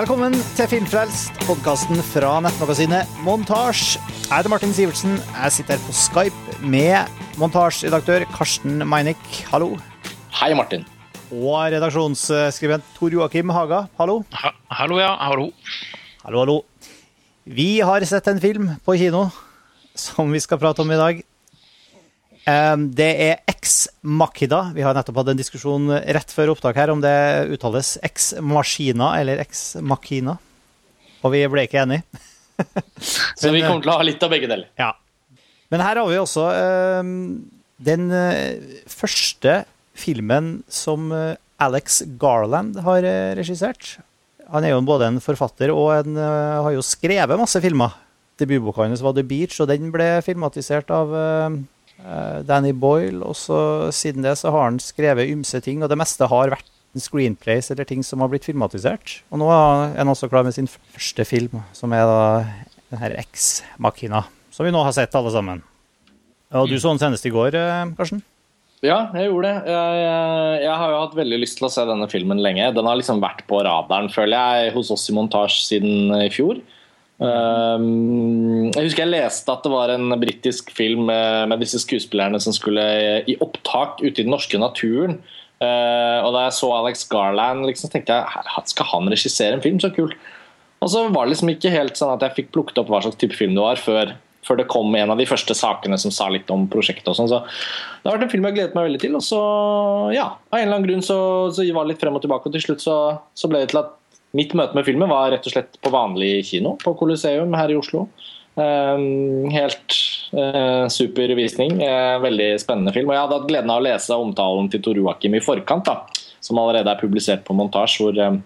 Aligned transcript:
Velkommen 0.00 0.32
til 0.56 0.64
Filmfrelst, 0.64 1.42
podkasten 1.44 1.98
fra 2.08 2.38
nettmagasinet 2.40 3.10
Montasj. 3.20 3.98
Jeg 3.98 4.30
heter 4.32 4.48
Martin 4.48 4.70
Sivertsen. 4.72 5.18
Jeg 5.18 5.52
sitter 5.52 5.76
her 5.76 5.82
på 5.84 5.92
Skype 5.92 6.54
med 6.64 7.10
montasjeredaktør 7.36 8.24
Karsten 8.32 8.80
Meinick. 8.88 9.20
Hallo. 9.50 9.74
Hei, 10.38 10.54
Martin. 10.56 10.86
Og 11.28 11.52
redaksjonsskribent 11.74 12.88
Tor 12.96 13.12
Joakim 13.12 13.52
Haga. 13.52 13.82
Hallo. 14.00 14.22
Ha, 14.40 14.54
hallo, 14.78 15.02
ja. 15.02 15.10
Hallo. 15.20 15.50
Hallo, 16.24 16.46
hallo. 16.46 16.56
Vi 17.44 17.68
har 17.84 18.08
sett 18.08 18.32
en 18.32 18.40
film 18.40 18.70
på 18.80 18.96
kino 18.96 19.26
som 19.92 20.32
vi 20.32 20.40
skal 20.40 20.62
prate 20.64 20.80
om 20.80 20.96
i 20.96 21.02
dag. 21.02 21.20
Um, 22.50 22.88
Det 22.96 23.10
er 23.22 23.42
Ex 23.50 23.84
Machida. 24.02 24.64
Vi 24.74 24.82
har 24.82 24.96
nettopp 24.96 25.20
hatt 25.20 25.30
en 25.32 25.38
diskusjon 25.38 25.90
rett 25.92 26.32
før 26.34 26.54
opptak 26.54 26.78
her 26.80 26.90
om 26.92 27.02
det 27.02 27.14
uttales 27.54 27.94
Ex 28.06 28.32
Machina 28.42 29.12
eller 29.20 29.42
Ex 29.42 29.76
Machina. 29.78 30.38
Og 31.20 31.34
vi 31.34 31.44
ble 31.52 31.66
ikke 31.68 31.84
enige. 31.84 32.02
Så 33.40 33.52
vi 33.52 33.62
kommer 33.62 33.84
til 33.84 33.92
å 33.92 33.98
ha 34.00 34.06
litt 34.06 34.22
av 34.24 34.32
begge 34.32 34.48
deler. 34.50 34.68
Ja. 34.80 34.92
Men 35.70 35.84
her 35.84 36.00
har 36.00 36.08
vi 36.10 36.18
også 36.18 36.48
um, 37.00 37.14
den 37.80 38.10
uh, 38.10 38.58
første 38.90 39.62
filmen 39.96 40.60
som 40.72 41.10
uh, 41.14 41.36
Alex 41.62 42.02
Garland 42.20 42.80
har 42.84 43.06
uh, 43.06 43.32
regissert. 43.38 43.98
Han 44.50 44.66
er 44.66 44.74
jo 44.74 44.82
både 44.82 45.12
en 45.12 45.20
forfatter 45.22 45.70
og 45.74 45.92
en, 46.00 46.16
uh, 46.18 46.62
har 46.66 46.74
jo 46.74 46.84
skrevet 46.84 47.38
masse 47.38 47.60
filmer. 47.62 47.94
Debutboka 48.40 48.86
hans 48.86 49.04
var 49.04 49.14
The 49.14 49.24
Beach, 49.26 49.58
og 49.60 49.68
den 49.70 49.92
ble 49.94 50.08
filmatisert 50.24 50.90
av 50.96 51.12
uh, 51.12 51.60
Danny 52.46 52.72
Boyle. 52.72 53.22
Og 53.24 53.36
så 53.38 53.90
siden 53.94 54.26
det 54.26 54.36
så 54.40 54.52
har 54.54 54.68
han 54.68 54.80
skrevet 54.82 55.30
ymse 55.30 55.60
ting, 55.64 55.82
og 55.82 55.90
det 55.92 55.98
meste 56.00 56.28
har 56.30 56.54
vært 56.54 56.68
screenplays 56.98 57.70
eller 57.70 57.86
ting 57.86 58.02
som 58.06 58.22
har 58.22 58.30
blitt 58.32 58.48
filmatisert. 58.48 59.20
Og 59.30 59.42
nå 59.42 59.50
er 59.52 59.94
han 59.98 60.10
også 60.10 60.30
klar 60.30 60.46
med 60.46 60.56
sin 60.56 60.68
første 60.70 61.26
film, 61.28 61.62
som 61.76 61.94
er 61.94 62.06
da 62.08 62.22
den 62.90 63.02
her 63.02 63.14
X-Makina, 63.22 64.24
som 64.50 64.66
vi 64.66 64.74
nå 64.74 64.82
har 64.82 64.96
sett 64.96 65.14
alle 65.14 65.30
sammen. 65.34 65.62
Og 66.50 66.66
du 66.66 66.80
så 66.82 66.90
den 66.90 66.98
senest 66.98 67.26
i 67.28 67.30
går, 67.30 67.54
eh, 67.54 67.92
Karsten? 67.94 68.24
Ja, 68.82 69.10
jeg 69.12 69.28
gjorde 69.28 69.50
det. 69.52 69.70
Jeg, 69.70 69.96
jeg, 70.00 70.60
jeg 70.64 70.76
har 70.80 70.90
jo 70.90 71.00
hatt 71.02 71.16
veldig 71.18 71.38
lyst 71.42 71.58
til 71.60 71.68
å 71.68 71.70
se 71.70 71.84
denne 71.86 72.08
filmen 72.10 72.40
lenge. 72.40 72.70
Den 72.74 72.88
har 72.88 72.96
liksom 72.98 73.20
vært 73.22 73.44
på 73.46 73.60
radaren, 73.66 74.08
føler 74.10 74.40
jeg, 74.40 74.72
hos 74.74 74.90
oss 74.94 75.04
i 75.12 75.14
montasje 75.14 75.66
siden 75.66 76.14
i 76.16 76.30
fjor. 76.32 76.62
Um, 77.20 78.70
jeg 78.72 78.86
husker 78.86 79.04
jeg 79.04 79.12
leste 79.12 79.52
at 79.52 79.66
det 79.66 79.72
var 79.72 79.92
en 79.92 80.14
britisk 80.22 80.70
film 80.72 81.04
med, 81.10 81.58
disse 81.60 81.82
skuespillerne 81.82 82.40
som 82.40 82.54
skulle 82.56 82.84
i 83.28 83.36
opptak 83.44 84.00
ute 84.00 84.14
i 84.14 84.24
den 84.24 84.32
norske 84.32 84.60
naturen. 84.60 85.18
Uh, 85.60 86.24
og 86.24 86.32
da 86.32 86.46
jeg 86.46 86.56
så 86.56 86.70
Alex 86.72 87.04
Garland, 87.10 87.66
liksom, 87.68 87.92
tenkte 87.92 88.16
jeg 88.16 88.72
skal 88.72 88.88
han 88.94 89.12
regissere 89.12 89.58
en 89.58 89.64
film? 89.64 89.82
Så 89.82 89.92
kult. 89.92 90.16
Og 90.80 90.88
så 90.88 91.04
var 91.12 91.26
det 91.26 91.34
liksom 91.34 91.52
ikke 91.52 91.74
helt 91.74 92.00
sånn 92.00 92.14
at 92.14 92.24
jeg 92.24 92.38
fikk 92.38 92.52
plukket 92.56 92.80
opp 92.80 92.88
hva 92.88 93.02
slags 93.04 93.20
type 93.20 93.36
film 93.36 93.52
det 93.52 93.66
var, 93.66 93.76
før, 93.84 94.14
før 94.48 94.62
det 94.62 94.70
kom 94.72 94.94
en 94.96 95.12
av 95.12 95.20
de 95.20 95.28
første 95.28 95.52
sakene 95.52 95.98
som 96.00 96.14
sa 96.14 96.30
litt 96.32 96.48
om 96.48 96.64
prosjektet. 96.72 97.12
og 97.12 97.18
sånn, 97.18 97.28
så 97.28 97.42
Det 97.44 98.08
har 98.08 98.16
vært 98.16 98.30
en 98.30 98.32
film 98.32 98.48
jeg 98.48 98.56
gledet 98.56 98.78
meg 98.78 98.88
veldig 98.88 99.02
til. 99.04 99.20
Og 99.20 99.26
så, 99.26 99.42
ja, 100.16 100.30
av 100.48 100.56
en 100.56 100.64
eller 100.64 100.78
annen 100.78 100.88
grunn 100.88 101.04
så, 101.04 101.20
så 101.52 101.68
var 101.68 101.84
det 101.84 101.92
litt 101.92 102.00
frem 102.00 102.16
og 102.16 102.24
tilbake, 102.24 102.48
og 102.48 102.56
til 102.56 102.64
slutt 102.70 102.86
så, 102.88 102.96
så 103.36 103.52
ble 103.52 103.60
det 103.60 103.74
til 103.74 103.84
at 103.84 103.92
mitt 104.36 104.52
møte 104.58 104.76
med 104.76 104.86
filmen 104.86 105.10
var 105.10 105.32
rett 105.32 105.46
og 105.46 105.54
slett 105.54 105.78
på 105.82 105.92
vanlig 105.92 106.44
kino 106.50 106.76
på 106.80 106.94
Colosseum 106.98 107.54
her 107.58 107.72
i 107.72 107.78
Oslo. 107.78 108.06
Um, 108.54 109.48
helt 109.54 109.96
uh, 110.34 110.86
super 110.92 111.32
visning. 111.38 111.78
Uh, 111.80 112.20
veldig 112.22 112.52
spennende 112.62 112.94
film. 112.94 113.10
Og 113.10 113.16
jeg 113.16 113.24
hadde 113.24 113.38
hatt 113.38 113.50
gleden 113.50 113.72
av 113.72 113.80
å 113.80 113.86
lese 113.86 114.18
omtalen 114.18 114.70
til 114.72 114.82
Tor 114.84 114.98
Joakim 115.00 115.36
i 115.38 115.42
forkant, 115.44 115.88
da, 115.88 116.30
som 116.44 116.60
allerede 116.60 116.92
er 116.92 117.00
publisert 117.00 117.44
på 117.46 117.56
montasje. 117.56 118.04
hvor 118.04 118.22
um, 118.26 118.40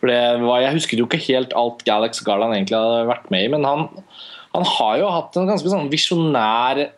for 0.00 0.10
var, 0.10 0.62
Jeg 0.64 0.76
husket 0.76 1.00
jo 1.00 1.08
ikke 1.08 1.24
helt 1.28 1.52
alt 1.58 1.84
Galax 1.86 2.22
Garland 2.24 2.56
egentlig 2.56 2.78
hadde 2.78 3.10
vært 3.10 3.28
med 3.32 3.44
i, 3.44 3.50
men 3.52 3.66
han, 3.68 3.86
han 4.54 4.64
har 4.76 4.96
jo 5.02 5.12
hatt 5.12 5.36
en 5.36 5.50
ganske 5.50 5.70
sånn 5.70 5.90
visjonær 5.92 6.88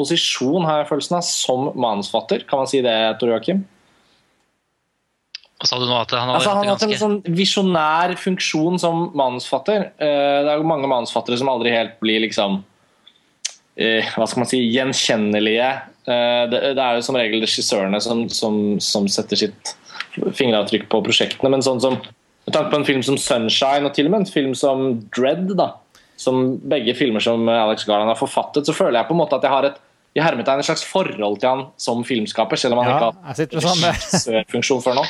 posisjon 0.00 0.64
har 0.64 0.82
jeg 0.82 0.90
følelsen 0.90 1.18
av, 1.18 1.26
som 1.26 1.70
manusfatter. 1.76 2.44
Kan 2.48 2.62
man 2.62 2.70
si 2.70 2.80
det, 2.84 2.96
Tor 3.20 3.32
Joakim? 3.32 3.64
Og 5.60 5.68
sa 5.68 5.76
du 5.76 5.84
nå 5.84 5.96
at 6.00 6.12
han 6.16 6.30
hadde 6.30 6.38
Altså, 6.38 6.52
han 6.54 6.62
har 6.64 6.70
hatt 6.72 6.84
en 6.86 6.94
sånn 6.96 7.18
visjonær 7.36 8.14
funksjon 8.16 8.78
som 8.80 9.10
manusfatter. 9.18 9.90
Eh, 10.00 10.38
Det 10.44 10.52
er 10.54 10.56
jo 10.56 10.68
mange 10.68 10.88
manusfattere 10.88 11.36
som 11.38 11.50
aldri 11.52 11.74
helt 11.74 11.98
blir 12.00 12.22
liksom 12.24 12.62
eh, 13.76 14.06
Hva 14.16 14.26
skal 14.28 14.40
man 14.44 14.48
si 14.48 14.62
gjenkjennelige. 14.72 15.68
Eh, 16.08 16.46
Det, 16.50 16.62
det 16.78 16.80
er 16.86 16.96
jo 16.96 17.04
som 17.04 17.18
regel 17.20 17.44
regissørene 17.44 18.00
som, 18.00 18.24
som, 18.32 18.56
som 18.80 19.08
setter 19.08 19.36
sitt 19.36 19.74
fingeravtrykk 20.16 20.88
på 20.90 21.02
prosjektene. 21.06 21.52
Men 21.52 21.62
sånn 21.62 21.80
som 21.82 22.00
med 22.00 22.56
tanke 22.56 22.72
på 22.72 22.80
en 22.80 22.88
film 22.88 23.02
som 23.06 23.16
'Sunshine' 23.20 23.86
og 23.86 23.92
til 23.94 24.08
og 24.08 24.10
med 24.16 24.20
en 24.24 24.32
film 24.32 24.54
som 24.58 25.00
'Dread', 25.12 25.52
da, 25.56 25.74
som 26.16 26.56
begge 26.58 26.96
filmer 26.96 27.20
som 27.20 27.48
Alex 27.48 27.84
Garland 27.84 28.08
har 28.08 28.16
forfattet, 28.18 28.66
så 28.66 28.74
føler 28.74 28.98
jeg 28.98 29.08
på 29.08 29.14
en 29.14 29.20
måte 29.20 29.36
at 29.36 29.42
jeg 29.44 29.50
har 29.52 29.64
et 29.68 29.78
i 30.16 30.20
hermetegn 30.20 30.58
et 30.58 30.66
slags 30.66 30.82
forhold 30.82 31.38
til 31.38 31.48
han 31.48 31.66
som 31.78 32.02
filmskaper, 32.02 32.58
selv 32.58 32.74
om 32.74 32.80
han 32.82 32.88
Ja, 32.90 33.12
ikke 33.38 33.60
har 33.60 33.62
sånn 33.62 34.44
funksjon 34.54 34.82
før 34.82 34.96
nå. 34.98 35.04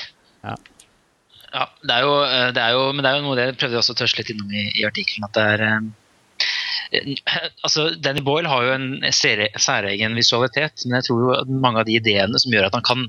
Ja, 0.45 1.65
det 1.83 1.97
er 1.97 2.06
jo, 2.06 2.12
eh, 2.25 2.51
det 2.55 2.62
er 2.62 2.77
jo, 2.77 2.84
men 2.95 3.05
det 3.05 3.11
er 3.11 3.19
jo 3.19 3.25
noe 3.27 3.39
det 3.39 3.49
prøvde 3.59 3.77
jeg 3.77 3.83
også 3.83 3.97
å 3.97 4.01
tørste 4.03 4.23
litt 4.23 4.31
innom 4.34 4.53
i, 4.55 4.69
i 4.78 4.87
artikkelen. 4.87 5.27
at 5.27 5.39
det 5.39 5.47
er 5.55 5.65
eh, 5.67 7.41
altså 7.67 7.91
Danny 8.03 8.23
Boyle 8.27 8.50
har 8.50 8.67
jo 8.67 8.77
en 8.77 8.87
særegen 9.15 10.15
visualitet, 10.19 10.87
men 10.87 11.00
jeg 11.00 11.09
tror 11.09 11.25
jo 11.25 11.34
at 11.39 11.50
mange 11.50 11.83
av 11.83 11.91
de 11.91 11.99
ideene 11.99 12.41
som 12.41 12.55
gjør 12.55 12.71
at 12.71 12.79
han 12.79 12.87
kan 12.87 13.05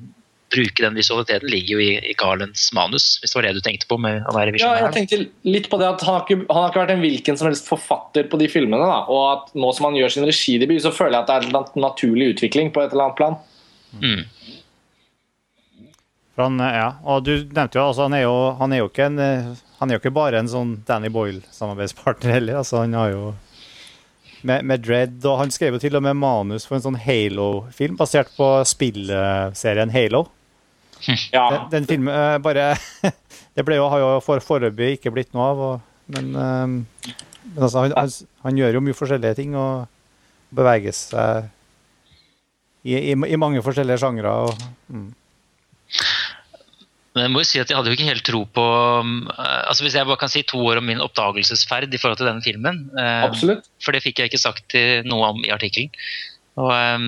bruke 0.51 0.83
den 0.83 0.97
visualiteten, 0.99 1.47
ligger 1.47 1.77
jo 1.77 1.83
i, 1.83 1.91
i 2.11 2.15
Garlands 2.19 2.65
manus, 2.75 3.05
hvis 3.21 3.31
det 3.31 3.37
var 3.37 3.47
det 3.47 3.53
du 3.55 3.61
tenkte 3.63 3.87
på 3.87 3.97
med 4.01 4.25
å 4.27 4.33
være 4.35 4.57
Ja, 4.59 4.73
jeg 4.81 4.91
tenkte 4.95 5.21
litt 5.47 5.69
på 5.71 5.79
det 5.79 5.87
at 5.87 6.03
han 6.03 6.17
har, 6.17 6.25
ikke, 6.25 6.43
han 6.49 6.59
har 6.59 6.73
ikke 6.73 6.83
vært 6.83 6.95
en 6.97 7.05
hvilken 7.05 7.39
som 7.39 7.47
helst 7.47 7.69
forfatter 7.71 8.27
på 8.31 8.39
de 8.41 8.49
filmene. 8.51 8.83
Da. 8.83 8.99
Og 9.07 9.21
at 9.29 9.55
nå 9.55 9.71
som 9.77 9.87
han 9.87 9.97
gjør 9.99 10.15
sin 10.17 10.27
regidebut, 10.27 10.81
så 10.83 10.91
føler 10.95 11.17
jeg 11.17 11.23
at 11.23 11.31
det 11.31 11.37
er 11.37 11.61
en 11.61 11.85
naturlig 11.85 12.33
utvikling 12.35 12.73
på 12.75 12.83
et 12.83 12.91
eller 12.91 13.07
annet 13.07 13.21
plan. 13.21 13.39
Mm. 14.01 14.25
For 16.35 16.47
han, 16.47 16.59
ja, 16.63 16.87
og 17.03 17.25
du 17.27 17.33
nevnte 17.51 17.77
jo, 17.77 17.85
altså, 17.89 18.07
han 18.07 18.15
er 18.15 18.23
jo, 18.23 18.35
han 18.59 18.71
er 18.71 18.81
jo 18.81 18.89
ikke 18.91 19.07
en 19.09 19.19
eh, 19.19 19.47
Han 19.81 19.89
er 19.89 19.97
jo 19.97 20.01
ikke 20.03 20.13
bare 20.15 20.39
en 20.39 20.49
sånn 20.51 20.75
Danny 20.87 21.09
Boyle-samarbeidspartner 21.11 22.35
heller. 22.37 22.59
altså 22.61 22.83
Han 22.83 22.93
har 22.95 23.09
jo 23.11 23.23
med, 24.47 24.65
med 24.65 24.83
Dread, 24.85 25.17
og 25.25 25.39
han 25.41 25.51
skrev 25.53 25.75
jo 25.75 25.81
til 25.81 25.97
og 25.97 26.03
med 26.05 26.17
manus 26.17 26.67
for 26.67 26.77
en 26.77 26.85
sånn 26.85 26.99
Halo-film 27.01 27.97
basert 27.99 28.31
på 28.37 28.53
spillserien 28.69 29.93
Halo. 29.93 30.27
Ja, 31.33 31.47
Den, 31.49 31.63
den 31.73 31.87
filmen 31.89 32.13
uh, 32.13 32.37
bare 32.37 32.75
Det 33.57 33.65
ble 33.65 33.79
jo, 33.79 33.87
har 33.89 34.03
jo 34.03 34.09
for, 34.21 34.41
foreløpig 34.45 34.99
ikke 34.99 35.11
blitt 35.13 35.33
noe 35.33 35.47
av, 35.49 35.63
og, 35.65 35.87
men, 36.13 36.29
um, 36.37 36.75
men 37.49 37.65
altså, 37.65 37.87
han, 37.87 37.95
han, 37.97 38.13
han 38.45 38.59
gjør 38.61 38.77
jo 38.77 38.83
mye 38.85 38.95
forskjellige 38.95 39.39
ting 39.41 39.57
og 39.59 39.89
beveger 40.55 40.95
seg 40.95 41.49
i, 42.85 42.95
i, 42.95 43.11
i 43.13 43.39
mange 43.41 43.63
forskjellige 43.65 43.99
sjangre. 44.01 44.31
og 44.45 44.93
mm. 44.93 45.09
Men 47.11 47.25
jeg 47.25 47.33
må 47.33 47.43
jo 47.43 47.47
si 47.49 47.59
at 47.59 47.71
jeg 47.71 47.75
hadde 47.75 47.91
jo 47.91 47.97
ikke 47.97 48.07
helt 48.07 48.23
tro 48.27 48.41
på 48.55 48.65
um, 49.03 49.15
eh, 49.33 49.61
altså 49.67 49.83
Hvis 49.83 49.97
jeg 49.99 50.07
bare 50.07 50.21
kan 50.21 50.31
si 50.31 50.45
to 50.47 50.61
år 50.63 50.79
om 50.79 50.87
min 50.87 51.03
oppdagelsesferd 51.03 51.91
i 51.91 51.99
forhold 51.99 52.21
til 52.21 52.29
denne 52.29 52.43
filmen 52.45 52.85
eh, 52.95 53.23
absolutt. 53.27 53.67
For 53.83 53.95
det 53.95 54.03
fikk 54.05 54.21
jeg 54.21 54.31
ikke 54.31 54.41
sagt 54.41 54.77
noe 55.07 55.33
om 55.33 55.41
i 55.43 55.51
artikkelen. 55.51 55.91
Og 56.61 56.71
um, 56.71 57.05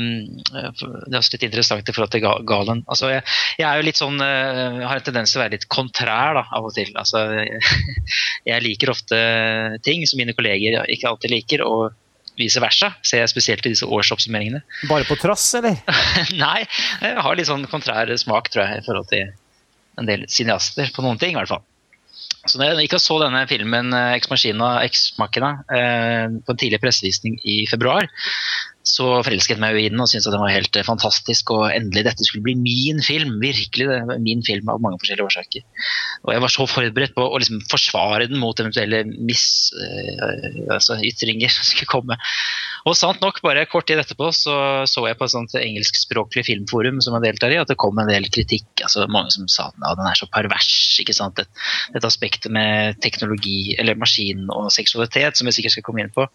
Det 0.50 1.12
er 1.12 1.20
også 1.20 1.36
litt 1.36 1.48
interessant 1.50 1.88
i 1.88 1.96
forhold 1.96 2.14
til 2.14 2.24
Galen. 2.24 2.84
Altså, 2.88 3.12
jeg, 3.12 3.24
jeg 3.60 3.68
er 3.68 3.80
jo 3.80 3.88
litt 3.88 4.00
sånn, 4.00 4.22
jeg 4.24 4.88
har 4.88 5.00
en 5.00 5.08
tendens 5.08 5.34
til 5.34 5.40
å 5.40 5.44
være 5.44 5.56
litt 5.58 5.68
kontrær 5.72 6.40
da, 6.40 6.46
av 6.56 6.70
og 6.70 6.76
til. 6.76 6.94
Altså, 7.00 7.26
jeg 8.50 8.64
liker 8.64 8.94
ofte 8.94 9.20
ting 9.84 10.08
som 10.08 10.22
mine 10.24 10.36
kolleger 10.38 10.80
ikke 10.88 11.12
alltid 11.12 11.36
liker, 11.36 11.66
og 11.68 11.92
vice 12.40 12.64
versa. 12.64 12.94
Ser 13.06 13.24
jeg 13.24 13.34
spesielt 13.34 13.68
i 13.68 13.74
disse 13.76 13.88
årsoppsummeringene. 13.88 14.64
Bare 14.90 15.08
på 15.08 15.20
trass, 15.20 15.46
eller? 15.60 15.80
Nei, 16.46 16.64
jeg 17.04 17.24
har 17.28 17.38
litt 17.38 17.52
sånn 17.52 17.68
kontrær 17.72 18.12
smak, 18.20 18.50
tror 18.54 18.66
jeg, 18.66 18.82
i 18.82 18.88
forhold 18.88 19.12
til 19.12 19.32
en 20.00 20.10
del 20.10 20.26
cineaster 20.32 20.92
på 20.96 21.06
noen 21.06 21.22
ting, 21.22 21.36
i 21.36 21.40
hvert 21.42 21.54
fall. 21.54 21.64
Så 22.44 22.60
når 22.60 22.74
jeg 22.74 22.90
ikke 22.90 23.00
så 23.00 23.18
denne 23.22 23.46
filmen 23.48 23.94
eh, 23.96 24.18
Ex 24.18 24.28
Machina, 24.32 24.74
Ex 24.84 25.06
Machina 25.20 25.54
eh, 25.72 26.26
på 26.44 26.54
en 26.54 26.60
tidlig 26.60 26.82
pressevisning 26.84 27.38
i 27.48 27.64
februar, 27.72 28.10
så 28.84 29.06
forelsket 29.24 29.62
meg 29.64 29.78
jo 29.78 29.80
i 29.80 29.90
den 29.92 30.02
og 30.04 30.10
syntes 30.12 30.28
at 30.28 30.36
den 30.36 30.44
var 30.44 30.52
helt 30.52 30.76
eh, 30.76 30.84
fantastisk. 30.84 31.54
Og 31.56 31.70
endelig 31.72 32.04
dette 32.10 32.28
skulle 32.28 32.44
bli 32.44 32.56
min 32.60 33.00
film. 33.04 33.38
Virkelig 33.42 33.88
det 33.88 34.00
var 34.10 34.20
min 34.24 34.44
film 34.44 34.70
av 34.72 34.82
mange 34.84 35.00
forskjellige 35.00 35.30
årsaker. 35.30 35.64
Og 36.28 36.34
jeg 36.36 36.44
var 36.44 36.52
så 36.52 36.68
forberedt 36.68 37.16
på 37.16 37.24
å 37.24 37.40
liksom 37.40 37.64
forsvare 37.72 38.28
den 38.28 38.42
mot 38.44 38.60
eventuelle 38.60 39.06
miss, 39.08 39.72
eh, 39.80 40.60
altså 40.68 41.00
som 41.00 41.70
skulle 41.70 41.92
komme. 41.92 42.20
Og 42.84 42.98
sant 43.00 43.22
nok, 43.24 43.38
bare 43.46 43.64
kort 43.72 43.88
tid 43.88 44.02
etterpå 44.02 44.28
så 44.36 44.54
så 44.90 45.06
jeg 45.08 45.16
på 45.20 45.24
et 45.28 45.32
sånt 45.32 45.54
engelskspråklig 45.56 46.44
filmforum 46.50 47.00
som 47.04 47.16
jeg 47.16 47.24
deltar 47.30 47.54
i, 47.56 47.60
at 47.62 47.70
det 47.72 47.78
kom 47.80 48.00
en 48.02 48.10
del 48.12 48.28
kritikk. 48.28 48.68
altså 48.84 49.06
Mange 49.08 49.32
som 49.32 49.48
sa 49.52 49.70
at 49.72 50.00
den 50.00 50.10
er 50.10 50.20
så 50.20 50.28
pervers. 50.28 50.72
ikke 51.00 51.16
sant, 51.16 51.40
Dette, 51.40 51.64
dette 51.96 52.10
aspektet 52.10 52.52
med 52.52 53.00
teknologi, 53.04 53.76
eller 53.80 53.96
maskin 54.00 54.50
og 54.52 54.68
seksualitet, 54.76 55.40
som 55.40 55.48
vi 55.48 55.56
sikkert 55.56 55.78
skal 55.78 55.88
komme 55.88 56.04
inn 56.04 56.12
på. 56.14 56.28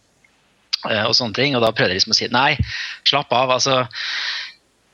eh, 0.88 1.04
Og 1.04 1.14
sånne 1.14 1.36
ting, 1.36 1.56
og 1.56 1.62
da 1.62 1.72
prøvde 1.72 1.92
jeg 1.92 2.00
liksom 2.00 2.16
å 2.16 2.20
si 2.22 2.30
nei, 2.32 2.56
slapp 3.04 3.32
av. 3.32 3.50
altså 3.58 3.82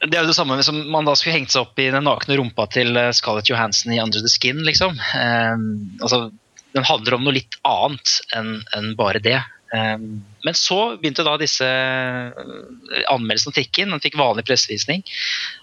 det 0.04 0.18
er 0.18 0.24
jo 0.26 0.28
det 0.28 0.36
samme 0.36 0.58
som 0.66 0.76
man 0.92 1.06
da 1.06 1.14
skulle 1.16 1.38
hengt 1.38 1.52
seg 1.54 1.62
opp 1.64 1.78
i 1.80 1.86
den 1.88 2.04
nakne 2.04 2.36
rumpa 2.36 2.66
til 2.68 2.96
eh, 2.98 3.12
Scarlett 3.16 3.48
Johansson 3.48 3.94
i 3.94 4.00
Under 4.02 4.20
the 4.20 4.28
Skin, 4.28 4.60
liksom. 4.66 4.98
Um, 5.16 5.96
altså, 6.02 6.26
den 6.74 6.84
handler 6.84 7.14
om 7.16 7.24
noe 7.24 7.38
litt 7.38 7.56
annet 7.64 8.18
enn 8.36 8.58
en 8.76 8.90
bare 8.98 9.22
det. 9.24 9.38
Eh, 9.72 9.96
men 10.44 10.56
så 10.56 10.78
begynte 11.00 11.24
da 11.24 11.34
disse 11.40 11.66
eh, 11.66 13.04
anmeldelsene 13.12 13.54
å 13.54 13.56
tikke 13.56 13.82
inn. 13.82 13.94
Den 13.94 14.02
fikk 14.04 14.18
vanlig 14.20 14.44
pressevisning. 14.48 15.00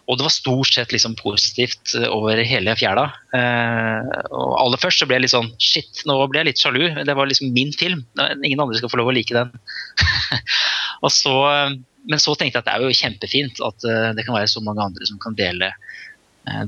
Og 0.09 0.17
det 0.17 0.25
var 0.25 0.33
stort 0.33 0.73
sett 0.73 0.93
liksom 0.95 1.13
positivt 1.19 1.93
over 2.09 2.41
hele 2.47 2.73
fjæra. 2.79 3.05
Eh, 3.37 4.09
og 4.33 4.55
aller 4.57 4.81
først 4.81 5.03
så 5.03 5.07
ble 5.09 5.19
jeg 5.19 5.27
litt 5.27 5.35
sånn 5.35 5.51
Shit, 5.61 6.01
nå 6.09 6.17
ble 6.31 6.41
jeg 6.41 6.49
litt 6.49 6.63
sjalu. 6.63 6.81
Det 7.05 7.17
var 7.17 7.29
liksom 7.29 7.53
min 7.53 7.73
film. 7.77 8.01
Ingen 8.41 8.63
andre 8.63 8.81
skal 8.81 8.91
få 8.93 9.01
lov 9.03 9.11
å 9.11 9.15
like 9.15 9.37
den. 9.37 9.53
og 11.05 11.13
så 11.13 11.37
men 12.09 12.17
så 12.17 12.33
tenkte 12.33 12.57
jeg 12.57 12.63
at 12.63 12.65
det 12.65 12.73
er 12.73 12.81
jo 12.81 12.97
kjempefint 12.97 13.59
at 13.61 13.83
det 14.17 14.23
kan 14.25 14.33
være 14.33 14.49
så 14.49 14.63
mange 14.65 14.81
andre 14.81 15.05
som 15.05 15.19
kan 15.21 15.35
dele, 15.37 15.67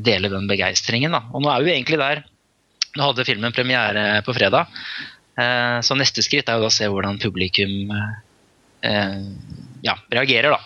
dele 0.05 0.29
den 0.29 0.45
begeistringen. 0.45 1.17
Og 1.17 1.41
nå 1.41 1.49
er 1.49 1.65
vi 1.65 1.73
egentlig 1.73 1.97
der. 1.97 2.21
Nå 2.93 3.07
hadde 3.07 3.25
filmen 3.25 3.55
premiere 3.55 4.21
på 4.21 4.35
fredag. 4.37 4.69
Uh, 5.33 5.79
så 5.81 5.97
neste 5.97 6.25
skritt 6.25 6.51
er 6.51 6.61
å 6.61 6.71
se 6.73 6.89
hvordan 6.89 7.21
publikum 7.21 7.91
ja, 8.83 9.93
reagerer. 10.11 10.51
da. 10.51 10.57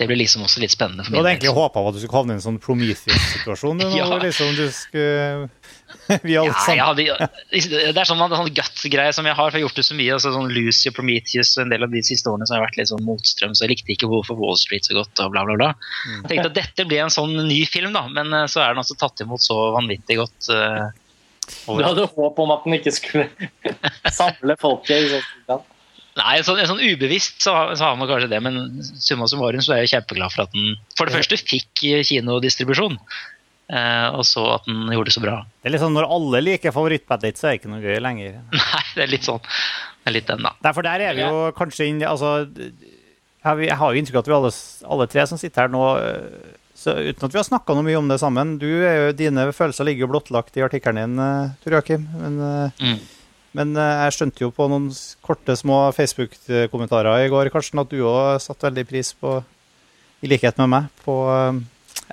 Det 0.00 0.06
blir 0.08 0.16
liksom 0.16 0.46
også 0.46 0.62
litt 0.62 0.72
spennende. 0.72 1.04
for 1.04 1.12
Du 1.12 1.18
hadde 1.18 1.34
egentlig 1.34 1.52
håpa 1.52 1.80
at 1.84 1.92
du 1.92 1.98
skulle 2.00 2.16
havne 2.22 2.32
i 2.32 2.38
en 2.38 2.44
sånn 2.44 2.58
Prometheus-situasjon? 2.64 3.82
ja. 3.98 4.06
liksom 4.22 4.54
du 4.56 4.62
skulle 4.72 5.50
vi 6.24 6.38
alle 6.40 6.54
ja, 6.72 6.86
ja, 6.96 7.26
det 7.52 8.00
er 8.00 8.08
sånn, 8.08 8.22
sånn 8.32 8.48
gut-greie 8.56 9.12
som 9.12 9.28
jeg 9.28 9.36
har, 9.36 9.50
for 9.50 9.58
jeg 9.58 9.60
har 9.60 9.66
gjort 9.66 9.80
det 9.82 9.84
så 9.84 9.96
mye. 9.98 10.14
Altså, 10.16 10.32
sånn 10.32 10.48
Lucy 10.56 10.88
og 10.88 10.96
Prometheus 10.96 11.52
en 11.60 11.74
del 11.74 11.84
av 11.84 11.92
de 11.92 12.00
siste 12.06 12.32
årene 12.32 12.48
som 12.48 12.56
har 12.56 12.64
vært 12.64 12.80
litt 12.80 12.88
sånn 12.88 13.04
motstrøm, 13.04 13.52
så 13.52 13.66
jeg 13.66 13.74
likte 13.74 13.92
ikke 13.92 14.08
hvorfor 14.08 14.40
Wall 14.40 14.56
Street 14.60 14.88
så 14.88 14.96
godt. 14.96 15.12
og 15.20 15.34
bla 15.36 15.44
bla 15.44 15.58
bla. 15.60 15.70
Mm. 15.76 16.16
Jeg 16.16 16.30
tenkte 16.32 16.48
at 16.48 16.58
dette 16.62 16.88
blir 16.88 17.04
en 17.04 17.12
sånn 17.12 17.36
ny 17.44 17.60
film, 17.68 17.92
da, 17.96 18.06
men 18.08 18.32
eh, 18.40 18.48
så 18.48 18.64
er 18.64 18.72
den 18.72 18.80
altså 18.80 18.96
tatt 19.04 19.20
imot 19.20 19.44
så 19.44 19.58
vanvittig 19.76 20.16
godt. 20.22 20.48
Uh, 20.48 20.88
du 21.66 21.84
hadde 21.84 22.06
håp 22.14 22.40
om 22.44 22.54
at 22.54 22.64
den 22.66 22.78
ikke 22.78 22.94
skulle 22.94 23.28
samle 24.20 24.56
folket? 24.60 24.96
i 24.96 25.20
sånn 25.48 25.66
Nei, 26.18 26.40
sånn, 26.44 26.58
sånn 26.66 26.82
ubevisst 26.82 27.44
så, 27.44 27.52
så, 27.78 27.84
har 27.86 27.98
man 27.98 28.08
kanskje 28.10 28.30
det, 28.32 28.40
men 28.42 28.80
summa 28.82 29.28
summarum 29.30 29.62
så 29.62 29.76
er 29.76 29.84
jeg 29.84 29.92
kjempeglad 29.94 30.34
for 30.34 30.44
at 30.44 30.56
den 30.56 30.74
for 30.98 31.08
det 31.08 31.14
første 31.14 31.38
fikk 31.38 31.84
kinodistribusjon. 32.08 32.98
Eh, 33.70 34.08
og 34.18 34.24
så 34.26 34.42
at 34.56 34.66
den 34.66 34.88
gjorde 34.90 35.12
det 35.12 35.14
så 35.14 35.22
bra. 35.22 35.36
Det 35.62 35.70
er 35.70 35.74
litt 35.76 35.82
sånn 35.84 35.94
Når 35.94 36.08
alle 36.10 36.40
liker 36.42 36.74
favorittbandet 36.74 37.28
ditt, 37.28 37.38
så 37.38 37.46
er 37.46 37.52
det 37.52 37.60
ikke 37.60 37.70
noe 37.70 37.84
gøy 37.84 38.00
lenger. 38.02 38.40
Nei, 38.58 38.84
det 38.96 39.04
er 39.04 39.12
litt 39.12 39.28
sånn. 39.28 39.42
Det 39.44 40.10
er 40.10 40.16
litt 40.16 40.30
den, 40.30 40.42
da. 40.42 40.54
Derfor 40.66 40.86
der 40.86 41.04
er 41.06 41.14
vi 41.14 41.22
jo 41.22 41.44
kanskje 41.54 41.86
inn 41.86 42.00
altså, 42.08 42.48
Jeg 42.50 43.76
har 43.78 43.92
jo 43.94 44.00
inntrykk 44.00 44.18
av 44.18 44.24
at 44.24 44.30
vi 44.32 44.36
alle, 44.40 44.52
alle, 44.96 45.06
tre 45.12 45.26
som 45.30 45.38
sitter 45.40 45.66
her 45.66 45.72
nå 45.72 45.84
eh, 46.00 46.56
så 46.80 46.94
Uten 46.96 47.26
at 47.26 47.34
vi 47.34 47.40
har 47.40 47.44
snakka 47.44 47.76
noe 47.76 47.84
mye 47.84 47.98
om 48.00 48.08
det 48.08 48.16
sammen 48.22 48.54
du 48.60 48.68
er 48.68 48.94
jo, 48.96 49.08
Dine 49.18 49.50
følelser 49.52 49.84
ligger 49.88 50.06
jo 50.06 50.12
blottlagt 50.14 50.56
i 50.56 50.64
artikkelen 50.64 51.00
din, 51.02 51.24
eh, 51.24 51.52
Tor 51.60 51.76
Joakim. 51.76 52.06
Men, 52.16 52.40
mm. 52.80 52.98
men, 53.60 53.76
jeg 53.76 54.16
skjønte 54.16 54.46
jo 54.46 54.50
på 54.56 54.68
noen 54.72 54.88
korte, 55.26 55.58
små 55.60 55.82
Facebook-kommentarer 55.96 57.26
i 57.26 57.30
går 57.32 57.52
Karsten, 57.52 57.82
at 57.84 57.92
du 57.92 58.00
òg 58.08 58.40
satte 58.40 58.70
veldig 58.70 58.86
pris 58.88 59.12
på, 59.12 59.38
i 60.24 60.32
likhet 60.32 60.56
med 60.62 60.72
meg, 60.72 60.90
på 61.04 61.20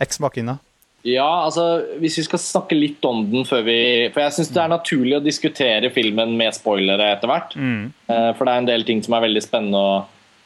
Eks-Makina. 0.04 0.60
Ja, 1.08 1.46
altså 1.46 1.64
hvis 2.02 2.18
vi 2.20 2.26
skal 2.26 2.42
snakke 2.42 2.76
litt 2.76 3.06
om 3.08 3.22
den 3.30 3.46
før 3.48 3.62
vi 3.68 3.78
For 4.12 4.24
jeg 4.24 4.34
syns 4.36 4.50
det 4.52 4.62
er 4.64 4.72
naturlig 4.72 5.16
å 5.16 5.24
diskutere 5.24 5.92
filmen 5.94 6.34
med 6.40 6.56
spoilere 6.58 7.12
etter 7.14 7.32
hvert. 7.32 7.56
Mm. 7.56 7.94
Eh, 8.12 8.30
for 8.36 8.44
det 8.44 8.54
er 8.54 8.64
en 8.64 8.70
del 8.72 8.86
ting 8.88 9.04
som 9.06 9.16
er 9.16 9.28
veldig 9.28 9.44
spennende 9.46 9.80
å, 9.80 10.00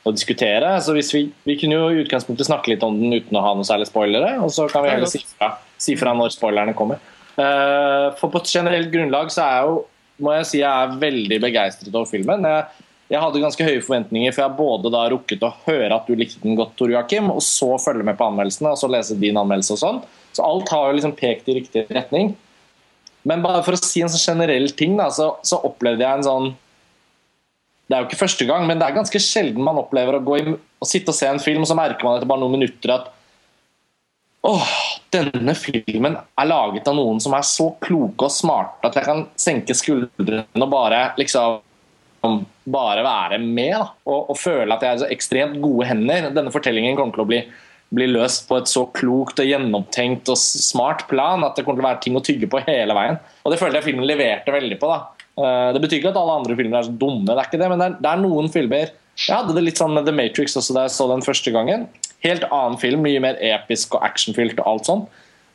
å 0.03 0.13
diskutere. 0.15 0.73
Så 0.81 0.95
hvis 0.97 1.11
vi, 1.13 1.25
vi 1.47 1.57
kunne 1.61 1.77
jo 1.77 1.89
i 1.91 2.01
utgangspunktet 2.03 2.49
snakke 2.49 2.73
litt 2.73 2.83
om 2.85 2.97
den 2.97 3.13
uten 3.13 3.37
å 3.37 3.45
ha 3.45 3.53
noe 3.57 3.67
særlig 3.67 3.89
spoilere. 3.91 4.35
Og 4.41 4.53
så 4.53 4.67
kan 4.71 4.85
vi 4.85 4.93
heller 4.93 5.09
si 5.11 5.21
fra, 5.25 5.53
si 5.81 5.97
fra 5.99 6.15
når 6.17 6.33
spoilerne 6.35 6.75
kommer. 6.77 7.01
Uh, 7.37 8.11
for 8.19 8.31
på 8.31 8.41
et 8.41 8.51
generelt 8.51 8.91
grunnlag 8.91 9.31
så 9.31 9.45
er 9.45 9.53
jeg 9.55 9.69
jo 9.69 9.79
må 10.21 10.33
jeg 10.35 10.47
si 10.49 10.59
jeg 10.59 10.69
er 10.69 10.97
veldig 11.01 11.37
begeistret 11.41 11.95
over 11.95 12.09
filmen. 12.09 12.45
Jeg, 12.45 12.87
jeg 13.11 13.19
hadde 13.23 13.41
ganske 13.43 13.65
høye 13.65 13.81
forventninger, 13.83 14.33
for 14.33 14.43
jeg 14.43 14.49
har 14.49 14.57
både 14.59 14.91
da 14.93 15.01
rukket 15.11 15.43
å 15.43 15.53
høre 15.65 15.95
at 15.95 16.07
du 16.07 16.13
likte 16.15 16.43
den 16.43 16.57
godt, 16.59 16.75
Tor 16.79 16.93
Joakim, 16.93 17.31
og 17.33 17.41
så 17.45 17.73
følge 17.81 18.05
med 18.07 18.19
på 18.19 18.27
anmeldelsene 18.29 18.71
og 18.71 18.79
så 18.79 18.89
lese 18.91 19.17
din 19.19 19.39
anmeldelse 19.41 19.75
og 19.75 19.81
sånn. 19.81 19.99
Så 20.31 20.45
alt 20.45 20.71
har 20.71 20.87
jo 20.87 20.99
liksom 20.99 21.15
pekt 21.17 21.49
i 21.51 21.57
riktig 21.57 21.87
retning. 21.91 22.35
Men 23.27 23.43
bare 23.43 23.61
for 23.65 23.77
å 23.77 23.81
si 23.81 24.01
en 24.01 24.11
sånn 24.11 24.37
generell 24.37 24.71
ting, 24.77 24.95
da, 24.99 25.09
så, 25.13 25.33
så, 25.45 25.59
opplevde 25.67 26.05
jeg 26.05 26.21
en 26.21 26.27
sånn 26.27 26.47
Det 27.87 27.95
er 27.95 28.03
jo 28.03 28.09
ikke 28.09 28.21
første 28.21 28.47
gang, 28.47 28.67
men 28.67 28.79
det 28.79 28.87
er 28.87 28.95
ganske 28.95 29.19
sjelden 29.23 29.65
man 29.65 29.79
opplever 29.81 30.17
å 30.17 30.23
gå 30.23 30.37
i, 30.39 30.53
og 30.53 30.87
sitte 30.87 31.11
og 31.11 31.17
se 31.17 31.27
en 31.27 31.41
film, 31.43 31.63
og 31.63 31.69
så 31.69 31.77
merker 31.77 32.07
man 32.07 32.17
etter 32.17 32.29
bare 32.29 32.43
noen 32.43 32.59
minutter 32.59 32.95
at 32.97 33.09
Åh, 34.41 34.69
denne 35.13 35.53
filmen 35.53 36.15
er 36.17 36.47
laget 36.49 36.87
av 36.89 36.95
noen 36.97 37.19
som 37.21 37.35
er 37.37 37.43
så 37.45 37.67
kloke 37.83 38.25
og 38.25 38.33
smarte 38.33 38.89
at 38.89 38.95
jeg 38.97 39.05
kan 39.05 39.19
senke 39.37 39.75
skuldrene 39.77 40.65
og 40.65 40.71
bare 40.71 41.01
liksom 41.19 41.59
bare 42.71 43.03
være 43.05 43.37
med 43.41 43.75
da, 43.75 43.83
og, 44.05 44.31
og 44.33 44.39
føle 44.41 44.73
at 44.73 44.81
jeg 44.85 44.95
er 44.95 45.03
så 45.03 45.11
ekstremt 45.13 45.59
gode 45.61 45.85
hender. 45.89 46.31
Denne 46.33 46.53
fortellingen 46.53 46.97
kommer 46.97 47.13
til 47.17 47.23
å 47.25 47.29
bli 47.29 47.43
bli 47.91 48.07
løst 48.07 48.45
på 48.47 48.55
et 48.59 48.69
så 48.71 48.85
klokt 48.95 49.41
og 49.43 49.47
gjennomtenkt 49.47 50.29
og 50.31 50.39
smart 50.39 51.05
plan 51.09 51.43
at 51.43 51.57
det 51.57 51.65
kommer 51.65 51.81
til 51.81 51.85
å 51.85 51.89
være 51.89 52.03
ting 52.05 52.15
å 52.15 52.23
tygge 52.23 52.47
på 52.51 52.61
hele 52.63 52.95
veien. 52.95 53.17
Og 53.43 53.51
Det 53.51 53.59
følte 53.59 53.81
jeg 53.81 53.89
filmen 53.89 54.07
leverte 54.07 54.53
veldig 54.55 54.77
på. 54.79 54.87
da. 54.87 55.20
Eh, 55.39 55.69
det 55.75 55.81
betyr 55.83 56.01
ikke 56.01 56.11
at 56.11 56.19
alle 56.19 56.39
andre 56.41 56.57
filmer 56.59 56.81
er 56.81 56.87
så 56.87 56.95
dumme, 56.99 57.29
det 57.29 57.37
er 57.37 57.47
ikke 57.47 57.61
det, 57.61 57.69
men 57.71 57.79
det 57.79 57.87
er, 57.87 57.97
det 58.03 58.09
er 58.11 58.19
noen 58.19 58.51
filmer 58.51 58.91
Jeg 59.15 59.31
hadde 59.31 59.55
det 59.55 59.63
litt 59.63 59.79
sånn 59.79 59.93
med 59.95 60.07
The 60.07 60.15
Matrix 60.15 60.57
også 60.59 60.75
da 60.75 60.85
jeg 60.87 60.95
så 60.95 61.07
den 61.11 61.23
første 61.23 61.51
gangen. 61.53 61.87
Helt 62.25 62.45
annen 62.47 62.77
film, 62.81 63.03
mye 63.05 63.21
mer 63.23 63.39
episk 63.43 63.97
og 63.97 64.05
actionfylt 64.07 64.59
og 64.61 64.69
alt 64.71 64.89
sånn. 64.89 65.03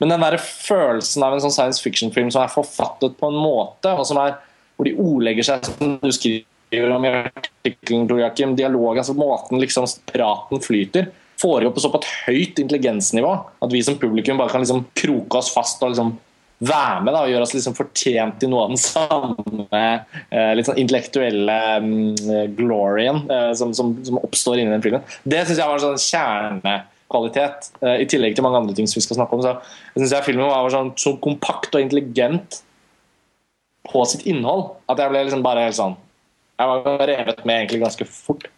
Men 0.02 0.12
den 0.12 0.24
der 0.24 0.36
følelsen 0.42 1.24
av 1.24 1.34
en 1.34 1.42
sånn 1.42 1.54
science 1.54 1.82
fiction-film 1.82 2.28
som 2.32 2.44
er 2.44 2.52
forfattet 2.52 3.16
på 3.18 3.30
en 3.32 3.38
måte, 3.40 3.94
og 3.96 4.04
som 4.08 4.20
er, 4.20 4.36
hvor 4.76 4.88
de 4.88 4.92
ordlegger 5.00 5.48
seg 5.48 5.70
som 5.70 5.96
du 6.02 6.10
skriver 6.12 6.92
om 6.92 7.06
i 7.08 7.12
artikkelen, 7.16 8.56
dialogen, 8.58 9.00
altså 9.00 9.16
måten 9.16 9.62
liksom 9.62 9.88
praten 10.12 10.62
flyter 10.62 11.08
foregår 11.40 11.72
på 11.74 11.82
såpass 11.84 12.08
høyt 12.26 12.60
intelligensnivå 12.62 13.32
at 13.64 13.72
vi 13.72 13.82
som 13.84 13.98
publikum 14.00 14.38
bare 14.40 14.52
kan 14.52 14.62
liksom 14.64 14.86
kroke 14.96 15.40
oss 15.40 15.50
fast 15.52 15.82
og 15.84 15.92
liksom 15.92 16.14
være 16.58 17.04
med 17.04 17.12
da, 17.12 17.22
og 17.22 17.30
gjøre 17.30 17.44
oss 17.44 17.52
liksom 17.52 17.76
fortjent 17.76 18.38
til 18.40 18.50
noe 18.52 18.64
av 18.64 18.72
den 18.72 18.80
samme 18.80 19.80
eh, 20.30 20.52
litt 20.56 20.68
sånn 20.68 20.80
intellektuelle 20.80 21.56
um, 21.84 21.90
glorien 22.56 23.20
eh, 23.28 23.50
som, 23.58 23.74
som, 23.76 23.92
som, 24.06 24.20
oppstår 24.24 24.62
inni 24.62 24.72
den 24.72 24.84
filmen. 24.84 25.04
Det 25.28 25.42
syns 25.44 25.60
jeg 25.60 25.68
var 25.68 25.76
en 25.76 25.84
sånn 25.84 26.00
kjernekvalitet, 26.00 27.70
eh, 27.82 27.98
i 28.06 28.08
tillegg 28.08 28.38
til 28.38 28.46
mange 28.46 28.62
andre 28.62 28.76
ting 28.78 28.88
som 28.88 29.00
vi 29.00 29.04
skal 29.04 29.20
snakke 29.20 29.36
om. 29.36 29.44
Så 29.44 29.52
synes 29.98 30.16
jeg 30.16 30.28
filmen 30.30 30.48
var 30.48 30.72
sånn, 30.72 30.94
så 31.00 31.16
kompakt 31.20 31.76
og 31.76 31.84
intelligent 31.84 32.62
på 33.86 34.02
sitt 34.08 34.24
innhold 34.26 34.70
at 34.90 34.98
jeg 34.98 35.12
ble 35.12 35.26
liksom 35.28 35.44
bare 35.46 35.68
helt 35.68 35.78
sånn 35.78 35.94
Jeg 36.58 36.66
var 36.72 37.02
revet 37.06 37.44
med 37.44 37.60
egentlig 37.60 37.82
ganske 37.84 38.06
fort. 38.08 38.48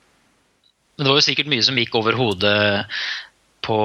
Men 0.97 1.07
det 1.07 1.11
var 1.11 1.19
jo 1.19 1.27
sikkert 1.27 1.51
mye 1.51 1.65
som 1.67 1.79
gikk 1.79 1.97
over 1.99 2.15
hodet 2.19 2.87
på 3.67 3.79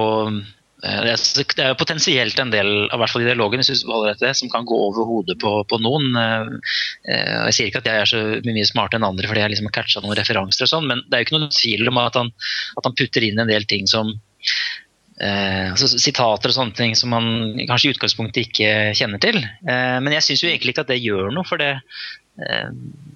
det 0.83 1.63
er 1.63 1.77
potensielt 1.79 2.39
en 2.41 2.51
del 2.51 2.69
av 2.91 2.99
hvert 2.99 3.13
fall 3.13 3.23
dialogen 3.23 3.63
som 3.63 4.49
kan 4.51 4.65
gå 4.67 4.79
over 4.89 5.07
hodet 5.07 5.37
på, 5.39 5.53
på, 5.69 5.79
noen. 5.79 6.09
Eh, 6.19 7.37
jeg 7.47 7.55
sier 7.55 7.69
ikke 7.71 7.83
at 7.83 7.87
jeg 7.87 8.01
er 8.01 8.11
så 8.11 8.23
mye 8.43 8.67
smartere 8.67 8.99
enn 8.99 9.07
andre 9.07 9.29
fordi 9.29 9.45
jeg 9.45 9.53
liksom 9.53 9.69
har 9.69 9.77
catcha 9.79 10.03
noen 10.03 10.17
referanser, 10.19 10.65
og 10.67 10.73
sånn, 10.73 10.89
men 10.91 11.05
det 11.07 11.15
er 11.15 11.23
jo 11.23 11.29
ikke 11.29 11.39
noen 11.39 11.55
tvil 11.55 11.91
om 11.93 12.01
at 12.03 12.19
han, 12.19 12.33
at 12.75 12.89
han 12.89 12.97
putter 12.99 13.27
inn 13.29 13.39
en 13.39 13.51
del 13.51 13.67
ting 13.69 13.87
som 13.87 14.11
eh, 14.11 15.69
altså 15.71 15.87
Sitater 15.93 16.51
og 16.51 16.57
sånne 16.57 16.75
ting 16.75 16.97
som 16.99 17.15
man 17.15 17.29
kanskje 17.63 17.91
i 17.91 17.95
utgangspunktet 17.95 18.49
ikke 18.49 18.73
kjenner 18.99 19.23
til. 19.23 19.39
Eh, 19.39 19.97
men 20.03 20.17
jeg 20.17 20.27
syns 20.27 20.43
ikke 20.51 20.83
at 20.83 20.91
det 20.91 20.99
gjør 20.99 21.31
noe, 21.31 21.47
for 21.47 21.63
det, 21.63 21.77
Eh, 22.41 22.69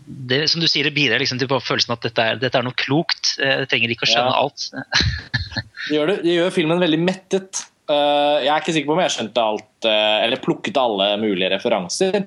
det, 0.06 0.44
som 0.52 0.62
du 0.62 0.68
sier, 0.70 0.86
det 0.86 0.94
bidrar 0.96 1.22
liksom 1.22 1.40
til 1.42 1.50
på 1.50 1.58
følelsen 1.64 1.96
at 1.96 2.06
dette 2.06 2.24
er, 2.24 2.42
dette 2.42 2.60
er, 2.60 2.66
noe 2.66 2.78
klokt. 2.78 3.34
Eh, 3.42 3.64
jeg 3.64 3.72
trenger 3.72 3.94
ikke 3.94 4.08
å 4.08 4.12
skjønne 4.12 4.36
ja. 4.36 4.44
alt. 4.46 5.66
det, 5.88 5.96
gjør 5.96 6.12
det, 6.12 6.18
de 6.26 6.36
gjør 6.36 6.54
filmen 6.56 6.84
veldig 6.84 7.00
mettet. 7.02 7.64
Eh, 7.88 8.44
jeg 8.44 8.52
er 8.52 8.62
ikke 8.62 8.76
sikker 8.76 8.92
på 8.92 8.98
om 8.98 9.04
jeg 9.04 9.16
skjønte 9.16 9.46
alt, 9.52 9.88
eller 9.88 10.44
plukket 10.44 10.82
alle 10.82 11.14
mulige 11.22 11.52
referanser. 11.56 12.20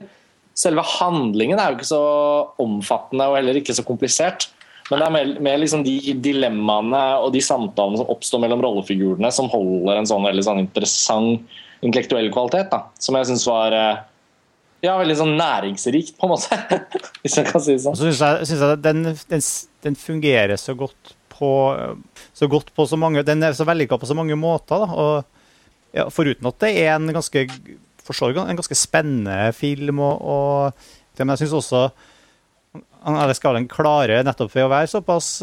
Selve 0.57 0.85
handlingen 0.99 1.61
er 1.61 1.71
jo 1.71 1.79
ikke 1.79 1.93
så 1.93 2.05
omfattende 2.61 3.29
og 3.31 3.39
heller 3.39 3.61
ikke 3.61 3.77
så 3.77 3.85
komplisert. 3.87 4.51
Men 4.91 4.99
det 4.99 5.07
er 5.07 5.15
mer, 5.15 5.33
mer 5.47 5.59
liksom 5.63 5.85
de 5.87 5.97
dilemmaene 6.19 7.01
og 7.23 7.31
de 7.35 7.43
samtalene 7.45 8.01
som 8.01 8.09
oppstår 8.11 8.43
mellom 8.43 8.63
rollefigurene, 8.65 9.31
som 9.33 9.51
holder 9.53 10.01
en 10.01 10.09
sånn 10.11 10.27
veldig 10.27 10.45
sånn 10.45 10.63
interessant 10.65 11.61
intellektuell 11.87 12.29
kvalitet. 12.35 12.73
Da, 12.73 12.89
som 13.01 13.17
jeg 13.17 13.29
syns 13.31 13.47
var 13.49 13.77
ja, 14.81 14.97
veldig 14.97 15.17
sånn 15.19 15.35
næringsrikt, 15.39 16.17
på 16.19 16.27
en 16.27 16.35
måte. 16.35 16.59
Hvis 17.23 17.39
jeg 17.39 17.49
kan 17.49 17.63
si 17.63 17.77
det 17.77 17.85
sånn. 17.85 17.97
Så 17.99 18.09
syns 18.09 18.23
jeg, 18.25 18.51
synes 18.51 18.65
jeg 18.65 18.83
den, 18.85 19.03
den, 19.33 19.47
den, 19.87 19.99
fungerer 20.01 20.61
så 20.61 20.75
godt 20.79 21.15
på 21.41 21.51
så 22.37 22.49
godt 22.51 22.71
på 22.77 22.87
så 22.87 22.99
mange 23.01 23.25
Den 23.27 23.43
er 23.43 23.57
så 23.57 23.67
vellykka 23.69 23.99
på 23.99 24.09
så 24.09 24.17
mange 24.17 24.37
måter. 24.39 24.85
Da. 24.85 25.01
Og, 25.03 25.57
ja, 25.97 26.07
foruten 26.13 26.47
at 26.53 26.61
det 26.63 26.75
er 26.85 26.95
en 26.95 27.11
ganske 27.17 27.49
forstår, 28.07 28.39
en 28.45 28.61
ganske 28.61 28.79
spennende 28.79 29.51
film. 29.57 30.05
Og, 30.05 30.23
og 30.23 31.21
men 31.21 31.35
jeg 31.35 31.45
syns 31.45 31.59
også 31.59 31.83
Alex 33.05 33.41
Garland 33.43 33.69
klarer 33.73 34.25
nettopp 34.25 34.55
ved 34.55 34.65
å 34.65 34.73
være 34.73 34.89
såpass 34.89 35.35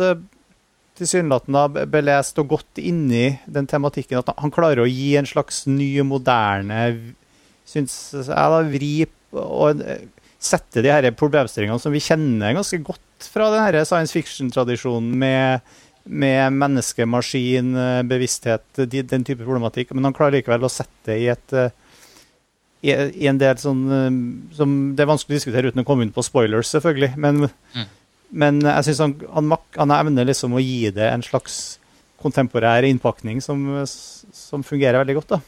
tilsynelatende 0.97 1.61
har 1.61 1.89
belest 1.91 2.39
og 2.41 2.53
gått 2.55 2.81
inni 2.81 3.37
den 3.45 3.67
tematikken. 3.69 4.21
At 4.21 4.33
han 4.41 4.53
klarer 4.53 4.83
å 4.83 4.89
gi 4.89 5.11
en 5.19 5.29
slags 5.29 5.65
ny, 5.69 5.91
moderne 6.07 6.81
syns 7.67 7.97
jeg 8.15 8.31
da, 8.31 8.61
vri 8.71 8.93
og 9.37 9.83
sette 10.37 10.83
de 10.85 10.93
her 10.93 11.07
problemstillingene 11.17 11.81
som 11.81 11.93
vi 11.93 12.01
kjenner 12.03 12.55
ganske 12.55 12.79
godt 12.85 13.27
fra 13.33 13.49
den 13.51 13.63
her 13.65 13.79
science 13.85 14.13
fiction-tradisjonen 14.15 15.09
med, 15.19 15.73
med 16.07 16.55
menneske-maskin, 16.55 17.73
bevissthet, 18.07 18.65
den 18.87 19.25
type 19.27 19.43
problematikk. 19.43 19.91
Men 19.93 20.07
han 20.07 20.15
klarer 20.15 20.37
likevel 20.37 20.65
å 20.67 20.71
sette 20.71 21.11
det 21.11 21.19
i 21.23 21.27
et 21.33 21.57
i, 22.81 22.93
i 22.93 23.27
en 23.29 23.39
del 23.41 23.57
sånn 23.57 23.83
som 24.55 24.75
Det 24.95 25.03
er 25.03 25.09
vanskelig 25.09 25.35
å 25.35 25.39
diskutere 25.39 25.71
uten 25.71 25.81
å 25.81 25.87
komme 25.87 26.05
inn 26.05 26.13
på 26.13 26.25
spoilers, 26.25 26.69
selvfølgelig. 26.75 27.13
Men, 27.19 27.47
mm. 27.73 27.89
men 28.43 28.61
jeg 28.65 28.89
syns 28.89 29.03
han, 29.03 29.15
han, 29.33 29.53
han, 29.79 29.93
evner 29.97 30.29
liksom 30.29 30.55
å 30.57 30.63
gi 30.63 30.91
det 30.93 31.09
en 31.09 31.25
slags 31.25 31.77
kontemporær 32.21 32.85
innpakning 32.87 33.41
som, 33.45 33.65
som, 33.85 34.65
fungerer 34.65 35.01
veldig 35.01 35.17
godt. 35.19 35.37
da. 35.37 35.41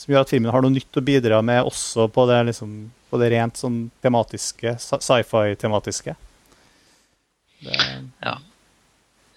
Som 0.00 0.14
gjør 0.14 0.24
at 0.24 0.32
filmen 0.32 0.52
har 0.52 0.64
noe 0.64 0.72
nytt 0.72 0.96
å 0.96 1.04
bidra 1.04 1.40
med 1.44 1.64
også 1.68 2.08
på 2.12 2.24
det, 2.30 2.42
liksom, 2.52 2.76
på 3.10 3.20
det 3.20 3.32
rent 3.34 3.60
sånn 3.60 3.82
tematiske, 4.04 4.76
sci-fi-tematiske. 4.80 6.16
Ja. 7.60 8.38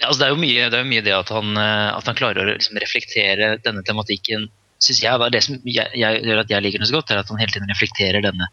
Altså 0.07 0.19
det, 0.21 0.27
er 0.27 0.41
mye, 0.41 0.67
det, 0.67 0.77
er 0.77 0.83
jo 0.83 0.91
mye, 0.91 1.05
det 1.05 1.15
at 1.15 1.31
han, 1.33 1.55
at 1.57 2.09
han 2.09 2.19
klarer 2.19 2.43
å 2.43 2.53
liksom 2.55 2.79
reflektere 2.83 3.55
denne 3.63 3.85
tematikken 3.87 4.49
synes 4.83 5.03
jeg 5.03 5.31
det 5.33 5.43
som 5.45 5.59
jeg, 5.63 5.87
jeg, 5.95 6.23
gjør 6.27 6.41
at 6.43 6.51
jeg 6.51 6.65
liker 6.65 6.81
den 6.81 6.89
så 6.89 6.97
godt, 6.97 7.13
er 7.13 7.21
at 7.21 7.31
han 7.31 7.41
hele 7.41 7.55
tiden 7.55 7.71
reflekterer 7.71 8.25
denne 8.25 8.49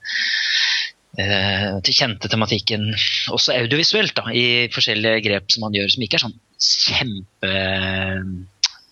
eh, 1.19 1.91
kjente 1.91 2.31
tematikken 2.31 2.91
også 3.35 3.57
audiovisuelt, 3.57 4.15
da, 4.19 4.31
i 4.31 4.71
forskjellige 4.75 5.25
grep 5.27 5.51
som 5.53 5.67
han 5.67 5.77
gjør, 5.77 5.91
som 5.95 6.07
ikke 6.07 6.21
er 6.21 6.25
sånn 6.27 6.39
kjempe 6.61 7.51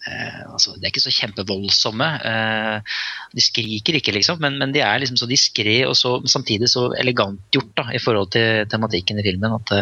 eh, 0.08 0.42
altså, 0.48 0.74
De 0.74 0.86
er 0.86 0.90
ikke 0.90 1.04
så 1.04 1.14
kjempevoldsomme. 1.14 2.10
Eh, 2.32 2.98
de 3.36 3.44
skriker 3.44 4.00
ikke, 4.00 4.14
liksom, 4.16 4.40
men, 4.42 4.58
men 4.60 4.74
de 4.74 4.82
er 4.84 5.02
liksom 5.02 5.20
så 5.20 5.28
diskré 5.30 5.80
og 5.86 5.96
så, 5.98 6.16
samtidig 6.30 6.70
så 6.72 6.88
elegant 6.98 7.42
gjort 7.54 7.74
da, 7.78 7.88
i 7.94 8.02
forhold 8.02 8.32
til 8.34 8.64
tematikken 8.72 9.20
i 9.20 9.26
filmen. 9.26 9.58
At, 9.60 9.76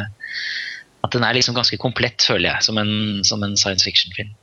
at 1.07 1.15
den 1.15 1.25
er 1.27 1.39
liksom 1.39 1.57
ganske 1.57 1.79
komplett, 1.81 2.21
føler 2.27 2.51
jeg, 2.51 2.67
som 2.69 2.83
en, 2.83 3.23
som 3.27 3.43
en 3.47 3.57
science 3.57 3.87
fiction-film 3.87 4.35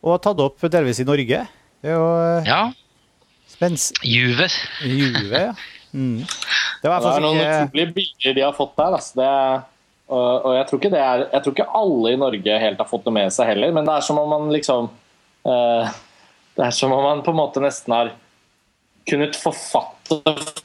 og 0.00 0.14
har 0.14 0.22
tatt 0.24 0.40
opp 0.42 0.64
delvis 0.72 1.02
i 1.02 1.08
Norge. 1.08 1.42
Det 1.80 1.92
er 1.92 1.98
jo 1.98 2.06
eh, 2.16 2.48
ja. 2.48 2.60
spens... 3.52 3.90
Juve. 4.04 4.48
Juve, 4.84 5.42
ja. 5.50 5.52
Mm. 5.90 6.22
Det, 6.22 6.86
det, 6.86 6.92
er 6.94 7.24
noen 7.24 7.40
ikke... 7.40 7.58
utrolige 7.66 7.92
bilder 7.98 8.36
de 8.38 8.44
har 8.46 8.56
fått 8.56 8.76
der. 8.78 8.96
Altså. 8.96 9.20
Det, 9.20 9.28
og, 10.10 10.46
og 10.48 10.56
jeg, 10.56 10.68
tror 10.70 10.86
er, 10.88 11.26
jeg, 11.26 11.42
tror 11.44 11.56
ikke 11.56 11.68
alle 11.82 12.14
i 12.14 12.20
Norge 12.20 12.60
helt 12.64 12.80
har 12.82 12.88
fått 12.88 13.04
det 13.06 13.14
med 13.14 13.34
seg 13.34 13.52
heller, 13.52 13.74
men 13.76 13.88
det 13.88 13.96
er 13.96 14.06
som 14.06 14.18
om 14.22 14.32
man 14.32 14.48
liksom 14.50 14.88
uh, 15.46 15.92
Det 16.56 16.64
er 16.66 16.74
som 16.74 16.94
om 16.96 17.04
man 17.04 17.22
på 17.26 17.34
en 17.34 17.38
måte 17.38 17.62
nesten 17.62 17.94
har 17.94 18.14
kunnet 19.10 19.36
forfatte 19.38 20.20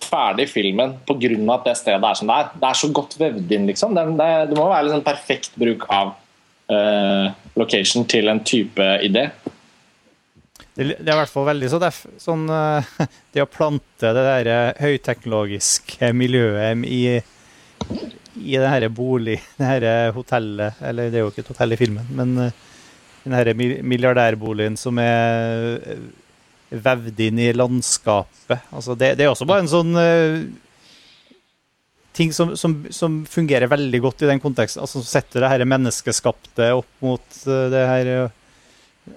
ferdig 0.06 0.48
filmen 0.52 0.96
pga. 1.08 1.32
at 1.56 1.68
det 1.68 1.76
stedet 1.80 2.10
er 2.10 2.20
som 2.20 2.30
det 2.30 2.38
er. 2.38 2.54
Det 2.62 2.70
er 2.70 2.80
så 2.80 2.92
godt 2.94 3.18
vevd 3.20 3.52
inn, 3.58 3.68
liksom. 3.70 3.96
Det, 3.96 4.06
det, 4.20 4.30
det 4.52 4.58
må 4.58 4.70
være 4.70 4.88
liksom 4.88 5.04
perfekt 5.06 5.58
bruk 5.60 5.86
av 5.90 6.16
uh, 6.72 7.28
location 7.56 8.08
til 8.10 8.32
en 8.32 8.42
type 8.46 8.90
idé. 9.06 9.30
Det, 10.76 10.90
det 11.00 11.08
er 11.08 11.14
i 11.14 11.20
hvert 11.22 11.32
fall 11.32 11.48
veldig 11.48 11.70
så 11.72 11.80
def, 11.80 12.02
sånn 12.20 12.50
uh, 12.52 12.84
Det 13.34 13.44
å 13.44 13.50
plante 13.52 14.12
det 14.16 14.26
der 14.26 14.76
høyteknologiske 14.82 16.12
miljøet 16.16 16.84
i, 16.90 17.02
i 18.44 18.60
det 18.60 18.72
her 18.72 18.88
bolig, 18.92 19.40
det 19.60 19.72
her 19.72 20.12
hotellet 20.16 20.84
Eller 20.84 21.12
det 21.12 21.22
er 21.22 21.26
jo 21.26 21.32
ikke 21.32 21.46
et 21.46 21.54
hotell 21.54 21.76
i 21.76 21.80
filmen, 21.80 22.12
men 22.16 22.38
uh, 22.48 22.62
den 23.26 23.34
her 23.34 23.56
milliardærboligen 23.58 24.76
som 24.78 25.00
er 25.02 25.80
vevd 26.70 27.20
inn 27.28 27.40
i 27.40 27.54
landskapet. 27.54 28.60
Altså 28.74 28.96
det, 28.98 29.16
det, 29.20 29.26
er 29.26 29.30
også 29.34 29.46
bare 29.50 29.62
en 29.64 29.72
sånn 29.72 29.96
uh, 29.98 30.38
ting 32.16 32.34
som, 32.34 32.58
som, 32.58 32.86
som, 32.94 33.26
fungerer 33.30 33.68
veldig 33.72 34.00
godt 34.04 34.22
i 34.24 34.30
den 34.32 34.42
konteksten. 34.44 34.82
altså 34.84 35.00
Setter 35.06 35.40
det 35.44 35.52
her 35.52 35.70
menneskeskapte 35.70 36.66
opp 36.80 36.92
mot 37.06 37.28
uh, 37.46 37.68
det 37.74 37.84
her 37.92 38.06
uh, 38.26 38.32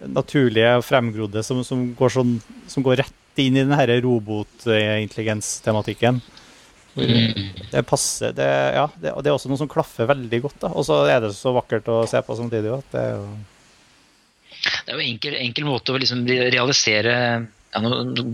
naturlige 0.05 0.77
og 0.79 0.87
fremgrodde 0.87 1.41
som, 1.47 1.59
som, 1.65 1.79
går 1.97 2.11
sånn, 2.19 2.33
som 2.69 2.83
går 2.85 2.97
rett 3.05 3.39
inn 3.39 3.57
i 3.57 3.65
den 3.65 3.79
her 3.79 4.01
robotintelligens-tematikken. 4.05 6.15
Det 6.99 7.83
passer 7.87 8.33
det, 8.35 8.49
ja, 8.75 8.89
det, 8.99 9.13
det, 9.13 9.29
er 9.31 9.37
også 9.37 9.49
noe 9.51 9.61
som 9.61 9.71
klaffer 9.71 10.07
veldig 10.11 10.41
godt. 10.43 10.61
da, 10.65 10.69
Og 10.75 10.83
så 10.89 10.95
er 11.07 11.19
det 11.23 11.31
så 11.37 11.51
vakkert 11.55 11.87
å 11.93 12.07
se 12.11 12.19
på 12.25 12.37
samtidig. 12.39 12.71
at 12.75 12.89
det 12.93 13.01
er 13.05 13.13
jo 13.15 13.25
det 14.65 14.93
er 14.93 14.97
jo 14.97 15.03
en 15.03 15.13
enkel, 15.13 15.39
enkel 15.39 15.69
måte 15.69 15.95
å 15.95 16.01
liksom 16.01 16.27
realisere 16.29 17.15
ja, 17.73 17.81
nå, 17.83 18.25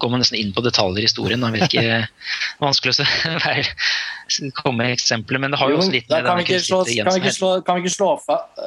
går 0.00 0.10
man 0.10 0.22
nesten 0.22 0.38
inn 0.38 0.52
på 0.56 0.62
detaljer 0.64 1.04
i 1.04 1.08
historien. 1.08 1.42
Det 1.44 1.60
er 1.60 1.66
ikke 1.66 1.98
vanskelig 2.64 2.94
å 2.94 4.52
komme 4.62 4.84
med 4.84 4.96
eksempler, 4.96 5.42
men 5.42 5.52
det 5.52 5.60
har 5.60 5.72
jo 5.72 5.80
også 5.82 5.94
litt 5.94 6.08
med 6.08 6.28
kan, 6.28 6.40
vi 6.40 6.60
slå, 6.62 6.82
kan, 6.86 7.20
vi 7.22 7.34
slå, 7.34 7.50
kan, 7.66 7.82
vi 7.84 7.92
slå, 7.92 8.10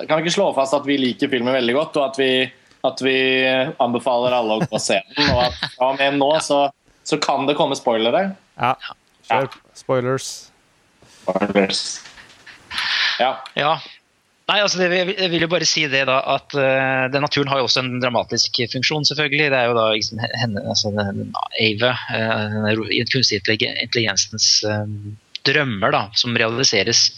kan 0.08 0.20
vi 0.20 0.27
ikke 0.27 0.36
slå 0.38 0.50
fast 0.58 0.77
at 0.77 0.86
vi 0.89 1.00
liker 1.01 1.32
filmen 1.32 1.56
veldig 1.58 1.77
godt, 1.77 1.98
og 2.01 2.12
at 2.12 2.22
vi, 2.22 2.32
at 2.88 3.03
vi 3.06 3.18
anbefaler 3.82 4.38
alle 4.38 4.60
å 4.60 4.63
gå 4.65 4.70
og 4.70 4.84
se 4.84 5.00
den? 5.01 5.34
Og 5.34 5.44
at 5.48 5.65
ja, 5.82 5.91
med 5.98 6.22
nå 6.22 6.32
så, 6.46 6.63
så, 7.03 7.20
kan 7.22 7.50
det 7.50 7.58
komme 7.60 7.77
spoilere? 7.80 8.30
Ja. 8.62 8.75
Kjør 9.30 9.50
spoilers. 9.77 10.30
Spoilers. 11.22 11.84
Ja. 13.22 13.36
ja. 13.58 13.75
Nei, 14.50 14.57
altså 14.60 14.81
det, 14.81 14.88
Jeg 15.13 15.31
vil 15.31 15.45
jo 15.45 15.50
bare 15.51 15.67
si 15.69 15.86
det 15.88 16.01
da, 16.10 16.17
at 16.33 16.55
uh, 16.57 17.19
naturen 17.21 17.51
har 17.51 17.62
jo 17.62 17.67
også 17.69 17.83
en 17.83 18.00
dramatisk 18.03 18.62
funksjon, 18.74 19.05
selvfølgelig. 19.07 19.51
Det 19.53 19.60
er 19.60 19.69
jo 19.69 19.77
da 19.77 19.86
liksom, 19.93 20.24
henne, 20.41 20.63
altså 20.74 20.91
Ava, 21.67 21.91
uh, 22.12 22.95
kunstig 23.13 23.39
intelligensens 23.39 24.50
uh, 24.67 24.88
drømmer, 25.48 25.93
da, 25.95 26.01
som 26.19 26.36
realiseres. 26.38 27.10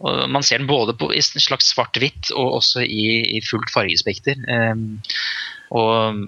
Og 0.00 0.26
man 0.32 0.44
ser 0.46 0.62
den 0.62 0.68
både 0.68 0.94
på, 0.96 1.10
i 1.12 1.20
en 1.20 1.44
slags 1.44 1.72
svart-hvitt 1.74 2.32
og 2.32 2.60
også 2.60 2.84
i, 2.84 3.08
i 3.36 3.40
fullt 3.44 3.72
fargespekter. 3.72 4.38
Um, 4.48 5.00
og 5.70 6.18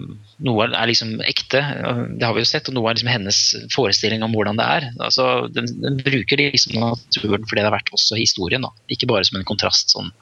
noe 0.43 0.65
er 0.69 0.87
liksom 0.87 1.17
ekte, 1.27 1.59
det 2.15 2.23
har 2.23 2.35
vi 2.35 2.43
jo 2.45 2.47
sett, 2.47 2.69
og 2.69 2.77
noe 2.77 2.87
er 2.87 2.95
liksom 2.95 3.11
hennes 3.11 3.39
forestilling 3.73 4.23
om 4.23 4.31
hvordan 4.35 4.59
det 4.59 4.67
er. 4.77 4.87
Altså, 5.03 5.49
den, 5.51 5.67
den, 5.83 5.99
bruker 6.05 6.39
liksom 6.39 6.77
naturen 6.79 7.43
for 7.43 7.57
det 7.57 7.65
det 7.65 7.67
har 7.67 7.75
vært 7.75 7.91
også 7.95 8.15
i 8.15 8.23
historien, 8.23 8.63
da. 8.63 8.71
ikke 8.95 9.09
bare 9.11 9.27
som 9.27 9.39
en 9.39 9.47
kontrast 9.47 9.91
sånn, 9.91 10.13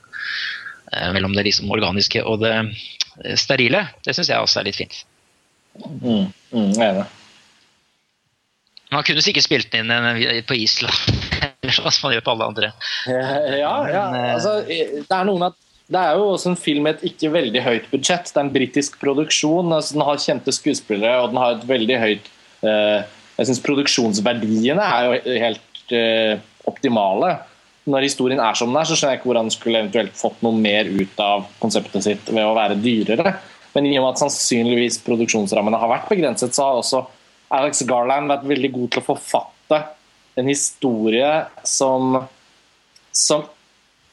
eh, 0.90 1.12
mellom 1.14 1.38
det 1.38 1.46
liksom 1.52 1.70
organiske 1.74 2.26
og 2.26 2.42
det 2.42 2.56
eh, 2.58 3.38
sterile. 3.38 3.86
Det 4.02 4.18
syns 4.18 4.34
jeg 4.34 4.42
også 4.42 4.64
er 4.64 4.72
litt 4.72 4.82
fint. 4.82 5.04
Mm, 5.78 6.32
mm, 6.34 6.72
jeg 6.74 6.88
er 6.90 7.02
det. 7.04 7.10
Man 8.92 9.06
kunne 9.08 9.22
sikkert 9.24 9.46
spilt 9.46 9.70
den 9.72 9.94
inn 9.94 10.42
på 10.50 10.58
Island, 10.58 10.98
som 11.78 12.08
man 12.08 12.18
gjør 12.18 12.26
på 12.26 12.34
alle 12.34 12.50
andre. 12.50 12.74
Ja, 13.06 13.38
ja. 13.54 13.76
Men, 13.86 14.18
eh, 14.18 14.34
altså, 14.34 14.58
det 14.66 15.06
er 15.06 15.30
noen 15.30 15.52
at 15.52 15.62
det 15.92 16.00
er 16.00 16.16
jo 16.16 16.30
også 16.32 16.54
en 16.54 16.60
film 16.60 16.86
med 16.88 16.98
et 17.00 17.10
ikke 17.12 17.34
veldig 17.34 17.62
høyt 17.66 17.88
budsjett. 17.92 18.30
Det 18.32 18.40
er 18.40 18.46
en 18.46 18.54
britisk 18.54 18.96
produksjon. 19.02 19.74
Altså 19.76 19.98
den 19.98 20.06
har 20.08 20.22
kjente 20.24 20.54
skuespillere, 20.56 21.18
og 21.20 21.34
den 21.34 21.42
har 21.42 21.58
et 21.58 21.68
veldig 21.68 21.98
høyt 22.00 22.30
eh, 22.64 23.00
Jeg 23.36 23.50
syns 23.50 23.64
produksjonsverdiene 23.66 24.86
er 24.86 25.08
jo 25.08 25.38
helt 25.44 25.96
eh, 25.98 26.44
optimale. 26.70 27.34
Når 27.92 28.08
historien 28.08 28.40
er 28.40 28.56
som 28.56 28.72
den 28.72 28.80
er, 28.80 28.88
så 28.88 28.96
skjønner 28.96 29.18
jeg 29.18 29.22
ikke 29.22 29.32
hvordan 29.32 29.50
den 29.50 29.56
skulle 29.58 29.84
eventuelt 29.84 30.16
fått 30.16 30.44
noe 30.46 30.56
mer 30.56 30.88
ut 30.88 31.24
av 31.24 31.48
konseptet 31.60 32.06
sitt 32.08 32.30
ved 32.32 32.46
å 32.46 32.56
være 32.56 32.80
dyrere. 32.80 33.36
Men 33.76 33.88
i 33.88 33.96
og 33.98 34.06
med 34.06 34.14
at 34.14 34.22
sannsynligvis 34.22 35.02
produksjonsrammene 35.04 35.80
har 35.82 35.92
vært 35.92 36.12
begrenset, 36.12 36.56
så 36.56 36.70
har 36.70 36.80
også 36.80 37.04
Alex 37.52 37.84
Garland 37.90 38.32
vært 38.32 38.48
veldig 38.48 38.72
god 38.78 38.92
til 38.94 39.02
å 39.02 39.10
forfatte 39.12 39.82
en 40.40 40.48
historie 40.48 41.32
som, 41.68 42.22
som 43.12 43.44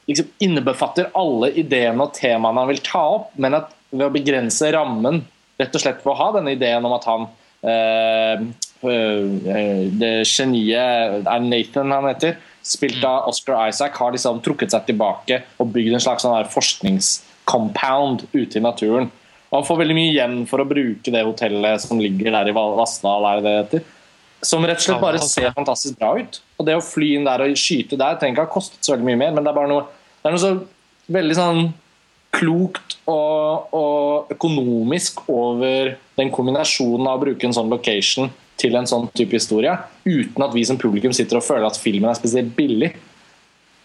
liksom 0.09 0.29
innebefatter 0.41 1.11
alle 1.17 1.51
ideene 1.59 2.05
og 2.05 2.15
temaene 2.17 2.63
han 2.63 2.71
vil 2.71 2.81
ta 2.85 3.03
opp, 3.19 3.29
men 3.37 3.57
at 3.59 3.73
ved 3.91 4.07
å 4.07 4.13
begrense 4.13 4.71
rammen, 4.73 5.23
rett 5.59 5.75
og 5.75 5.83
slett 5.83 6.01
ved 6.03 6.13
å 6.13 6.19
ha 6.19 6.31
denne 6.37 6.53
ideen 6.55 6.85
om 6.85 6.95
at 6.95 7.07
han 7.09 7.27
eh, 7.65 8.43
eh, 8.89 9.85
Det 10.01 10.13
geniet 10.29 11.25
er 11.27 11.45
Nathan 11.45 11.95
han 11.95 12.09
heter, 12.09 12.37
spilt 12.65 13.03
av 13.05 13.29
Oscar 13.31 13.69
Isaac, 13.69 13.97
har 13.97 14.13
liksom 14.15 14.41
trukket 14.45 14.73
seg 14.75 14.89
tilbake 14.89 15.43
og 15.57 15.71
bygd 15.73 15.97
en 15.97 16.05
slags 16.05 16.25
sånn 16.25 16.51
forskningscompound 16.53 18.27
ute 18.33 18.59
i 18.59 18.63
naturen. 18.63 19.09
Og 19.49 19.57
Han 19.57 19.65
får 19.65 19.79
veldig 19.81 19.95
mye 19.97 20.11
igjen 20.13 20.41
for 20.49 20.61
å 20.61 20.67
bruke 20.69 21.13
det 21.13 21.25
hotellet 21.25 21.81
som 21.81 22.01
ligger 22.01 22.35
der 22.35 22.51
i 22.51 22.53
Vassdal. 22.53 23.25
er 23.25 23.39
det 23.39 23.45
det 23.47 23.55
heter. 23.57 23.87
Som 24.45 24.63
rett 24.63 24.77
og 24.77 24.85
slett 24.85 25.01
bare 25.01 25.19
ser 25.19 25.51
fantastisk 25.55 25.97
bra 25.99 26.13
ut. 26.19 26.37
Og 26.59 26.65
Det 26.67 26.75
å 26.77 26.83
fly 26.85 27.15
inn 27.17 27.25
der 27.25 27.41
og 27.43 27.57
skyte 27.57 27.97
der 27.97 28.19
trenger 28.19 28.37
ikke 28.37 28.45
ha 28.45 28.53
kostet 28.53 28.85
så 28.85 28.93
veldig 28.93 29.07
mye 29.09 29.19
mer, 29.23 29.33
men 29.33 29.43
det 29.43 29.51
er 29.51 29.57
bare 29.57 29.71
noe 29.71 29.87
det 30.19 30.29
er 30.29 30.35
noe 30.35 30.41
så 30.43 30.53
veldig 31.09 31.37
sånn 31.37 31.61
klokt 32.35 32.99
og, 33.09 33.73
og, 33.73 34.33
økonomisk 34.35 35.23
over 35.31 35.95
den 36.19 36.29
kombinasjonen 36.33 37.07
av 37.09 37.17
å 37.17 37.23
bruke 37.23 37.47
en 37.47 37.55
sånn 37.55 37.71
location 37.71 38.29
til 38.59 38.75
en 38.75 38.87
sånn 38.89 39.07
type 39.15 39.37
historie, 39.37 39.71
uten 40.03 40.43
at 40.45 40.53
vi 40.53 40.65
som 40.67 40.77
publikum 40.79 41.13
sitter 41.15 41.39
og 41.39 41.45
føler 41.47 41.69
at 41.69 41.79
filmen 41.79 42.11
er 42.11 42.19
spesielt 42.19 42.51
billig. 42.57 42.91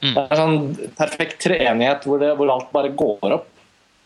Det 0.04 0.20
er 0.20 0.36
sånn 0.36 0.74
perfekt 0.98 1.38
treenighet 1.46 2.04
hvor, 2.04 2.18
det, 2.20 2.34
hvor 2.36 2.50
alt 2.52 2.72
bare 2.74 2.90
går 2.92 3.38
opp. 3.38 3.46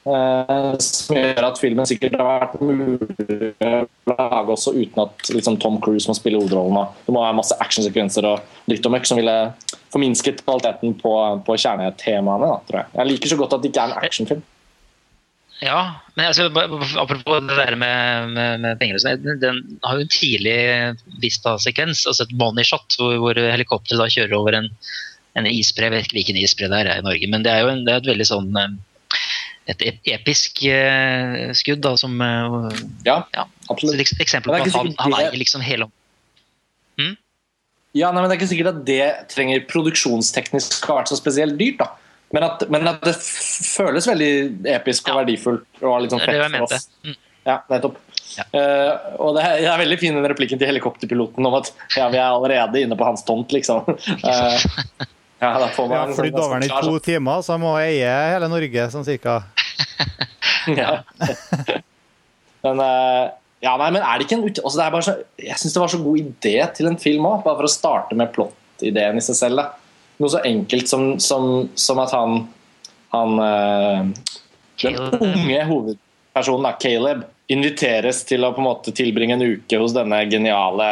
Eh, 0.09 0.75
som 0.81 1.17
gjør 1.19 1.47
at 1.51 1.61
filmen 1.61 1.89
sikkert 1.89 2.17
har 2.21 2.45
vært 2.45 2.61
mulig 2.63 3.51
å 3.65 3.81
lage 4.09 4.55
også 4.55 4.75
uten 4.77 5.03
at 5.05 5.31
liksom, 5.35 5.59
Tom 5.61 5.79
Cruise 5.85 6.09
må 6.09 6.17
spille 6.17 6.41
hovedrollen. 6.41 6.93
Det 7.05 7.15
må 7.15 7.25
være 7.25 7.39
masse 7.39 7.57
actionsekvenser 7.61 8.29
og 8.29 8.45
dritt 8.71 8.87
og 8.89 8.95
møkk 8.95 9.09
som 9.11 9.21
ville 9.21 9.35
forminsket 9.93 10.45
kvaliteten 10.45 10.95
på, 11.01 11.15
på 11.45 11.59
kjernetemaene. 11.65 12.53
Da, 12.53 12.79
jeg. 12.79 12.93
jeg 13.01 13.11
liker 13.13 13.33
så 13.33 13.41
godt 13.41 13.59
at 13.59 13.65
det 13.65 13.73
ikke 13.73 13.85
er 13.85 13.93
en 13.93 14.09
actionfilm. 14.09 14.47
Ja, 15.59 15.79
men 16.15 16.29
altså, 16.31 16.47
apropos 17.03 17.41
det 17.43 17.57
der 17.59 17.75
med, 17.75 18.29
med, 18.37 18.61
med 18.63 18.79
penger 18.79 19.01
den, 19.19 19.41
den, 19.43 19.57
har 19.83 19.99
jo 19.99 20.05
en 20.07 20.13
tidlig 20.15 20.59
Vista-sekvens, 21.19 22.05
altså 22.07 22.29
et 22.29 22.37
money 22.39 22.63
shot, 22.63 22.95
hvor, 22.95 23.17
hvor 23.19 23.41
helikopteret 23.43 24.15
kjører 24.15 24.37
over 24.39 24.55
en, 24.61 24.69
en 25.35 25.49
isbre. 25.51 25.89
Jeg 25.89 25.97
vet 25.97 26.07
ikke 26.07 26.21
hvilken 26.21 26.39
isbre 26.39 26.71
det 26.71 26.85
er 26.85 27.01
i 27.01 27.07
Norge, 27.09 27.31
men 27.33 27.43
det 27.43 27.51
er 27.51 27.65
jo 27.65 27.73
en, 27.73 27.83
det 27.83 27.97
er 27.97 28.05
et 28.05 28.13
veldig 28.13 28.29
sånn 28.31 28.55
et 29.69 29.85
episk 30.17 30.63
uh, 30.65 31.53
skudd 31.57 31.83
da, 31.85 31.95
som 32.01 32.15
uh, 32.21 32.69
Ja, 33.07 33.23
ja 33.37 33.47
absolutt. 33.69 34.01
Et 34.01 34.25
eksempel 34.25 34.55
på 34.55 34.61
at 34.65 34.77
han, 34.77 34.93
han 34.97 35.17
eier 35.21 35.37
liksom 35.37 35.65
hele 35.65 35.91
hmm? 36.97 37.17
Ja, 37.97 38.11
nei, 38.13 38.21
men 38.21 38.29
Det 38.29 38.37
er 38.37 38.41
ikke 38.41 38.53
sikkert 38.53 38.75
at 38.75 38.85
det 38.89 39.03
trenger 39.33 39.65
produksjonsteknisk 39.69 40.89
har 40.89 41.03
vært 41.03 41.13
så 41.13 41.19
spesielt 41.21 41.59
dyrt. 41.61 41.83
da 41.83 41.93
men 42.35 42.45
at, 42.45 42.65
men 42.69 42.89
at, 42.91 43.01
det 43.07 43.15
føles 43.17 44.09
veldig 44.09 44.33
episk 44.75 45.09
og 45.09 45.15
ja. 45.15 45.21
verdifullt. 45.23 45.69
Og 45.81 46.03
litt 46.05 46.13
sånn 46.13 46.25
fett 46.25 46.43
for 46.45 46.67
oss. 46.67 46.89
Mm. 47.07 47.17
Ja, 47.49 47.57
nettopp. 47.73 48.01
Ja. 48.35 48.45
Uh, 48.53 49.15
og 49.25 49.39
det 49.39 49.45
er, 49.47 49.55
det 49.63 49.71
er, 49.71 49.81
veldig 49.81 49.99
fin 50.03 50.19
den 50.19 50.29
replikken 50.29 50.61
til 50.61 50.69
helikopterpiloten 50.69 51.49
om 51.49 51.57
at 51.59 51.71
ja, 51.97 52.11
vi 52.13 52.21
er 52.21 52.27
allerede 52.27 52.83
inne 52.85 52.99
på 52.99 53.07
hans 53.09 53.25
tomt, 53.27 53.55
liksom. 53.57 53.89
Uh, 53.89 55.09
ja, 55.39 55.51
da 55.63 55.69
får 55.75 55.91
man 55.91 55.97
ja, 55.99 56.19
flydd 56.19 56.35
sånn 56.35 56.45
over 56.45 56.63
den 56.63 56.69
i 56.69 56.85
to 56.87 57.01
timer, 57.05 57.43
så 57.47 57.55
jeg 57.55 57.63
må 57.63 57.75
eie 57.81 58.15
hele 58.35 58.51
Norge 58.51 58.87
sånn 58.95 59.07
cirka. 59.07 59.41
ja. 60.81 60.99
men 62.67 62.81
uh, 62.83 63.27
ja, 63.63 63.75
nei, 63.81 63.91
men 63.95 64.03
er 64.03 64.19
det 64.19 64.27
ikke 64.27 64.39
en 64.39 64.47
ut... 64.47 64.63
Altså, 64.63 64.79
det 64.79 65.05
så, 65.07 65.19
jeg 65.43 65.61
syns 65.63 65.77
det 65.77 65.83
var 65.83 65.93
så 65.93 66.01
god 66.03 66.23
idé 66.23 66.57
til 66.77 66.91
en 66.91 66.99
film 67.01 67.27
òg, 67.31 67.45
bare 67.47 67.61
for 67.63 67.69
å 67.69 67.73
starte 67.73 68.19
med 68.19 68.35
plott-ideen 68.35 69.19
i 69.19 69.25
seg 69.25 69.39
selv. 69.39 69.63
Da 69.63 69.89
noe 70.19 70.33
så 70.33 70.43
enkelt 70.47 70.91
som, 70.91 71.09
som, 71.23 71.69
som 71.79 72.01
at 72.03 72.13
han, 72.15 72.45
han 73.15 73.39
uh, 73.39 74.07
Den 74.83 74.99
unge 74.99 75.65
hovedpersonen, 75.71 76.67
da, 76.67 76.75
Caleb, 76.79 77.25
inviteres 77.51 78.25
til 78.29 78.45
å 78.45 78.53
på 78.55 78.63
en 78.63 78.69
måte 78.69 78.95
tilbringe 78.95 79.39
en 79.39 79.47
uke 79.47 79.81
hos 79.81 79.95
denne 79.97 80.21
geniale 80.31 80.89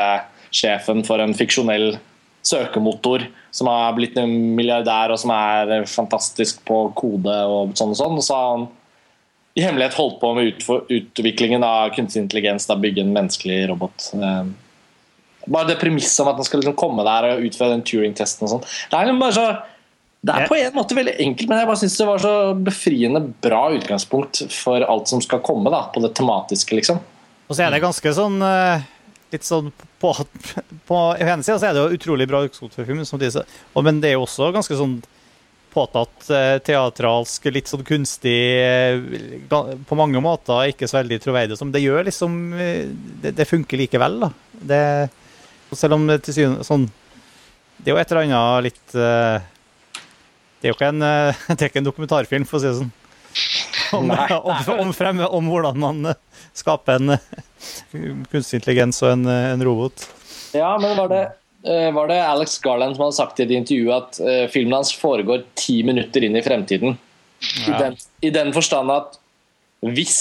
sjefen 0.54 1.02
for 1.06 1.20
en 1.20 1.34
fiksjonell 1.36 1.98
søkemotor 2.46 3.26
som 3.54 3.70
har 3.70 3.94
blitt 3.96 4.16
en 4.20 4.32
milliardær 4.56 5.14
og 5.14 5.20
som 5.20 5.32
er 5.34 5.86
fantastisk 5.90 6.62
på 6.68 6.82
kode 6.98 7.36
og 7.50 7.74
sånn 7.78 7.94
og 7.94 7.98
sånn. 7.98 8.18
Og 8.20 8.26
så 8.26 8.36
har 8.38 8.50
han 8.52 8.66
i 9.56 9.64
hemmelighet 9.64 9.96
holdt 9.96 10.18
på 10.20 10.32
med 10.36 10.66
utviklingen 10.92 11.64
av 11.64 11.94
kunstig 11.96 12.20
intelligens, 12.22 12.68
da 12.68 12.76
bygge 12.78 13.06
en 13.06 13.14
menneskelig 13.14 13.62
robot. 13.70 14.10
Uh, 14.12 14.50
bare 15.46 15.70
det 15.70 15.78
premisset 15.80 16.20
om 16.22 16.28
at 16.32 16.40
han 16.40 16.48
skal 16.48 16.60
liksom 16.60 16.76
komme 16.76 17.06
der 17.06 17.30
og 17.30 17.46
utføre 17.46 17.72
den 17.72 17.86
Turing-testen 17.86 18.44
og 18.44 18.52
sånn. 18.52 18.68
Det 18.90 18.98
er 18.98 19.08
liksom 19.08 19.24
bare 19.24 19.36
så 19.38 19.48
det 20.26 20.34
er 20.34 20.48
på 20.50 20.56
en 20.58 20.74
måte 20.74 20.96
veldig 20.96 21.12
enkelt, 21.22 21.48
men 21.50 21.60
jeg 21.60 21.68
bare 21.68 21.78
synes 21.78 21.96
det 22.00 22.06
var 22.08 22.22
så 22.24 22.34
befriende 22.66 23.20
bra 23.44 23.60
utgangspunkt 23.76 24.40
for 24.50 24.82
alt 24.82 25.10
som 25.12 25.20
skal 25.22 25.42
komme 25.44 25.70
da, 25.70 25.84
på 25.94 26.02
det 26.02 26.10
tematiske, 26.18 26.74
liksom. 26.80 26.98
Og 27.46 27.54
så 27.54 27.62
er 27.62 27.70
det 27.70 27.84
ganske 27.84 28.12
sånn 28.16 28.40
eh, 28.42 28.86
litt 29.34 29.46
sånn 29.46 29.70
på, 30.00 30.12
på 30.88 31.02
ene 31.16 31.42
sida 31.42 31.58
så 31.58 31.68
er 31.68 31.76
det 31.76 31.84
jo 31.84 31.96
utrolig 31.96 32.26
bra 32.28 32.42
utgangspunkt 32.44 32.76
for 32.76 32.88
film, 32.88 33.04
men 33.86 34.00
det 34.02 34.10
er 34.10 34.18
jo 34.18 34.26
også 34.26 34.50
ganske 34.54 34.76
sånn 34.76 34.98
påtatt 35.76 36.30
eh, 36.32 36.56
teatralsk, 36.64 37.48
litt 37.52 37.68
sånn 37.68 37.84
kunstig 37.84 38.36
eh, 38.62 38.96
På 39.50 39.98
mange 39.98 40.22
måter 40.24 40.70
ikke 40.72 40.88
så 40.88 41.02
veldig 41.02 41.18
troverdig. 41.20 41.58
Som 41.60 41.72
det 41.74 41.82
gjør 41.84 42.06
liksom 42.08 42.38
Det, 42.56 43.34
det 43.36 43.48
funker 43.48 43.82
likevel, 43.82 44.16
da. 44.24 44.30
Det 44.72 44.82
selv 45.76 45.98
om 45.98 46.06
det 46.08 46.22
til 46.24 46.36
syvende 46.36 46.64
sånn 46.64 46.86
Det 47.76 47.90
er 47.90 47.92
jo 47.92 48.00
et 48.00 48.12
eller 48.14 48.22
annet 48.24 48.68
litt 48.70 48.94
Det 48.94 50.64
er 50.64 50.70
jo 50.70 50.76
ikke 50.78 50.92
en, 50.94 51.04
det 51.56 51.58
er 51.58 51.68
ikke 51.68 51.82
en 51.82 51.90
dokumentarfilm, 51.90 52.46
for 52.48 52.56
å 52.56 52.62
si 52.62 52.70
det 52.70 52.78
sånn. 52.80 52.94
Om, 53.94 54.08
om, 54.10 54.70
om, 54.80 54.92
fremme, 54.96 55.28
om 55.28 55.50
hvordan 55.52 55.76
man 55.78 56.08
skaper 56.58 57.00
en 57.00 57.16
kunstig 58.32 58.60
intelligens 58.60 59.02
og 59.04 59.12
en, 59.14 59.26
en, 59.28 59.64
robot. 59.66 60.06
Ja, 60.56 60.74
men 60.80 60.96
var 60.98 61.12
det, 61.12 61.22
var 61.94 62.08
det 62.10 62.18
Alex 62.22 62.58
Garland 62.64 62.96
som 62.96 63.06
hadde 63.06 63.18
sagt 63.18 63.40
i 63.40 63.46
et 63.46 63.54
intervju 63.56 63.92
at 63.92 64.18
filmen 64.52 64.76
hans 64.78 64.92
foregår 64.96 65.44
ti 65.58 65.80
minutter 65.86 66.24
inn 66.24 66.38
i 66.38 66.44
fremtiden? 66.44 66.96
Ja. 67.66 67.68
I, 67.68 67.78
den, 67.82 67.96
I 68.24 68.34
den 68.34 68.52
forstand 68.56 68.92
at 68.94 69.18
hvis 69.84 70.18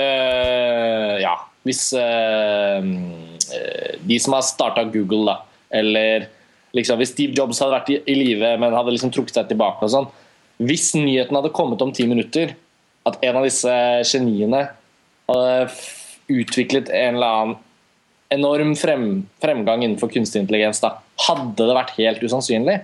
Ja 0.00 1.34
hvis 1.64 1.92
øh, 1.96 2.84
de 4.08 4.18
som 4.20 4.36
har 4.36 4.44
starta 4.44 4.84
Google, 4.92 5.24
da, 5.32 5.36
eller 5.80 6.26
liksom, 6.76 7.00
hvis 7.00 7.14
Steve 7.14 7.36
Jobs 7.36 7.60
hadde 7.62 7.76
vært 7.78 7.92
i, 7.94 7.98
i 8.04 8.16
live, 8.18 8.54
men 8.60 8.76
hadde 8.76 8.92
liksom 8.92 9.12
trukket 9.14 9.38
seg 9.38 9.48
tilbake 9.50 9.84
og 9.84 9.92
sånn 9.92 10.10
Hvis 10.64 10.92
nyheten 10.94 11.34
hadde 11.34 11.54
kommet 11.56 11.82
om 11.82 11.92
ti 11.92 12.06
minutter, 12.06 12.52
at 13.08 13.16
en 13.24 13.40
av 13.40 13.46
disse 13.46 13.72
geniene 14.06 14.60
utviklet 15.28 16.90
en 16.90 17.18
eller 17.18 17.36
annen 17.38 17.56
enorm 18.34 18.72
frem, 18.76 19.06
fremgang 19.42 19.84
innenfor 19.84 20.10
kunstig 20.10 20.42
intelligens, 20.42 20.80
da, 20.82 20.96
hadde 21.28 21.68
det 21.68 21.76
vært 21.76 21.94
helt 21.98 22.24
usannsynlig? 22.24 22.80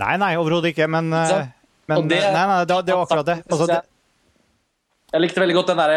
Nei, 0.00 0.14
nei, 0.20 0.32
overhodet 0.38 0.72
ikke, 0.72 0.88
men, 0.92 1.10
eh, 1.12 1.50
men 1.90 2.08
det, 2.08 2.22
nei, 2.32 2.46
nei, 2.48 2.62
det, 2.68 2.80
det 2.86 2.96
var 2.96 3.04
akkurat 3.04 3.28
det. 3.28 3.36
Altså, 3.50 3.68
det. 3.70 3.82
Jeg 5.12 5.22
likte 5.22 5.42
veldig 5.42 5.56
godt 5.58 5.72
den 5.72 5.82
der 5.82 5.94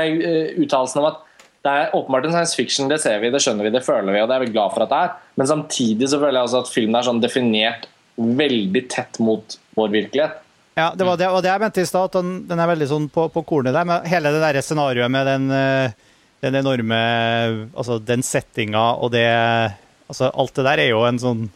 uttalelsen 0.64 1.02
om 1.02 1.10
at 1.10 1.24
det 1.66 1.72
er 1.76 1.96
åpenbart 1.96 2.28
en 2.28 2.36
science 2.36 2.56
fiction, 2.56 2.88
det 2.92 3.02
ser 3.04 3.20
vi, 3.20 3.32
det 3.34 3.42
skjønner 3.44 3.68
vi, 3.68 3.74
det 3.76 3.84
føler 3.84 4.16
vi, 4.16 4.22
og 4.24 4.30
det 4.32 4.38
er 4.38 4.44
vi 4.46 4.54
glad 4.54 4.76
for 4.76 4.86
at 4.86 4.92
det 4.92 5.00
er. 5.06 5.16
Men 5.40 5.50
samtidig 5.50 6.08
så 6.08 6.20
føler 6.22 6.40
jeg 6.40 6.50
også 6.50 6.62
at 6.64 6.72
filmen 6.72 7.00
er 7.00 7.08
sånn 7.08 7.24
definert 7.24 7.90
veldig 8.20 8.84
tett 8.92 9.20
mot 9.24 9.58
vår 9.80 9.92
virkelighet. 9.96 10.40
Ja, 10.80 10.90
det 10.96 11.08
var 11.08 11.18
det, 11.20 11.28
og 11.28 11.42
det 11.44 11.52
jeg 11.52 11.62
mente 11.62 11.84
i 11.84 11.88
stad, 11.90 12.08
at 12.08 12.18
den, 12.22 12.36
den, 12.48 12.60
er 12.62 12.70
veldig 12.72 12.88
sånn 12.88 13.08
på, 13.12 13.26
på 13.34 13.44
kornet 13.48 13.76
der. 13.76 13.88
med 13.88 14.08
Hele 14.08 14.32
det 14.32 14.44
der 14.44 14.60
scenarioet 14.64 15.12
med 15.12 15.28
den, 15.28 15.48
eh, 15.52 15.96
den 16.46 16.60
enorme 16.62 17.00
Altså 17.74 18.00
den 18.00 18.24
settinga 18.24 18.86
og 19.00 19.12
det 19.16 19.28
Altså 20.10 20.30
alt 20.32 20.56
det 20.56 20.66
der 20.70 20.84
er 20.86 20.94
jo 20.94 21.02
en 21.08 21.20
sånn 21.22 21.50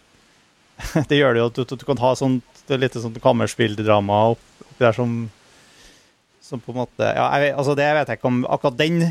Det 1.10 1.20
gjør 1.20 1.38
det 1.38 1.44
jo 1.44 1.52
at 1.52 1.62
du, 1.62 1.78
du 1.78 1.88
kan 1.88 2.04
ha 2.04 2.12
sånt 2.20 2.66
litt 2.74 2.96
sånn 2.96 3.16
kammerspilldrama 3.24 4.20
oppi 4.34 4.82
der 4.82 4.96
som 4.96 5.16
som 6.44 6.60
på 6.60 6.74
en 6.74 6.82
måte 6.84 7.08
Ja, 7.08 7.28
jeg, 7.40 7.54
altså 7.56 7.76
det 7.80 7.88
vet 7.96 8.10
jeg 8.12 8.20
ikke 8.20 8.30
om 8.30 8.44
akkurat 8.52 8.80
den 8.80 9.04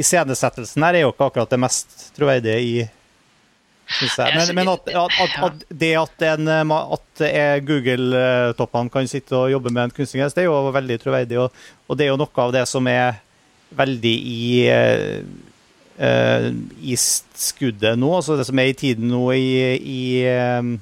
iscenesettelsen 0.00 0.84
her 0.86 0.96
er 0.96 1.04
jo 1.04 1.12
ikke 1.12 1.28
akkurat 1.28 1.52
det 1.52 1.60
mest 1.60 1.96
troverdige 2.16 2.60
i 2.64 2.74
men, 3.90 4.54
men 4.54 4.70
at, 4.70 4.88
at, 4.94 5.36
at, 5.44 5.64
det 5.68 5.90
at, 5.98 6.24
en, 6.32 6.50
at 6.70 7.22
Google-toppene 7.66 8.92
kan 8.92 9.08
sitte 9.10 9.36
og 9.36 9.50
jobbe 9.50 9.72
med 9.74 9.88
en 9.88 9.94
kunstig 9.94 10.22
det 10.22 10.44
er 10.44 10.48
jo 10.48 10.70
veldig 10.74 10.98
troverdig. 11.02 11.40
Og, 11.42 11.64
og, 11.88 11.98
det 11.98 12.06
er 12.06 12.12
jo 12.12 12.20
noe 12.20 12.44
av 12.44 12.54
det 12.54 12.66
som 12.70 12.86
er 12.90 13.18
veldig 13.76 14.14
i, 14.30 14.44
uh, 14.70 16.46
i 16.82 16.96
skuddet 16.98 17.98
nå, 17.98 18.12
altså 18.16 18.38
det 18.38 18.46
som 18.48 18.62
er 18.62 18.70
i 18.70 18.78
tiden 18.78 19.10
nå 19.12 19.24
i, 19.36 19.50
i 19.78 20.00
um, 20.58 20.76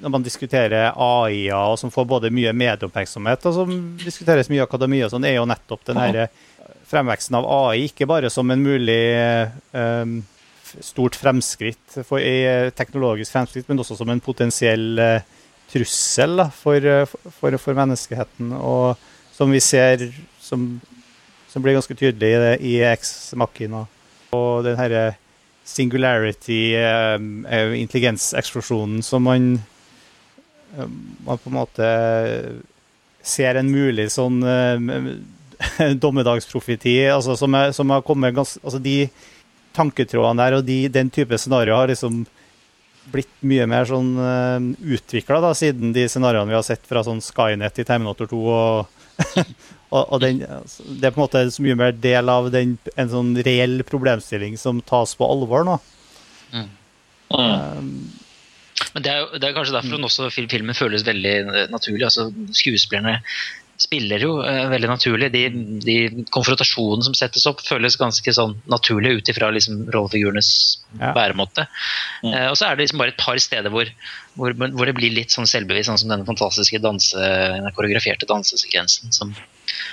når 0.00 0.14
man 0.14 0.24
diskuterer 0.24 0.94
AI-er, 0.96 1.76
som 1.76 1.92
får 1.92 2.06
både 2.08 2.32
mye 2.32 2.52
medieoppmerksomhet 2.56 3.44
og 3.46 3.56
som 3.56 3.74
diskuteres 4.00 4.48
mye 4.48 4.62
i 4.62 4.64
akademia, 4.64 5.10
sånn, 5.12 5.26
er 5.28 5.36
jo 5.36 5.48
nettopp 5.48 5.84
den 5.90 6.00
her 6.00 6.22
fremveksten 6.90 7.36
av 7.38 7.46
AI 7.46 7.86
ikke 7.86 8.08
bare 8.10 8.30
som 8.32 8.50
en 8.50 8.62
mulig 8.64 9.02
um, 9.76 10.20
stort 10.84 11.18
fremskritt 11.18 12.00
for, 12.06 12.22
i 12.22 12.70
teknologisk 12.76 13.34
fremskritt, 13.34 13.68
men 13.68 13.82
også 13.82 13.98
som 13.98 14.10
en 14.12 14.22
potensiell 14.24 15.00
uh, 15.00 15.40
trussel 15.70 16.36
da, 16.40 16.48
for, 16.54 16.86
for, 17.38 17.56
for, 17.62 17.78
menneskeheten. 17.78 18.52
Og 18.58 18.98
som 19.36 19.52
vi 19.52 19.62
ser 19.64 20.08
som, 20.42 20.66
som 21.50 21.64
blir 21.64 21.78
ganske 21.78 21.96
tydelig 21.96 22.30
i, 22.34 22.40
det, 22.44 22.54
i 22.66 22.76
Ex 22.90 23.32
Machina. 23.38 23.84
Og 24.36 24.64
den 24.66 24.78
herre 24.78 25.04
singularity, 25.70 26.72
intelligenseksplosjonen 27.78 29.04
som 29.06 29.22
man, 29.22 29.52
man 31.26 31.38
på 31.38 31.50
en 31.50 31.54
måte 31.54 31.90
ser 33.22 33.60
en 33.60 33.70
mulig 33.70 34.08
sånn 34.10 34.40
dommedagsprofeti 36.02 36.96
altså, 37.12 37.36
som, 37.38 37.54
er, 37.54 37.74
som, 37.76 37.92
har 37.92 38.04
kommet 38.06 38.34
ganske 38.34 38.62
altså, 38.64 38.80
De 38.82 38.96
tanketrådene 39.76 40.42
der 40.42 40.58
og 40.58 40.66
de, 40.66 40.82
den 40.92 41.10
type 41.14 41.38
scenarioer 41.38 41.84
har 41.84 41.92
liksom 41.92 42.22
blitt 43.10 43.32
mye 43.46 43.66
mer 43.70 43.88
sånn 43.88 44.12
uh, 44.18 44.30
eh, 44.60 44.94
utvikla 44.96 45.52
siden 45.56 45.94
de 45.96 46.06
scenarioene 46.10 46.52
vi 46.52 46.58
har 46.58 46.66
sett 46.66 46.86
fra 46.86 47.02
sånn 47.06 47.22
Skynet 47.24 47.80
i 47.80 47.86
Terminator 47.86 48.30
2. 48.30 48.40
og, 48.46 49.14
og, 49.94 50.02
og 50.02 50.18
den, 50.22 50.42
altså, 50.44 50.86
Det 50.86 51.08
er 51.08 51.14
på 51.14 51.22
en 51.22 51.26
måte 51.26 51.44
så 51.54 51.64
mye 51.64 51.78
mer 51.80 51.94
del 51.96 52.32
av 52.32 52.50
den, 52.54 52.76
en 52.94 53.12
sånn 53.12 53.32
reell 53.46 53.80
problemstilling 53.88 54.58
som 54.60 54.82
tas 54.86 55.16
på 55.18 55.26
alvor 55.26 55.66
nå. 55.66 55.78
Mm. 56.54 56.68
Um, 57.30 57.90
Men 58.94 59.06
det 59.06 59.14
er, 59.14 59.26
det 59.38 59.48
er 59.48 59.56
kanskje 59.56 59.76
derfor 59.76 60.06
også 60.10 60.30
filmen 60.34 60.76
føles 60.76 61.06
veldig 61.06 61.34
naturlig. 61.72 62.06
altså 62.06 62.30
Skuespillerne 62.56 63.20
spiller 63.80 64.22
jo 64.22 64.34
uh, 64.42 64.68
veldig 64.70 64.90
naturlig. 64.90 65.30
De, 65.32 65.42
de 65.84 66.24
konfrontasjonene 66.34 67.06
som 67.06 67.16
settes 67.16 67.46
opp, 67.48 67.62
føles 67.64 67.98
ganske 68.00 68.34
sånn 68.36 68.56
naturlig 68.70 69.16
ut 69.18 69.32
ifra 69.32 69.50
liksom, 69.54 69.86
rollefigurenes 69.94 70.50
ja. 70.98 71.12
væremåte. 71.16 71.66
Mm. 72.24 72.32
Uh, 72.32 72.46
og 72.50 72.58
så 72.58 72.68
er 72.68 72.76
det 72.76 72.86
liksom 72.86 73.02
bare 73.02 73.14
et 73.14 73.20
par 73.20 73.40
steder 73.40 73.72
hvor, 73.72 73.90
hvor, 74.36 74.56
hvor, 74.56 74.84
det 74.88 74.96
blir 74.98 75.14
litt 75.16 75.34
sånn 75.34 75.48
selvbevisst, 75.48 75.90
sånn 75.90 76.02
som 76.02 76.12
denne 76.12 76.28
fantastiske 76.28 76.82
danse, 76.84 77.16
den 77.16 77.76
koreograferte 77.76 78.28
dansesekvensen 78.30 79.14
som, 79.16 79.32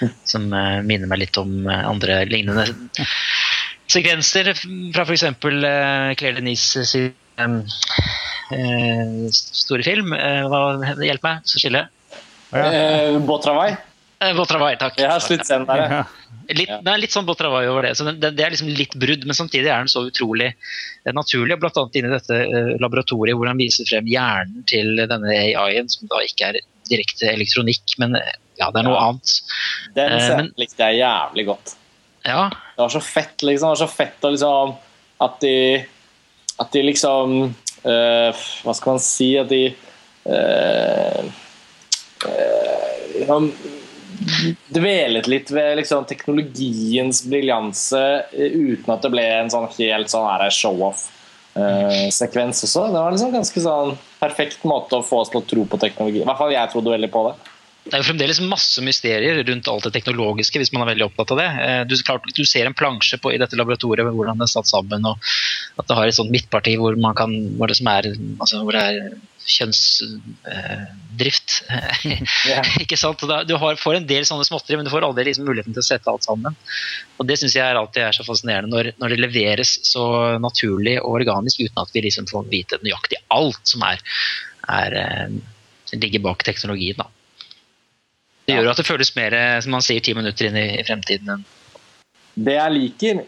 mm. 0.01 0.15
som 0.27 0.49
uh, 0.53 0.79
minner 0.85 1.09
meg 1.09 1.23
litt 1.25 1.39
om 1.41 1.69
andre 1.71 2.23
lignende 2.29 2.67
sekvenser 3.95 4.51
fra 4.57 5.07
f.eks. 5.07 5.29
Uh, 5.31 6.15
Claire 6.19 6.41
Denise 6.41 6.83
sin 6.87 7.13
um, 7.39 7.61
store 9.31 9.83
film. 9.83 10.13
hva, 10.15 10.59
hjelp 11.03 11.23
meg, 11.23 11.47
så 11.47 11.59
skiller 11.59 11.85
jeg. 11.85 11.96
Eh, 12.51 13.19
Båtravai? 13.19 13.75
Eh, 14.19 14.35
Båtravai, 14.35 14.77
takk. 14.79 14.99
Ja, 14.99 15.19
sen 15.19 15.65
der, 15.67 15.83
ja. 15.83 16.03
Litt, 16.47 16.69
det 16.71 16.91
er 16.91 17.01
litt 17.01 17.11
sånn 17.11 17.25
Botravai 17.27 17.65
over 17.67 17.83
det. 17.83 17.93
så 17.99 18.07
det, 18.07 18.31
det, 18.37 18.43
er 18.43 18.53
liksom 18.53 18.69
litt 18.71 18.95
brudd, 18.95 19.25
men 19.27 19.35
samtidig 19.35 19.67
er 19.67 19.83
den 19.83 19.91
så 19.91 20.05
utrolig 20.07 20.47
eh, 20.53 21.13
naturlig. 21.13 21.57
Blant 21.59 21.77
annet 21.81 21.97
inne 21.99 22.09
i 22.09 22.15
dette 22.15 22.37
uh, 22.47 22.71
laboratoriet 22.79 23.35
hvor 23.37 23.49
han 23.51 23.59
viser 23.59 23.87
frem 23.89 24.07
hjernen 24.07 24.63
til 24.69 24.95
denne 25.11 25.33
AI-en, 25.35 25.91
som 25.91 26.07
da 26.09 26.21
ikke 26.23 26.53
er 26.53 26.61
direkte 26.87 27.27
elektronikk, 27.33 27.97
men 27.99 28.15
ja, 28.15 28.69
det 28.71 28.79
er 28.79 28.87
noe 28.87 28.95
ja. 28.95 29.09
annet. 29.09 29.33
Den 29.97 30.15
scenen 30.21 30.53
uh, 30.53 30.61
likte 30.63 30.87
jeg 30.87 31.01
jævlig 31.01 31.45
godt. 31.51 31.75
Ja. 32.23 32.47
Det 32.49 32.85
var 32.85 32.95
så 32.95 33.03
fett, 33.03 33.35
liksom. 33.43 33.67
Det 33.67 33.75
var 33.75 33.81
så 33.83 33.91
fett 33.91 34.25
å 34.27 34.31
liksom 34.33 34.73
At 35.23 35.37
de 35.39 35.57
At 36.59 36.73
de 36.73 36.81
liksom 36.83 37.35
uh, 37.47 38.41
Hva 38.65 38.73
skal 38.75 38.97
man 38.97 39.03
si? 39.03 39.29
At 39.39 39.47
de 39.47 39.61
liksom, 43.17 43.51
dvelet 44.67 45.27
litt 45.27 45.51
ved 45.51 45.77
liksom, 45.77 46.05
teknologiens 46.05 47.25
briljanse 47.27 48.25
eh, 48.31 48.51
uten 48.51 48.93
at 48.93 49.01
det 49.03 49.09
ble 49.13 49.25
en 49.41 49.51
sånn 49.53 49.67
helt 49.77 50.09
sånn 50.11 50.51
show-off-sekvens 50.53 52.63
uh, 52.63 52.65
også. 52.69 52.87
Det 52.93 53.03
var 53.03 53.11
liksom 53.13 53.35
ganske 53.35 53.59
sånn 53.67 53.91
perfekt 54.21 54.65
måte 54.67 54.93
å 54.97 55.05
få 55.05 55.15
oss 55.23 55.31
til 55.33 55.41
å 55.41 55.47
tro 55.51 55.61
på 55.69 55.81
teknologi. 55.81 56.19
I 56.23 56.27
hvert 56.27 56.41
fall 56.41 56.55
jeg 56.55 56.73
trodde 56.73 56.95
veldig 56.95 57.11
på 57.13 57.21
det. 57.29 57.35
Det 57.87 57.95
er 57.95 58.01
jo 58.01 58.09
fremdeles 58.09 58.43
masse 58.43 58.81
mysterier 58.83 59.37
rundt 59.47 59.69
alt 59.71 59.85
det 59.87 59.93
teknologiske, 59.95 60.59
hvis 60.59 60.73
man 60.75 60.83
er 60.83 60.89
veldig 60.89 61.05
opptatt 61.05 61.31
av 61.31 61.37
det. 61.39 61.51
Eh, 61.63 61.81
du, 61.87 61.93
klart, 62.03 62.25
du 62.35 62.43
ser 62.43 62.67
en 62.67 62.75
plansje 62.75 63.15
på, 63.23 63.31
i 63.31 63.39
dette 63.39 63.59
laboratoriet 63.59 64.05
med 64.07 64.17
hvordan 64.17 64.41
det 64.41 64.47
er 64.49 64.55
satt 64.57 64.67
sammen, 64.67 65.07
og 65.07 65.15
at 65.79 65.87
det 65.87 65.95
har 65.95 66.09
et 66.09 66.17
sånt 66.17 66.33
midtparti 66.33 66.73
hvor, 66.81 66.97
kan, 67.15 67.31
hvor, 67.55 67.71
det, 67.71 67.79
er, 67.79 68.11
altså, 68.41 68.59
hvor 68.65 68.75
det 68.75 68.83
er 68.83 68.97
kjønnsdrift. 69.47 71.49
yeah. 72.49 72.65
ikke 72.83 72.99
sant? 72.99 73.23
Du 73.47 73.55
har, 73.59 73.73
får 73.79 73.93
en 73.99 74.09
del 74.09 74.23
sånne 74.27 74.47
småtteri, 74.47 74.75
men 74.79 74.87
du 74.87 74.93
får 74.93 75.07
aldri 75.07 75.27
liksom 75.29 75.47
muligheten 75.47 75.73
til 75.75 75.83
å 75.83 75.89
sette 75.89 76.11
alt 76.11 76.27
sammen. 76.27 76.51
Og 77.17 77.23
Det 77.29 77.37
syns 77.39 77.57
jeg 77.57 77.65
er 77.65 77.79
alltid 77.79 78.01
er 78.05 78.13
så 78.17 78.27
fascinerende, 78.27 78.71
når, 78.73 78.83
når, 79.01 79.07
det 79.13 79.23
leveres 79.23 79.71
så 79.87 80.03
naturlig 80.43 80.95
og 81.01 81.09
organisk 81.21 81.55
uten 81.63 81.83
at 81.83 81.93
vi 81.95 81.99
liksom 82.07 82.25
får 82.29 82.43
vite 82.51 82.75
nøyaktig 82.83 83.19
alt 83.33 83.63
som 83.67 83.79
er, 83.87 83.97
er, 84.67 84.89
eh, 85.03 85.29
ligger 85.95 86.21
bak 86.27 86.39
teknologien. 86.47 86.97
da. 86.99 87.07
Det 88.47 88.53
gjør 88.55 88.71
at 88.71 88.79
det 88.79 88.87
føles 88.87 89.15
mer 89.17 89.31
som 89.63 89.71
man 89.75 89.83
sier, 89.83 90.01
ti 90.03 90.11
minutter 90.15 90.43
inn 90.47 90.57
i 90.59 90.67
fremtiden. 90.87 91.37
Det 92.37 92.53
jeg 92.53 92.73
liker, 92.75 93.23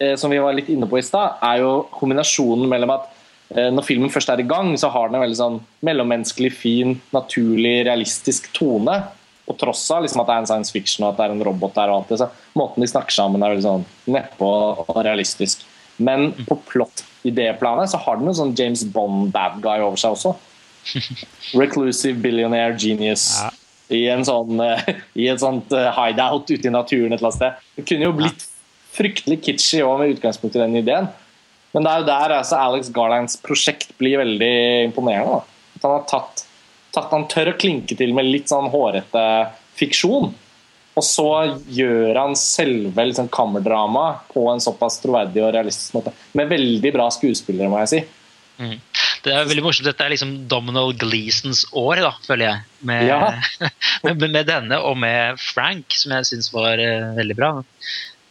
eh, 0.00 0.14
som 0.16 0.32
vi 0.32 0.40
var 0.42 0.56
litt 0.56 0.70
inne 0.72 0.88
på 0.90 0.98
i 0.98 1.04
stad, 1.04 1.38
er 1.44 1.60
jo 1.62 1.72
kombinasjonen 1.94 2.66
mellom 2.70 2.94
at 2.96 3.10
eh, 3.10 3.13
når 3.50 3.84
filmen 3.86 4.12
først 4.12 4.30
er 4.32 4.40
i 4.40 4.46
gang, 4.48 4.72
så 4.80 4.88
har 4.90 5.10
den 5.10 5.18
en 5.18 5.24
veldig 5.24 5.38
sånn 5.38 5.58
mellommenneskelig, 5.84 6.50
fin, 6.56 6.94
naturlig, 7.14 7.84
realistisk 7.86 8.48
tone. 8.56 8.96
På 9.44 9.56
tross 9.60 9.82
av 9.92 10.04
liksom 10.04 10.22
at 10.22 10.30
det 10.30 10.34
er 10.34 10.44
en 10.44 10.48
science 10.48 10.72
fiction 10.72 11.04
og 11.04 11.12
at 11.12 11.18
det 11.18 11.26
er 11.26 11.34
en 11.34 11.44
robot 11.46 11.74
der. 11.76 11.92
og 11.92 12.02
alt 12.02 12.14
det, 12.14 12.20
så 12.22 12.30
Måten 12.56 12.84
de 12.84 12.88
snakker 12.88 13.14
sammen 13.14 13.42
er 13.44 13.52
veldig 13.52 13.66
sånn 13.66 13.84
nedpå 14.16 14.52
og 14.86 15.02
realistisk. 15.04 15.66
Men 16.02 16.32
på 16.48 16.56
plott-idéplanet 16.70 17.92
så 17.92 18.00
har 18.02 18.18
den 18.18 18.32
en 18.32 18.38
sånn 18.40 18.56
James 18.58 18.86
Bond-bad 18.94 19.60
guy 19.62 19.84
over 19.84 20.00
seg 20.00 20.16
også. 20.16 20.34
Reclusive 21.62 22.16
billionaire 22.24 22.78
genius. 22.80 23.28
Ja 23.42 23.52
i 23.92 24.04
en 24.08 24.24
sånn 24.26 24.60
eh, 24.64 24.94
i 25.20 25.28
et 25.28 25.42
sånt 25.42 25.72
eh, 25.76 25.90
hideout 25.92 26.48
ute 26.48 26.68
i 26.68 26.72
naturen 26.72 27.12
et 27.12 27.20
eller 27.20 27.30
annet 27.30 27.40
sted. 27.40 27.64
Det 27.76 27.86
kunne 27.88 28.08
jo 28.08 28.16
blitt 28.16 28.46
fryktelig 28.94 29.40
kitschy 29.44 29.82
òg 29.84 30.00
med 30.00 30.14
utgangspunkt 30.16 30.56
i 30.56 30.62
den 30.62 30.78
ideen. 30.80 31.10
Men 31.74 31.84
det 31.84 31.90
er 31.90 32.02
jo 32.02 32.08
der 32.08 32.36
altså, 32.38 32.60
Alex 32.62 32.90
Garlands 32.94 33.36
prosjekt 33.42 33.92
blir 33.98 34.20
veldig 34.22 34.54
imponerende. 34.86 35.40
Da. 35.40 35.74
At 35.74 35.86
han 35.86 35.96
har 35.96 36.08
tatt, 36.10 36.46
tatt 36.94 37.12
Han 37.12 37.28
tør 37.30 37.50
å 37.50 37.58
klinke 37.58 37.98
til 37.98 38.14
med 38.14 38.30
litt 38.30 38.52
sånn 38.52 38.70
hårete 38.72 39.24
fiksjon. 39.78 40.30
Og 40.94 41.02
så 41.02 41.28
gjør 41.74 42.14
han 42.20 42.36
selve 42.38 43.08
liksom, 43.08 43.26
kammerdrama 43.34 44.06
på 44.30 44.46
en 44.52 44.62
såpass 44.62 45.00
troverdig 45.02 45.42
og 45.42 45.50
realistisk 45.56 45.96
måte. 45.96 46.14
Med 46.38 46.52
veldig 46.52 46.92
bra 46.94 47.08
skuespillere, 47.10 47.70
må 47.72 47.82
jeg 47.82 47.90
si. 47.90 48.02
Mm. 48.62 48.76
Det 49.24 49.32
er 49.32 49.48
veldig 49.48 49.64
morsomt. 49.64 49.88
Dette 49.88 50.04
er 50.04 50.12
liksom 50.12 50.34
Dominal 50.50 50.94
Gleesons 51.00 51.64
år, 51.74 52.04
da, 52.04 52.12
føler 52.26 52.46
jeg. 52.46 52.64
Med, 52.86 53.06
ja. 53.08 53.20
med, 54.06 54.22
med, 54.28 54.44
denne 54.46 54.78
og 54.86 54.98
med 55.00 55.40
Frank, 55.42 55.96
som 55.98 56.14
jeg 56.14 56.28
syns 56.30 56.52
var 56.54 56.78
uh, 56.78 57.10
veldig 57.18 57.38
bra. 57.38 57.50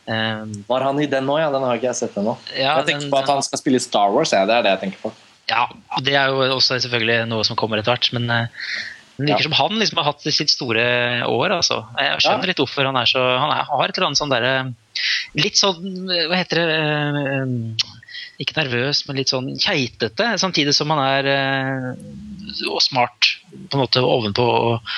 Um, 0.05 0.55
var 0.67 0.83
han 0.83 0.97
i 0.99 1.07
den 1.07 1.27
nå? 1.29 1.37
Ja, 1.39 1.51
den 1.53 1.63
har 1.63 1.79
ikke 1.79 1.91
jeg 1.91 2.01
sett 2.01 2.17
ennå. 2.19 2.35
Ja, 2.51 2.79
jeg 2.81 2.89
tenker 2.89 3.05
den, 3.05 3.11
på 3.13 3.21
at 3.21 3.29
han 3.31 3.45
skal 3.45 3.61
spille 3.61 3.79
i 3.79 3.83
Star 3.83 4.11
Wars. 4.11 4.33
Ja, 4.35 4.43
det 4.49 4.57
er 4.57 4.65
det 4.65 4.73
jeg 4.75 4.81
tenker 4.87 5.05
på. 5.05 5.13
Ja, 5.51 5.67
det 6.03 6.15
er 6.15 6.31
jo 6.31 6.43
også 6.57 6.79
selvfølgelig 6.83 7.23
noe 7.31 7.45
som 7.47 7.59
kommer 7.59 7.79
etter 7.79 7.95
hvert. 7.95 8.09
Men 8.15 8.27
uh, 8.31 8.67
det 9.17 9.27
virker 9.29 9.45
ja. 9.45 9.49
som 9.49 9.57
han 9.61 9.79
liksom 9.79 10.01
har 10.01 10.09
hatt 10.11 10.27
sitt 10.27 10.51
store 10.51 10.85
år. 11.29 11.57
altså. 11.59 11.83
Jeg 11.99 12.23
skjønner 12.25 12.51
litt 12.51 12.63
hvorfor 12.63 12.89
han 12.89 12.99
er 12.99 13.09
så 13.09 13.25
Han 13.37 13.51
er, 13.53 13.67
har 13.69 13.83
et 13.85 13.97
eller 13.99 14.09
annet 14.09 14.21
sånn 14.21 14.33
derre 14.33 14.53
Litt 15.37 15.59
sånn 15.59 16.07
Hva 16.09 16.39
heter 16.39 16.63
det 16.63 16.79
ikke 18.41 18.55
nervøs, 18.57 19.03
men 19.07 19.19
litt 19.19 19.31
sånn 19.31 19.51
keitete. 19.61 20.31
Samtidig 20.41 20.73
som 20.75 20.89
han 20.91 21.01
er 21.03 21.27
uh, 21.29 22.79
smart 22.81 23.29
på 23.69 23.77
en 23.77 23.83
måte 23.83 24.01
ovenpå 24.01 24.43
og, 24.43 24.95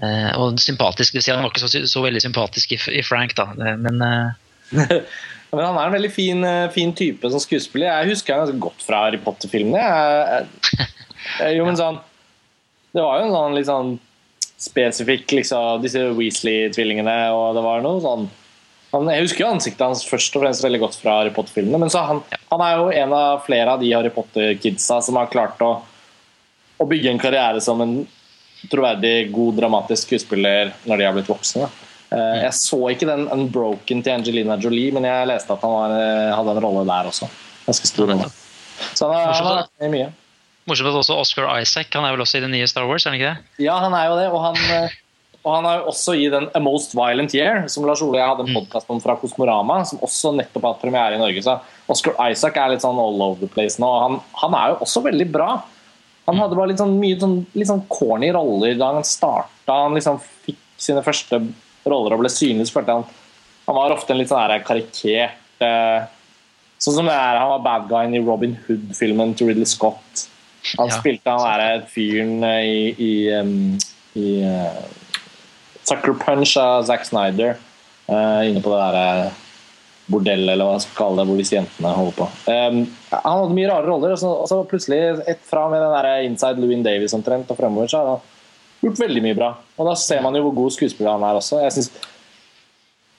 og 0.00 0.60
sympatisk. 0.62 1.12
Det 1.12 1.18
vil 1.18 1.26
si 1.26 1.32
han 1.32 1.42
var 1.42 1.52
ikke 1.52 1.64
så, 1.64 1.82
så 1.90 2.02
veldig 2.04 2.22
sympatisk 2.22 2.74
i, 2.76 2.78
i, 2.98 3.04
Frank, 3.06 3.34
da. 3.38 3.48
Men, 3.56 4.02
uh, 4.02 4.74
men 5.50 5.64
han 5.64 5.78
er 5.78 5.84
en 5.86 5.96
veldig 5.96 6.12
fin, 6.14 6.48
fin, 6.74 6.92
type 6.96 7.30
som 7.32 7.42
skuespiller. 7.42 7.90
Jeg 7.90 8.14
husker 8.14 8.34
han 8.34 8.44
ganske 8.46 8.62
godt 8.62 8.84
fra 8.86 9.06
Harry 9.06 9.20
Potter-filmene. 9.22 10.44
Jo, 11.56 11.64
men 11.66 11.78
sånn 11.82 11.98
Det 12.94 13.02
var 13.04 13.20
jo 13.20 13.28
en 13.28 13.34
sånn 13.34 13.56
litt 13.58 13.68
sånn 13.68 13.96
spesifikk 14.58 15.32
liksom, 15.38 15.82
Disse 15.84 16.08
Weasley-tvillingene, 16.18 17.18
og 17.34 17.58
det 17.58 17.62
var 17.62 17.82
noe 17.84 18.02
sånn 18.02 18.28
han, 18.94 19.08
jeg 19.12 19.26
husker 19.26 19.44
jo 19.44 19.50
ansiktet 19.52 19.84
hans 19.84 20.04
først 20.08 20.36
og 20.36 20.44
fremst 20.44 20.64
veldig 20.64 20.80
godt 20.80 20.96
fra 20.96 21.18
Harry 21.18 21.32
Potter-filmene. 21.34 21.80
Men 21.82 21.92
han, 21.92 22.22
han, 22.48 22.62
er 22.64 22.78
jo 22.78 22.86
en 23.02 23.14
av 23.16 23.42
flere 23.44 23.74
av 23.74 23.82
de 23.82 23.90
Harry 23.92 24.12
Potter-kidsa 24.14 25.02
som 25.04 25.18
har 25.20 25.28
klart 25.32 25.60
å, 25.64 25.74
å, 26.78 26.86
bygge 26.88 27.12
en 27.12 27.20
karriere 27.20 27.60
som 27.64 27.82
en 27.84 27.98
troverdig, 28.66 29.30
god, 29.34 29.60
dramatisk 29.60 30.08
skuespiller 30.08 30.72
når 30.88 31.00
de 31.00 31.06
har 31.06 31.16
blitt 31.16 31.30
voksne. 31.30 31.68
Uh, 32.08 32.38
jeg 32.40 32.54
så 32.56 32.78
ikke 32.94 33.08
den 33.08 33.26
Unbroken 33.28 34.00
til 34.04 34.14
Angelina 34.14 34.56
Jolie, 34.60 34.94
men 34.96 35.06
jeg 35.06 35.28
leste 35.28 35.52
at 35.52 35.64
han 35.64 35.74
var, 35.74 35.96
eh, 35.98 36.30
hadde 36.32 36.54
en 36.56 36.62
rolle 36.64 36.86
der 36.88 37.10
også. 37.10 37.28
Ganske 37.66 37.90
stor 37.90 38.08
rolle. 38.08 38.30
Så 38.94 39.10
han, 39.10 39.28
han 39.28 39.44
har 39.44 39.60
vært 39.62 39.74
med 39.84 39.92
mye. 39.92 40.08
Morsomt 40.68 40.90
at 40.90 41.00
også 41.00 41.16
Oscar 41.16 41.50
Isaac 41.60 41.92
han 41.96 42.04
er 42.04 42.14
vel 42.16 42.24
også 42.24 42.40
i 42.40 42.44
det 42.44 42.50
nye 42.52 42.68
Star 42.68 42.88
Wars? 42.88 43.06
er 43.06 43.12
han 43.12 43.20
ikke 43.20 43.34
det? 43.34 43.64
Ja, 43.64 43.76
han 43.84 43.94
er 43.96 44.08
jo 44.10 44.16
det. 44.20 44.32
og 44.32 44.42
han... 44.46 44.64
Eh, 44.78 44.96
og 45.46 45.54
han 45.54 45.66
er 45.68 45.78
jo 45.78 45.92
også 45.92 46.12
i 46.18 46.26
den 46.28 46.48
A 46.52 46.60
Most 46.60 46.92
Violent 46.98 47.32
Year, 47.32 47.62
som 47.72 47.86
Lars 47.86 48.02
Ole 48.04 48.18
og 48.18 48.20
jeg 48.20 48.28
hadde 48.28 48.44
en 48.44 48.50
mm. 48.50 48.56
podkast 48.58 48.90
om 48.92 48.98
fra 49.00 49.14
Kosmorama, 49.16 49.78
som 49.86 50.00
også 50.04 50.32
nettopp 50.36 50.66
har 50.66 50.74
hatt 50.74 50.82
premiere 50.82 51.16
i 51.16 51.20
Norge. 51.20 51.44
Så 51.46 51.54
Oscar 51.88 52.18
Isaac 52.26 52.58
er 52.58 52.74
litt 52.74 52.84
sånn 52.84 52.98
all 53.00 53.22
over 53.22 53.38
the 53.40 53.48
place 53.48 53.80
nå. 53.80 53.88
han, 54.02 54.18
han 54.42 54.56
er 54.58 54.74
jo 54.74 54.80
også 54.84 55.04
veldig 55.06 55.28
bra. 55.32 55.52
Han 56.28 56.42
hadde 56.42 56.56
bare 56.58 56.70
litt 56.70 56.80
sånn, 56.80 56.98
mye 57.00 57.16
sånn, 57.20 57.38
litt 57.56 57.70
sånn 57.70 57.86
corny 57.88 58.28
roller 58.36 58.76
da 58.76 58.92
han 58.92 59.06
starta. 59.06 59.80
Han 59.86 59.96
liksom 59.96 60.20
fikk 60.20 60.60
sine 60.78 61.02
første 61.04 61.40
roller 61.88 62.14
og 62.14 62.22
ble 62.22 62.30
synlig. 62.32 62.68
så 62.68 62.78
følte 62.78 62.98
han 62.98 63.08
han 63.68 63.76
var 63.76 63.92
ofte 63.92 64.14
en 64.14 64.22
litt 64.22 64.30
sånn 64.32 64.62
karikert 64.64 65.60
eh, 65.60 66.06
Sånn 66.78 66.94
som 66.94 67.08
det 67.10 67.12
er, 67.12 67.36
Han 67.42 67.50
var 67.56 67.64
bad 67.66 67.88
guyen 67.90 68.14
i 68.16 68.22
Robin 68.24 68.54
Hood-filmen 68.64 69.34
til 69.36 69.50
Ridley 69.50 69.68
Scott. 69.68 70.28
Han 70.78 70.88
ja. 70.88 70.94
spilte 70.94 71.34
han 71.34 71.42
derre 71.42 71.82
fyren 71.90 72.38
i, 72.46 72.94
i, 73.02 73.12
um, 73.34 73.74
i 74.16 74.28
uh, 74.46 74.78
Sucker 75.82 76.14
Punch 76.22 76.54
av 76.62 76.86
Zack 76.88 77.04
Snyder. 77.08 77.58
Uh, 78.06 78.46
inne 78.46 78.62
på 78.62 78.70
det 78.72 78.78
der 78.78 79.00
eh, 79.26 79.42
bordellet, 80.08 80.52
eller 80.54 80.66
hva 80.66 80.76
jeg 80.76 80.86
skal 80.86 80.98
kalle 81.02 81.20
det, 81.20 81.28
hvor 81.28 81.40
disse 81.40 81.56
jentene 81.56 81.94
holder 81.96 82.16
på. 82.16 82.28
Um, 82.48 82.80
han 83.12 83.38
hadde 83.42 83.56
mye 83.58 83.70
rare 83.70 83.86
roller, 83.88 84.14
og 84.14 84.20
så, 84.20 84.32
og 84.44 84.48
så 84.50 84.60
plutselig, 84.70 85.00
et 85.28 85.42
fra 85.46 85.66
med 85.72 85.82
den 85.84 85.94
der 85.94 86.26
Inside 86.28 86.62
Louis 86.62 86.84
Davies 86.84 87.16
omtrent 87.16 87.50
og 87.52 87.58
fremover, 87.58 87.90
så 87.90 88.00
har 88.00 88.12
han 88.14 88.24
gjort 88.84 89.02
veldig 89.04 89.24
mye 89.24 89.38
bra. 89.38 89.50
Og 89.76 89.90
da 89.90 89.96
ser 89.98 90.24
man 90.24 90.38
jo 90.38 90.46
hvor 90.46 90.56
god 90.62 90.74
skuespiller 90.78 91.16
han 91.16 91.26
er 91.28 91.40
også. 91.40 91.60
Jeg, 91.64 91.76
synes, 91.76 91.92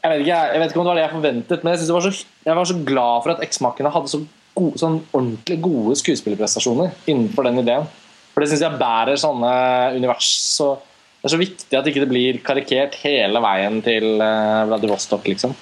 jeg, 0.01 0.11
vet 0.11 0.25
ikke, 0.25 0.41
jeg, 0.41 0.63
vet 0.63 0.73
ikke 0.73 0.81
om 0.81 0.87
det 0.87 0.91
var 0.91 0.99
det 0.99 1.05
jeg 1.05 1.15
forventet, 1.15 1.63
men 1.63 1.75
jeg, 1.75 1.93
var 1.93 2.05
så, 2.07 2.27
jeg 2.49 2.59
var 2.61 2.69
så 2.71 2.77
glad 2.91 3.25
for 3.25 3.35
at 3.35 3.47
Eksmakene 3.47 3.93
hadde 3.93 4.13
så 4.13 4.21
gode, 4.57 4.81
sånn 4.81 4.99
ordentlig 5.13 5.59
gode 5.63 5.97
skuespillerprestasjoner 6.01 6.93
innenfor 7.09 7.49
den 7.49 7.61
ideen. 7.63 7.89
For 8.33 8.43
det 8.43 8.51
syns 8.51 8.65
jeg 8.65 8.79
bærer 8.79 9.19
sånne 9.19 9.53
univers. 9.97 10.29
Så 10.55 10.73
det 11.19 11.27
er 11.27 11.33
så 11.33 11.41
viktig 11.41 11.75
at 11.75 11.87
ikke 11.91 12.03
det 12.05 12.11
blir 12.11 12.41
karikert 12.45 12.97
hele 13.03 13.41
veien 13.43 13.81
til 13.83 14.13
uh, 14.21 14.65
Vladivostok, 14.69 15.25
liksom. 15.27 15.55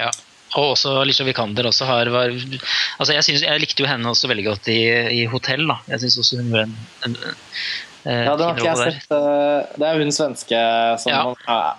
Ja. 0.00 0.10
Og 0.54 0.74
også 0.76 0.92
Alicia 1.02 1.26
Vikander 1.26 1.66
også 1.66 1.86
har 1.88 2.10
var, 2.14 2.30
altså 2.30 3.12
jeg, 3.16 3.24
synes, 3.26 3.42
jeg 3.42 3.60
likte 3.62 3.82
jo 3.82 3.88
henne 3.90 4.06
også 4.12 4.28
veldig 4.30 4.44
godt 4.46 4.68
i, 4.70 4.78
i 5.18 5.24
Hotell. 5.30 5.66
da. 5.70 5.80
Jeg 5.90 6.04
syns 6.04 6.18
også 6.22 6.38
hun 6.40 6.50
gjorde 6.52 6.68
en, 6.68 6.76
en, 7.08 7.16
en 7.24 8.12
eh, 8.12 8.24
Ja, 8.28 8.36
det 8.38 8.46
har 8.46 8.54
ikke 8.58 8.68
jeg 8.68 8.80
der. 8.82 8.98
sett. 9.00 9.10
uh, 9.10 9.76
Det 9.80 9.88
er 9.90 9.98
hun 10.02 10.12
svenske 10.14 10.62
som 11.02 11.10
Ja. 11.12 11.22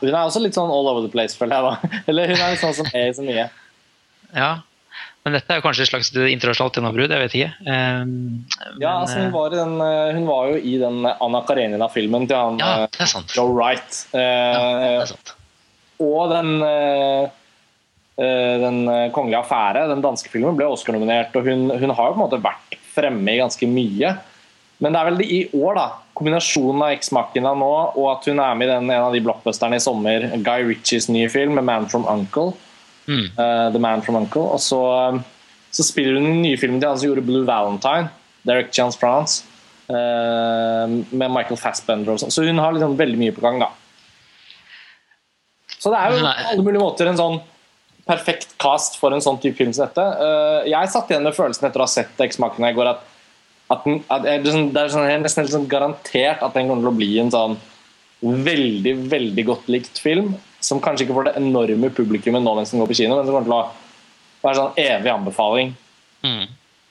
Hun 0.01 0.11
er 0.11 0.21
også 0.25 0.43
litt 0.43 0.57
sånn 0.59 0.71
all 0.73 0.89
over 0.91 1.05
the 1.07 1.11
place, 1.13 1.37
føler 1.39 1.55
jeg. 1.55 1.63
da. 1.71 1.99
Eller 2.11 2.33
hun 2.33 2.39
er 2.41 2.55
litt 2.55 2.63
sånn 2.65 2.75
som 2.81 2.89
er 2.93 3.11
i 3.11 3.15
så 3.15 3.25
mye. 3.27 3.47
Ja. 4.35 4.49
Men 5.25 5.33
dette 5.39 5.49
er 5.55 5.57
jo 5.57 5.63
kanskje 5.65 5.87
et 5.87 5.89
slags 5.89 6.11
internasjonalt 6.13 6.75
gjennombrudd, 6.77 7.09
jeg 7.15 7.23
vet 7.23 7.33
ikke. 7.39 7.53
Um, 7.65 8.11
Ja, 8.77 8.91
men, 8.91 8.99
altså 8.99 9.15
hun 9.23 9.29
eh, 9.31 9.33
var, 9.33 9.55
den, 9.55 9.71
hun 10.19 10.27
var 10.27 10.51
jo 10.51 10.59
i 10.59 10.75
den 10.83 10.99
Anna 11.09 11.41
Karenina-filmen 11.47 12.27
til 12.29 12.37
han 12.37 12.59
ja. 12.61 12.75
Joe 13.33 13.55
Wright. 13.55 14.03
Uh, 14.13 14.19
Ja, 14.19 14.67
det 14.83 14.91
er 14.99 15.09
sant. 15.15 15.33
Og 16.03 16.29
den, 16.29 16.51
den 18.15 18.85
uh, 18.87 19.11
kongelige 19.11 19.41
affære, 19.41 19.89
den 19.91 20.03
danske 20.03 20.31
filmen, 20.31 20.55
ble 20.55 20.69
Oscar-nominert. 20.71 21.35
Og 21.35 21.49
hun, 21.49 21.67
hun 21.67 21.91
har 21.91 22.07
jo 22.07 22.15
på 22.15 22.19
en 22.19 22.23
måte 22.23 22.39
vært 22.43 22.77
fremme 22.95 23.33
i 23.33 23.41
ganske 23.41 23.67
mye. 23.67 24.13
Men 24.83 24.95
det 24.95 24.99
er 24.99 25.09
vel 25.09 25.19
det 25.19 25.27
i 25.31 25.41
år, 25.55 25.77
da. 25.77 25.87
Kombinasjonen 26.15 26.83
av 26.85 26.93
X-Machina 26.95 27.51
nå 27.59 27.71
og 27.95 28.05
at 28.13 28.27
hun 28.29 28.39
er 28.43 28.55
med 28.55 28.69
i 28.69 28.71
den, 28.71 28.91
en 28.91 29.07
av 29.07 29.15
de 29.15 29.23
blockbusterne 29.23 29.79
i 29.79 29.83
sommer, 29.83 30.29
Guy 30.43 30.67
Ritchies 30.67 31.09
nye 31.11 31.31
film, 31.31 31.59
'Man 31.59 31.89
from 31.91 32.07
Uncle'. 32.11 32.55
Mm. 33.07 33.25
uh, 33.37 33.71
The 33.71 33.79
Man 33.79 34.01
from 34.01 34.15
Uncle. 34.15 34.41
Og 34.41 34.59
så, 34.59 34.81
så 35.71 35.83
spiller 35.85 36.19
hun 36.19 36.29
den 36.29 36.41
nye 36.41 36.57
filmen 36.57 36.79
til 36.81 36.89
han 36.89 36.99
som 36.99 37.09
gjorde 37.09 37.25
Blue 37.27 37.45
Valentine, 37.47 38.09
Derek 38.47 38.71
Chance 38.73 38.99
France, 38.99 39.45
uh, 39.89 40.89
med 40.89 41.29
Michael 41.31 41.59
Fassbender 41.61 42.15
og 42.15 42.23
sånn. 42.23 42.33
Så 42.33 42.45
hun 42.47 42.61
har 42.61 42.75
liksom 42.75 42.97
veldig 42.99 43.19
mye 43.21 43.35
på 43.35 43.43
gang, 43.45 43.61
da. 43.61 43.71
Så 45.77 45.91
det 45.93 45.99
er 45.99 46.15
jo 46.15 46.23
på 46.23 46.31
alle 46.33 46.65
mulige 46.65 46.81
måter 46.81 47.11
en 47.11 47.19
sånn 47.19 47.41
perfekt 48.05 48.55
cast 48.61 48.99
for 49.01 49.15
en 49.15 49.23
sånn 49.23 49.39
type 49.41 49.57
film 49.57 49.73
som 49.73 49.87
dette. 49.87 50.01
Uh, 50.01 50.65
jeg 50.69 50.91
satt 50.93 51.11
igjen 51.11 51.25
med 51.25 51.35
følelsen 51.37 51.67
etter 51.67 51.81
å 51.81 51.87
ha 51.87 51.91
sett 51.91 52.25
X-Makene 52.27 52.71
i 52.71 52.77
går 52.77 52.91
at, 52.91 53.05
at, 53.73 53.85
den, 53.85 54.01
at 54.13 54.27
jeg, 54.29 54.43
det 54.45 54.51
er 54.81 54.91
sånn- 54.93 55.07
det 55.09 55.21
nesten 55.23 55.49
sånn 55.51 55.69
garantert 55.71 56.43
at 56.45 56.57
den 56.57 56.69
kommer 56.69 56.85
til 56.85 56.91
å 56.93 56.99
bli 56.99 57.13
en 57.21 57.33
sånn 57.33 57.57
veldig, 58.21 58.93
veldig 59.11 59.45
godt 59.47 59.71
likt 59.73 60.01
film. 60.01 60.35
Som 60.65 60.81
kanskje 60.81 61.05
ikke 61.05 61.17
får 61.17 61.27
det 61.29 61.39
enorme 61.41 61.91
publikummet 61.93 62.45
nå 62.45 62.55
mens 62.57 62.71
den 62.73 62.81
går 62.81 62.89
på 62.89 62.99
kino, 63.01 63.17
men 63.17 63.27
som 63.27 63.35
kommer 63.35 63.49
til 63.49 63.57
å 63.57 64.45
være 64.45 64.59
sånn 64.59 64.79
evig 64.81 65.11
anbefaling. 65.13 65.73
Mm. 66.25 66.45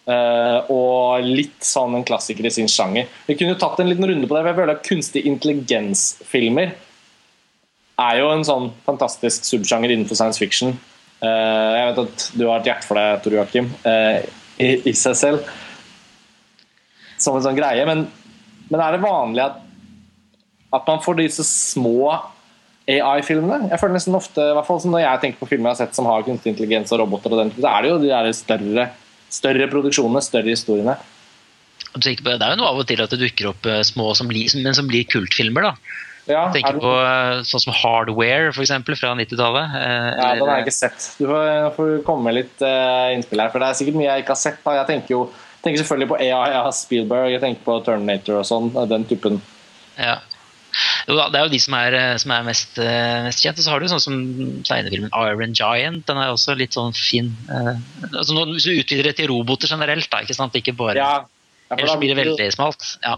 Uh, 0.05 0.59
og 0.69 1.25
litt 1.25 1.63
sånn 1.65 1.95
en 1.97 2.05
klassiker 2.07 2.45
i 2.45 2.53
sin 2.53 2.69
sjanger. 2.69 3.09
Vi 3.27 3.39
kunne 3.39 3.55
jo 3.55 3.61
tatt 3.63 3.79
en 3.81 3.89
liten 3.89 4.07
runde 4.11 4.29
på 4.29 4.37
det, 4.37 4.43
for 4.43 4.51
jeg 4.51 4.59
føler 4.59 4.75
at 4.75 4.89
kunstig 4.89 5.23
intelligens-filmer 5.31 6.75
er 8.05 8.19
jo 8.19 8.33
en 8.35 8.45
sånn 8.47 8.69
fantastisk 8.85 9.47
subsjanger 9.47 9.95
innenfor 9.95 10.19
science 10.19 10.43
fiction. 10.43 10.75
Eh, 11.23 11.71
jeg 11.79 11.87
vet 11.89 12.01
at 12.05 12.27
du 12.35 12.45
har 12.49 12.61
et 12.61 12.69
hjerte 12.71 12.89
for 12.89 12.99
det, 12.99 13.07
Tor 13.25 13.37
Joakim, 13.39 13.71
eh, 13.89 14.27
i, 14.59 14.95
seg 14.97 15.17
selv. 15.19 15.49
Som 17.21 17.39
en 17.39 17.45
sånn 17.45 17.59
greie. 17.59 17.85
Men, 17.89 18.07
men 18.71 18.83
er 18.83 18.97
det 18.97 19.05
vanlig 19.05 19.45
at, 19.45 19.61
at 20.75 20.91
man 20.91 21.03
får 21.05 21.21
disse 21.23 21.47
små 21.47 22.13
AI-filmene? 22.91 23.71
Jeg 23.73 23.81
føler 23.81 23.97
nesten 23.97 24.19
ofte, 24.19 24.45
i 24.51 24.57
hvert 24.57 24.69
fall 24.69 24.83
Når 24.91 25.05
jeg 25.05 25.23
tenker 25.23 25.41
på 25.41 25.49
filmer 25.49 25.71
jeg 25.71 25.79
har 25.79 25.87
sett 25.87 25.97
som 25.97 26.09
har 26.11 26.27
kunstig 26.27 26.53
intelligens 26.53 26.93
og 26.93 27.01
roboter, 27.01 27.33
og 27.33 27.41
den, 27.41 27.55
så 27.57 27.71
er 27.71 27.85
det 27.85 27.93
jo 27.93 28.01
de 28.03 28.13
der 28.13 28.31
større, 28.37 28.89
større 29.33 29.71
produksjonene, 29.73 30.25
større 30.25 30.53
historiene. 30.53 30.99
Det 31.95 32.27
er 32.27 32.51
jo 32.51 32.59
noe 32.59 32.71
av 32.73 32.81
og 32.83 32.87
til 32.91 33.01
at 33.05 33.11
det 33.15 33.21
dukker 33.21 33.53
opp 33.53 33.67
eh, 33.71 33.83
små 33.87 34.15
som 34.19 34.27
blir, 34.31 34.49
men 34.65 34.75
som 34.75 34.89
blir 34.91 35.05
kultfilmer. 35.07 35.63
da. 35.63 35.75
Ja, 36.27 36.47
Jeg 36.49 36.49
er 36.49 36.53
tenker 36.57 36.73
det- 36.73 36.83
på 36.83 36.93
eh, 37.05 37.43
sånn 37.45 37.61
som 37.61 37.73
Hardware 37.77 38.53
for 38.53 38.63
eksempel, 38.65 38.97
fra 38.97 39.15
90-tallet. 39.15 39.75
eh, 39.77 40.11
Ja, 40.19 40.35
den 40.35 40.49
har 40.49 40.57
jeg 40.59 40.67
ikke 40.67 40.73
sett. 40.79 41.09
Du 41.19 41.27
får, 41.29 41.75
får 41.77 42.03
komme 42.05 42.25
med 42.25 42.35
litt 42.41 42.63
uh, 42.65 43.13
innspill 43.15 43.41
her, 43.45 43.51
for 43.53 43.61
det 43.61 43.69
er 43.69 43.75
sikkert 43.79 43.95
mye 44.01 44.09
jeg 44.09 44.25
ikke 44.25 44.33
har 44.35 44.41
sett. 44.41 44.59
Da. 44.65 44.75
Jeg 44.81 44.87
tenker 44.89 45.09
jo 45.15 45.31
tenker 45.63 45.81
selvfølgelig 45.85 46.09
på 46.09 46.21
AI, 46.21 46.53
av 46.61 46.73
Spielberg, 46.77 47.31
jeg 47.33 47.41
tenker 47.45 47.63
på 47.65 47.77
Terminator 47.85 48.41
og 48.41 48.45
sånn. 48.49 48.73
Den 48.89 49.05
typen. 49.05 49.41
Ja. 49.99 50.19
Jo, 51.07 51.15
det 51.31 51.39
er 51.39 51.45
jo 51.47 51.53
de 51.53 51.59
som 51.63 51.75
er, 51.79 51.95
som 52.19 52.33
er 52.35 52.43
mest, 52.43 52.77
mest 53.29 53.45
kjent. 53.45 53.61
Og 53.61 53.65
så 53.65 53.71
har 53.71 53.81
du 53.81 53.87
sånn 53.93 54.01
som 54.03 54.17
tegnefilmen 54.67 55.13
Iron 55.15 55.53
Giant. 55.55 56.03
Den 56.09 56.17
er 56.19 56.33
også 56.33 56.57
litt 56.59 56.73
sånn 56.75 56.93
fin. 56.97 57.31
Uh, 57.49 57.77
altså 58.17 58.35
Hvis 58.49 58.65
du 58.67 58.73
utvider 58.81 59.05
det 59.13 59.17
til 59.21 59.29
roboter 59.29 59.69
generelt, 59.71 60.09
da, 60.11 60.25
ikke 60.25 60.35
sant? 60.35 60.57
Ikke 60.59 60.75
bare 60.77 60.97
Ja, 60.99 61.13
ja, 61.69 61.77
Ellers 61.77 61.91
så 61.95 61.99
blir 62.01 62.15
det 62.15 62.21
veldig 62.23 62.49
smalt. 62.55 62.87
Ja. 63.03 63.17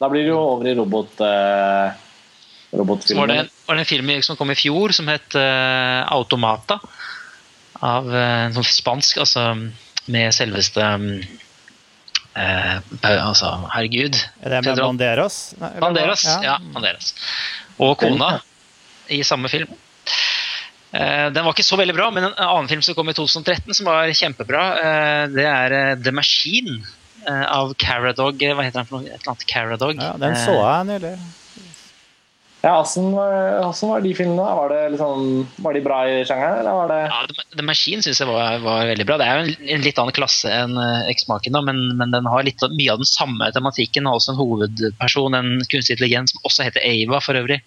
Da 0.00 0.10
blir 0.10 0.24
det 0.24 0.32
jo 0.32 0.40
over 0.40 0.68
i 0.68 0.74
robot, 0.74 1.20
eh, 1.24 2.02
Så 2.74 3.16
var 3.16 3.30
det, 3.30 3.48
var 3.66 3.78
det 3.78 3.84
en 3.84 3.86
film 3.86 4.10
som 4.22 4.36
kom 4.36 4.50
i 4.50 4.58
fjor 4.58 4.92
som 4.92 5.08
het 5.08 5.36
eh, 5.38 6.00
Automata. 6.12 6.80
Av 7.84 8.06
uh, 8.06 8.48
sånn 8.54 8.64
spansk, 8.64 9.18
altså 9.20 9.42
med 10.08 10.32
selveste 10.32 10.80
eh, 12.34 12.76
altså, 13.02 13.50
Herregud. 13.74 14.16
Er 14.40 14.54
det 14.54 14.60
med 14.62 14.70
Pedro- 14.70 14.88
Banderas? 14.88 15.38
Nei. 15.60 15.72
Banderas. 15.82 16.24
Ja. 16.44 16.58
Banderas. 16.74 17.14
Og 17.82 17.98
kona 18.00 18.38
i 19.12 19.20
samme 19.26 19.50
film. 19.52 19.68
Eh, 20.94 21.30
Den 21.34 21.44
var 21.44 21.52
ikke 21.52 21.66
så 21.66 21.76
veldig 21.80 21.94
bra, 21.96 22.10
men 22.14 22.28
en 22.30 22.36
annen 22.38 22.68
film 22.70 22.82
som 22.82 22.94
kom 22.94 23.10
i 23.10 23.16
2013 23.16 23.74
som 23.74 23.88
var 23.90 24.12
kjempebra, 24.14 24.64
eh, 24.78 25.24
det 25.34 25.46
er 25.50 25.74
eh, 25.78 25.96
The 25.98 26.12
Machine 26.14 26.78
eh, 26.78 27.03
av 27.30 27.72
Caradog. 27.80 28.42
Hva 28.42 28.66
heter 28.66 28.82
den 28.82 28.90
for 28.90 28.98
noe? 29.00 29.08
Et 29.08 29.16
eller 29.16 29.34
annet 29.34 29.48
Caradog. 29.50 29.96
Ja, 29.98 30.12
den 30.20 30.36
så 30.44 30.58
jeg 30.58 30.92
nylig. 30.92 31.16
Ja, 32.64 32.78
Åssen 32.80 33.10
var, 33.12 33.34
hvordan 33.60 33.90
var 33.90 34.00
de 34.00 34.10
filmene? 34.16 34.44
Var, 34.56 34.70
det 34.72 34.84
liksom, 34.94 35.24
var 35.60 35.76
de 35.76 35.82
bra 35.84 35.98
i 36.08 36.22
sjangeren, 36.24 36.62
eller 36.62 36.78
var 36.78 36.88
det 36.88 37.00
Ja, 37.02 37.48
The, 37.58 37.64
Machine 37.68 38.00
syns 38.00 38.22
jeg 38.22 38.30
var, 38.30 38.56
var 38.64 38.88
veldig 38.88 39.04
bra. 39.04 39.18
Det 39.20 39.26
er 39.26 39.36
jo 39.36 39.42
en, 39.44 39.66
en 39.74 39.84
litt 39.84 40.00
annen 40.00 40.16
klasse 40.16 40.48
enn 40.48 40.72
X-Maken, 41.12 41.52
da, 41.52 41.60
men, 41.66 41.82
men 42.00 42.14
den 42.14 42.24
har 42.32 42.46
litt, 42.46 42.64
mye 42.72 42.94
av 42.94 43.02
den 43.02 43.10
samme 43.10 43.50
tematikken. 43.52 44.08
Har 44.08 44.16
også 44.16 44.32
en 44.32 44.40
hovedperson, 44.40 45.36
en 45.36 45.52
kunstig 45.68 45.98
intelligens, 45.98 46.32
som 46.32 46.48
også 46.48 46.64
heter 46.70 46.88
Ava 46.88 47.20
for 47.26 47.36
øvrig. 47.36 47.60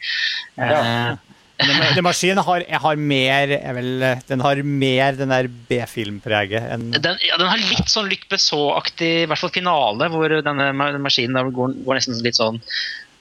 Ja. 0.58 0.82
Eh, 0.82 1.27
Den, 1.58 1.80
den 1.96 2.06
maskinen 2.06 2.44
har, 2.46 2.62
jeg 2.70 2.80
har 2.84 3.00
mer 3.02 3.50
jeg 3.56 3.74
vel, 3.74 4.04
Den 4.30 4.44
har 4.46 4.60
mer 4.62 5.16
den 5.18 5.32
der 5.34 5.48
B-filmpreget 5.70 6.68
enn 6.76 6.84
den, 6.94 7.18
ja, 7.26 7.40
den 7.42 7.50
har 7.50 7.58
litt 7.58 7.90
sånn 7.90 8.12
Luc 8.12 8.28
Besson-aktig, 8.30 9.10
i 9.24 9.26
hvert 9.30 9.42
fall 9.42 9.54
finale, 9.56 10.10
hvor 10.14 10.36
denne 10.46 10.70
maskinen 11.02 11.50
går, 11.56 11.74
går 11.88 11.98
nesten 11.98 12.22
litt 12.22 12.38
sånn 12.38 12.62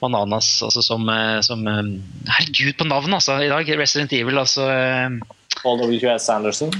bananas, 0.03 0.51
altså 0.61 0.83
som, 0.85 1.09
eh, 1.09 1.39
som 1.41 1.65
eh, 1.67 1.81
Herregud, 2.29 2.75
på 2.77 2.85
navn, 2.85 3.17
altså, 3.17 3.39
i 3.41 3.49
dag. 3.49 3.69
Resident 3.79 4.13
Evil, 4.13 4.37
altså. 4.37 4.67
eh, 4.69 5.09
Paul 5.57 5.81
W.S. 5.81 6.29
Anderson? 6.29 6.73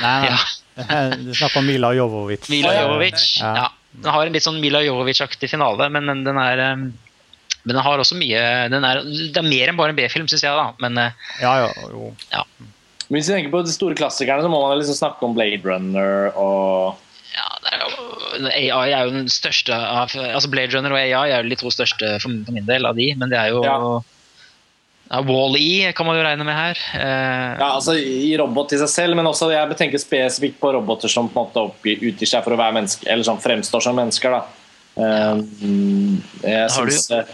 Nei, 0.00 0.16
nei. 0.28 0.30
Ja. 0.30 0.40
Du 1.26 1.34
snakker 1.34 1.58
om 1.60 1.66
Mila 1.66 1.90
Jovovic. 1.92 2.46
Mila. 2.48 2.70
Jovovic. 2.78 3.24
Ja. 3.42 3.50
Ja. 3.58 3.66
Den 4.00 4.14
har 4.14 4.28
en 4.28 4.36
litt 4.38 4.46
sånn 4.46 4.60
Mila 4.62 4.80
Jovovic-aktig 4.86 5.50
finale, 5.50 5.90
men 5.92 6.06
den, 6.08 6.22
den 6.24 6.38
er 6.40 6.62
men 7.64 7.74
den 7.76 7.82
har 7.84 7.98
også 7.98 8.16
mye 8.16 8.68
den 8.72 8.84
er, 8.84 9.02
Det 9.04 9.36
er 9.36 9.42
mer 9.48 9.68
enn 9.68 9.76
bare 9.76 9.90
en 9.92 9.96
B-film, 9.98 10.26
syns 10.28 10.42
jeg. 10.42 10.52
da 10.56 10.72
Men 10.80 10.96
eh, 10.98 11.12
Ja, 11.42 11.52
ja, 11.66 11.72
jo. 11.90 12.14
Ja. 12.32 12.44
Hvis 13.10 13.26
vi 13.28 13.34
tenker 13.34 13.50
på 13.50 13.64
de 13.66 13.72
store 13.74 13.94
klassikerne, 13.98 14.42
så 14.42 14.48
må 14.52 14.60
man 14.62 14.78
liksom 14.78 14.94
snakke 14.94 15.22
om 15.26 15.34
Blade 15.34 15.60
Runner 15.64 16.30
og 16.36 16.96
ja, 17.30 17.46
det 17.62 17.72
er 17.72 17.82
jo, 17.84 18.74
AI 18.74 18.90
er 18.90 19.04
jo 19.06 19.10
den 19.14 19.28
største 19.30 19.70
av 19.74 20.10
altså 20.18 20.48
Blade 20.50 20.74
Runner 20.74 20.90
og 20.90 20.98
AI 20.98 21.30
er 21.30 21.44
jo 21.44 21.50
de 21.52 21.58
to 21.60 21.70
største 21.70 22.16
for, 22.22 22.28
min 22.50 22.66
del 22.66 22.86
av 22.86 22.96
de, 22.98 23.12
men 23.18 23.30
det 23.30 23.38
er 23.38 23.52
jo 23.52 23.60
Ja. 23.62 23.76
ja, 25.10 25.20
Wall-E 25.26 25.92
kan 25.94 26.06
man 26.06 26.16
jo 26.18 26.22
regne 26.26 26.44
med 26.46 26.54
her. 26.54 26.78
Eh, 26.94 27.58
Ja, 27.60 27.68
altså 27.76 27.94
I 27.98 28.32
robot 28.38 28.72
i 28.74 28.78
seg 28.82 28.88
selv, 28.90 29.16
men 29.18 29.26
også 29.30 29.50
jeg 29.52 29.76
tenker 29.78 29.98
spesifikt 30.02 30.58
på 30.62 30.72
roboter 30.74 31.10
som 31.10 31.28
på 31.30 31.38
en 31.40 31.46
måte 31.50 31.64
oppgir, 31.70 32.02
utgir 32.10 32.30
seg 32.30 32.42
for 32.46 32.54
å 32.54 32.58
være 32.60 32.76
mennesker, 32.80 33.10
eller 33.10 33.26
som 33.26 33.38
fremstår 33.42 33.82
som 33.88 33.96
mennesker. 33.98 34.30
da. 34.30 34.42
Eh, 34.96 35.42
jeg 36.46 36.70
Har 36.70 36.86
du- 36.86 36.92
synes, 36.92 37.10
eh, 37.10 37.24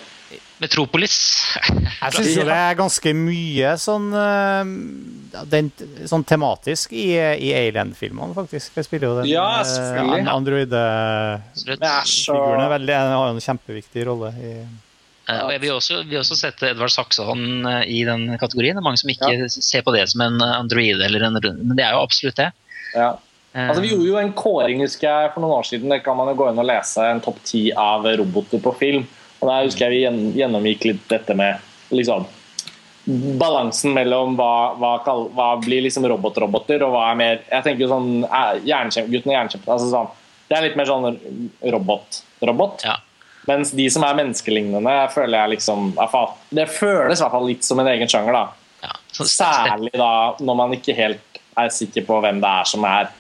Metropolis. 0.63 1.17
Jeg 1.61 2.15
syns 2.17 2.31
jo 2.39 2.47
det 2.49 2.55
er 2.57 2.79
ganske 2.79 3.13
mye 3.19 3.75
sånn 3.81 4.07
eh, 4.17 4.71
den, 5.53 5.69
Sånn 6.09 6.25
tematisk 6.25 6.95
i, 6.97 7.11
i 7.19 7.51
Alien-filmene, 7.59 8.33
faktisk. 8.37 8.73
Jeg 8.79 8.89
spiller 8.89 9.11
jo 9.11 9.19
den 9.21 9.29
Ja, 9.31 9.45
eh, 9.61 10.01
an- 10.01 10.31
veldig, 12.79 12.93
den 12.95 13.15
har 13.19 13.29
jo 13.29 13.37
en 13.37 13.47
kjempeviktig 13.51 14.09
rolle 14.09 14.33
i 14.41 14.57
Eh, 15.27 15.41
og 15.43 15.51
jeg 15.51 15.63
vil 15.65 15.73
også, 15.75 16.01
vil 16.07 16.21
også 16.21 16.37
sette 16.39 16.69
Edvard 16.71 16.93
eh, 16.95 17.81
i 17.91 18.03
den 18.07 18.29
kategorien. 18.39 18.77
Det 18.77 18.83
er 18.83 18.87
mange 18.87 19.01
som 19.01 19.11
ikke 19.11 19.49
ser 19.51 19.83
på 19.83 19.95
det 19.95 20.05
som 20.13 20.23
en 20.23 20.39
android, 20.47 21.01
eller 21.03 21.27
en, 21.27 21.39
men 21.43 21.75
det 21.75 21.83
er 21.87 21.97
jo 21.97 22.05
absolutt 22.05 22.39
det. 22.43 22.53
ja. 22.95 23.17
Altså, 23.57 23.81
vi 23.81 23.89
gjorde 23.89 24.05
jo 24.11 24.17
en 24.21 24.35
kåring 24.37 24.83
husker 24.85 25.07
jeg, 25.09 25.31
for 25.33 25.41
noen 25.41 25.55
år 25.57 25.65
siden. 25.65 25.89
Det 25.89 26.03
kan 26.05 26.17
man 26.19 26.29
jo 26.29 26.35
gå 26.37 26.51
inn 26.51 26.59
og 26.61 26.67
lese 26.69 27.01
en 27.09 27.23
topp 27.25 27.39
ti 27.49 27.71
av 27.73 28.05
roboter 28.21 28.61
på 28.61 28.75
film. 28.77 29.07
Og 29.41 29.49
Der 29.51 29.67
husker 29.67 29.93
jeg 29.93 29.95
vi 29.95 30.41
gjennomgikk 30.41 30.87
litt 30.89 31.09
dette 31.11 31.37
med 31.37 31.63
liksom, 31.95 32.27
balansen 33.39 33.95
mellom 33.95 34.35
hva, 34.39 34.75
hva, 34.81 34.93
kall, 35.07 35.29
hva 35.37 35.53
blir 35.63 35.85
liksom 35.85 36.07
robotroboter, 36.11 36.83
og 36.83 36.95
hva 36.97 37.11
er 37.13 37.19
mer 37.21 37.35
Jeg 37.45 37.63
tenker 37.67 37.85
jo 37.85 37.91
sånn 37.93 38.09
jernkjemp, 38.25 38.65
jernkjempe, 38.67 39.13
Gutten 39.13 39.33
og 39.33 39.37
jernkjempen. 39.37 39.75
Altså 39.77 39.91
sånn, 39.93 40.09
Det 40.49 40.57
er 40.57 40.67
litt 40.67 40.79
mer 40.79 40.89
sånn 40.91 41.21
robot-robot. 41.75 42.87
Ja. 42.87 42.97
Mens 43.47 43.71
de 43.79 43.87
som 43.95 44.03
er 44.03 44.17
menneskelignende, 44.19 44.95
føler 45.15 45.39
jeg 45.39 45.55
liksom 45.57 45.93
Det 46.51 46.67
føles 46.67 47.21
i 47.21 47.23
hvert 47.23 47.35
fall 47.37 47.47
litt 47.47 47.67
som 47.67 47.83
en 47.83 47.93
egen 47.93 48.11
sjanger, 48.11 48.35
da. 48.35 48.47
Ja, 48.83 48.97
så 49.15 49.27
Særlig 49.31 49.95
da 49.97 50.11
når 50.43 50.59
man 50.59 50.75
ikke 50.75 50.97
helt 50.97 51.41
er 51.57 51.71
sikker 51.73 52.05
på 52.05 52.19
hvem 52.21 52.43
det 52.43 52.51
er 52.51 52.69
som 52.69 52.85
er 52.85 53.13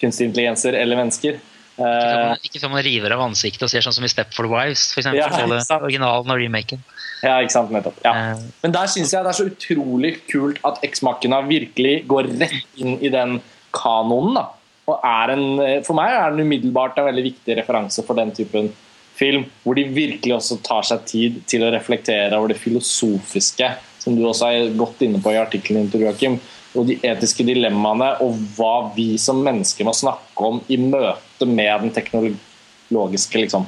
kunstig 0.00 0.28
intelligenser 0.28 0.76
eller 0.78 1.00
mennesker. 1.00 1.40
Ikke 1.78 2.60
før 2.60 2.64
Eh, 2.64 2.68
man- 2.68 2.72
man 2.72 2.84
river 2.84 3.12
av 3.12 3.20
ansiktet 3.20 3.62
og 3.62 3.70
ser 3.70 3.80
sånn 3.80 3.94
som 3.94 4.04
i 4.04 4.08
Stepford 4.08 4.48
Wives, 4.50 4.92
for 4.92 5.00
eksempel, 5.00 5.16
Ja, 5.18 5.78
originalen 5.80 6.30
og 6.30 6.38
remaken. 6.38 6.78
ja, 7.22 7.38
ikke 7.40 7.50
sant, 7.50 7.70
nettopp. 7.70 7.94
Ja. 8.04 8.12
Eh, 8.32 8.36
Men 8.62 8.72
der 8.72 8.86
syns 8.86 9.10
jeg 9.12 9.24
det 9.24 9.30
er 9.30 9.44
så 9.44 9.48
utrolig 9.50 10.20
kult 10.28 10.58
at 10.64 10.82
X-Machina 10.82 11.40
virkelig 11.46 12.06
går 12.06 12.38
rett 12.38 12.64
inn 12.76 12.98
i 13.02 13.08
den 13.08 13.40
kanonen. 13.72 14.34
da. 14.34 14.46
Og 14.88 15.00
en, 15.04 15.82
for 15.84 15.94
meg 15.94 16.10
er 16.10 16.30
den 16.36 16.40
umiddelbart 16.46 16.98
en 16.98 17.04
veldig 17.04 17.24
viktig 17.32 17.56
referanse 17.56 18.04
for 18.04 18.14
den 18.14 18.32
typen 18.32 18.72
film, 19.14 19.44
hvor 19.64 19.74
de 19.74 19.84
virkelig 19.84 20.34
også 20.34 20.62
tar 20.62 20.82
seg 20.82 21.04
tid 21.06 21.46
til 21.46 21.60
å 21.62 21.70
reflektere 21.72 22.32
over 22.32 22.48
det 22.48 22.58
filosofiske, 22.58 23.74
som 23.98 24.16
du 24.16 24.22
også 24.22 24.48
er 24.50 24.76
godt 24.76 24.98
inne 25.06 25.20
på 25.22 25.30
i 25.32 25.38
artikkelen 25.38 25.88
din, 25.90 26.00
Joakim, 26.02 26.40
og 26.74 26.86
de 26.88 26.96
etiske 26.96 27.44
dilemmaene, 27.46 28.20
og 28.24 28.34
hva 28.56 28.92
vi 28.96 29.16
som 29.18 29.42
mennesker 29.44 29.84
må 29.84 29.92
snakke 29.94 30.40
om 30.48 30.60
i 30.68 30.76
møte 30.76 31.18
med 31.48 31.86
den 31.86 31.92
teknologiske 31.96 33.44
liksom, 33.44 33.66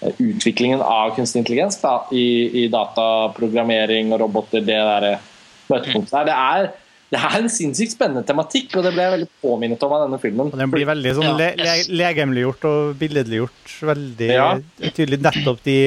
eh, 0.00 0.12
utviklingen 0.18 0.82
av 0.82 1.14
kunstig 1.16 1.42
intelligens 1.44 1.78
da, 1.82 1.98
i, 2.12 2.64
i 2.64 2.66
dataprogrammering 2.72 4.12
og 4.14 4.20
roboter, 4.26 4.64
det 4.64 4.76
der 4.76 5.06
møtepunktet 5.70 6.12
der. 6.14 6.26
Det 6.28 6.36
er, 6.36 6.68
det 7.14 7.20
er 7.22 7.36
en 7.40 7.50
sinnssykt 7.52 7.94
spennende 7.94 8.24
tematikk, 8.26 8.76
og 8.78 8.86
det 8.86 8.92
ble 8.94 9.04
jeg 9.06 9.14
veldig 9.16 9.28
påminnet 9.42 9.82
om 9.86 9.94
av 9.96 10.04
denne 10.06 10.18
filmen. 10.22 10.50
Og 10.52 10.58
den 10.60 10.72
blir 10.74 10.88
veldig 10.88 11.14
sånn 11.18 11.28
Ja, 11.28 11.36
le 11.38 11.48
le 11.58 11.76
legemliggjort 12.02 12.66
og 12.70 12.96
billedliggjort. 13.00 13.76
Veldig 13.92 14.30
Ja. 14.32 14.48
tydelig 14.90 15.20
nettopp 15.22 15.62
de 15.66 15.78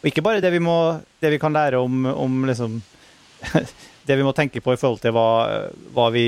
Og 0.00 0.08
ikke 0.08 0.22
bare 0.24 0.40
det 0.40 0.48
vi, 0.54 0.58
må, 0.64 1.00
det 1.20 1.28
vi 1.34 1.38
kan 1.38 1.52
lære 1.52 1.76
om, 1.76 2.06
om 2.08 2.44
liksom 2.48 2.78
Det 4.08 4.16
vi 4.16 4.24
må 4.24 4.32
tenke 4.32 4.60
på 4.64 4.72
i 4.72 4.78
forhold 4.80 5.00
til 5.02 5.12
hva, 5.12 5.26
hva, 5.94 6.06
vi, 6.10 6.24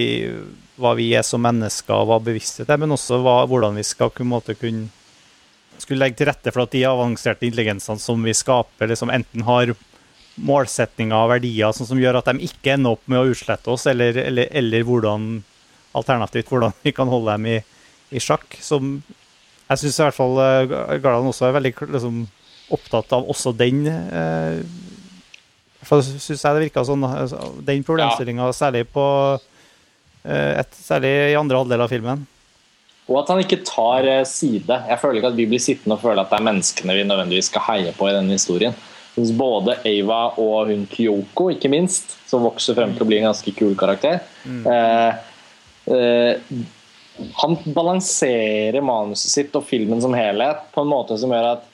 hva 0.81 0.95
vi 0.97 1.11
er 1.17 1.25
som 1.27 1.43
mennesker, 1.45 1.95
og 1.95 2.09
hva 2.09 2.19
bevissthet 2.25 2.71
er, 2.73 2.81
men 2.81 2.95
også 2.95 3.21
hva, 3.23 3.43
hvordan 3.49 3.77
vi 3.77 3.85
skal 3.87 4.13
måte 4.25 4.57
kunne 4.59 4.89
skulle 5.83 6.05
legge 6.05 6.21
til 6.21 6.29
rette 6.29 6.53
for 6.53 6.65
at 6.65 6.75
de 6.75 6.85
avanserte 6.87 7.47
intelligensene 7.49 7.99
som 7.99 8.21
vi 8.23 8.35
skaper, 8.37 8.91
liksom 8.91 9.11
enten 9.11 9.43
har 9.49 9.73
målsetninger 10.41 11.17
og 11.17 11.33
verdier 11.35 11.75
sånn 11.77 11.89
som 11.91 12.01
gjør 12.01 12.21
at 12.21 12.31
de 12.31 12.47
ikke 12.47 12.77
ender 12.77 12.95
opp 12.95 13.03
med 13.11 13.21
å 13.21 13.33
utslette 13.33 13.73
oss, 13.73 13.89
eller, 13.91 14.17
eller, 14.23 14.49
eller 14.63 14.87
hvordan 14.87 15.33
alternativt 15.99 16.49
hvordan 16.49 16.73
vi 16.85 16.95
kan 16.97 17.11
holde 17.13 17.35
dem 17.35 17.49
i, 17.53 17.59
i 18.17 18.23
sjakk. 18.23 18.57
Som 18.65 18.95
jeg 19.69 19.83
syns 19.83 19.99
i 19.99 20.07
hvert 20.07 20.17
fall 20.17 20.41
eh, 20.41 20.99
Garland 21.03 21.29
også 21.29 21.49
er 21.49 21.57
veldig 21.59 21.75
liksom, 21.97 22.25
opptatt 22.73 23.13
av 23.17 23.29
også 23.33 23.53
den. 23.57 23.85
eh, 23.91 24.63
for 25.83 26.05
synes 26.05 26.31
jeg 26.31 26.57
det 26.57 26.69
virka 26.69 26.85
sånn, 26.87 27.05
altså, 27.05 27.43
den 27.67 27.85
problemstillinga, 27.85 28.53
særlig 28.57 28.87
på 28.95 29.05
et, 30.25 30.79
Særlig 30.79 31.11
i 31.33 31.39
andre 31.39 31.63
halvdel 31.63 31.85
av 31.85 31.93
filmen. 31.93 32.27
Og 33.11 33.19
at 33.23 33.33
han 33.33 33.43
ikke 33.43 33.63
tar 33.67 34.07
eh, 34.09 34.25
side. 34.29 34.79
Jeg 34.89 35.01
føler 35.03 35.21
ikke 35.21 35.33
at 35.33 35.39
vi 35.39 35.49
blir 35.51 35.63
sittende 35.63 35.99
og 35.99 36.05
føle 36.05 36.23
at 36.23 36.31
det 36.31 36.39
er 36.39 36.49
menneskene 36.49 36.97
vi 36.97 37.07
nødvendigvis 37.09 37.51
skal 37.51 37.67
heie 37.67 37.95
på 37.97 38.09
i 38.09 38.15
denne 38.15 38.39
historien. 38.39 38.77
Hvis 39.13 39.29
synes 39.29 39.33
Både 39.37 39.75
Ava 39.85 40.21
og 40.41 40.71
hun 40.71 40.87
Kyoko, 40.89 41.51
ikke 41.53 41.69
minst, 41.69 42.15
som 42.31 42.47
vokser 42.47 42.77
frem 42.79 42.95
til 42.95 43.05
å 43.05 43.09
bli 43.11 43.19
en 43.19 43.29
ganske 43.29 43.53
kul 43.59 43.75
karakter 43.77 44.23
eh, 44.49 45.19
eh, 45.93 46.63
Han 47.37 47.59
balanserer 47.77 48.81
manuset 48.81 49.35
sitt 49.35 49.59
og 49.59 49.67
filmen 49.69 50.01
som 50.01 50.17
helhet 50.17 50.65
på 50.73 50.81
en 50.81 50.89
måte 50.95 51.19
som 51.21 51.35
gjør 51.35 51.51
at 51.51 51.69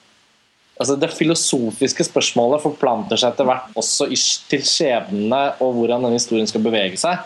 altså 0.78 0.96
Det 0.98 1.12
filosofiske 1.14 2.08
spørsmålet 2.08 2.62
forplanter 2.64 3.18
seg 3.18 3.36
etter 3.36 3.46
hvert 3.46 3.78
også 3.78 4.10
til 4.50 4.66
skjebnene 4.66 5.40
og 5.62 5.78
hvordan 5.78 6.08
denne 6.08 6.18
historien 6.18 6.50
skal 6.50 6.62
bevege 6.66 6.98
seg. 6.98 7.22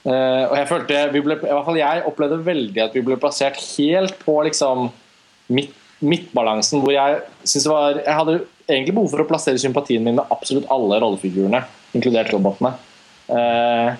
Eh, 0.00 0.44
og 0.46 0.54
jeg 0.56 0.68
følte, 0.70 1.00
vi 1.12 1.20
ble, 1.24 1.36
i 1.36 1.52
hvert 1.52 1.66
fall 1.66 1.76
jeg 1.80 2.04
opplevde 2.08 2.40
veldig 2.46 2.84
at 2.86 2.94
vi 2.96 3.02
ble 3.04 3.18
plassert 3.20 3.58
helt 3.76 4.16
på 4.22 4.38
liksom 4.46 4.88
midt, 5.52 5.74
midtbalansen, 6.00 6.80
hvor 6.80 6.94
jeg 6.94 7.18
synes 7.44 7.66
det 7.66 7.72
var 7.74 7.98
Jeg 7.98 8.16
hadde 8.16 8.36
egentlig 8.64 8.94
behov 8.96 9.10
for 9.12 9.24
å 9.24 9.28
plassere 9.28 9.60
sympatien 9.60 10.06
min 10.06 10.16
med 10.16 10.32
absolutt 10.32 10.70
alle 10.72 11.00
rollefigurene, 11.02 11.60
inkludert 11.96 12.32
robotene. 12.32 12.72
Eh, 13.28 13.98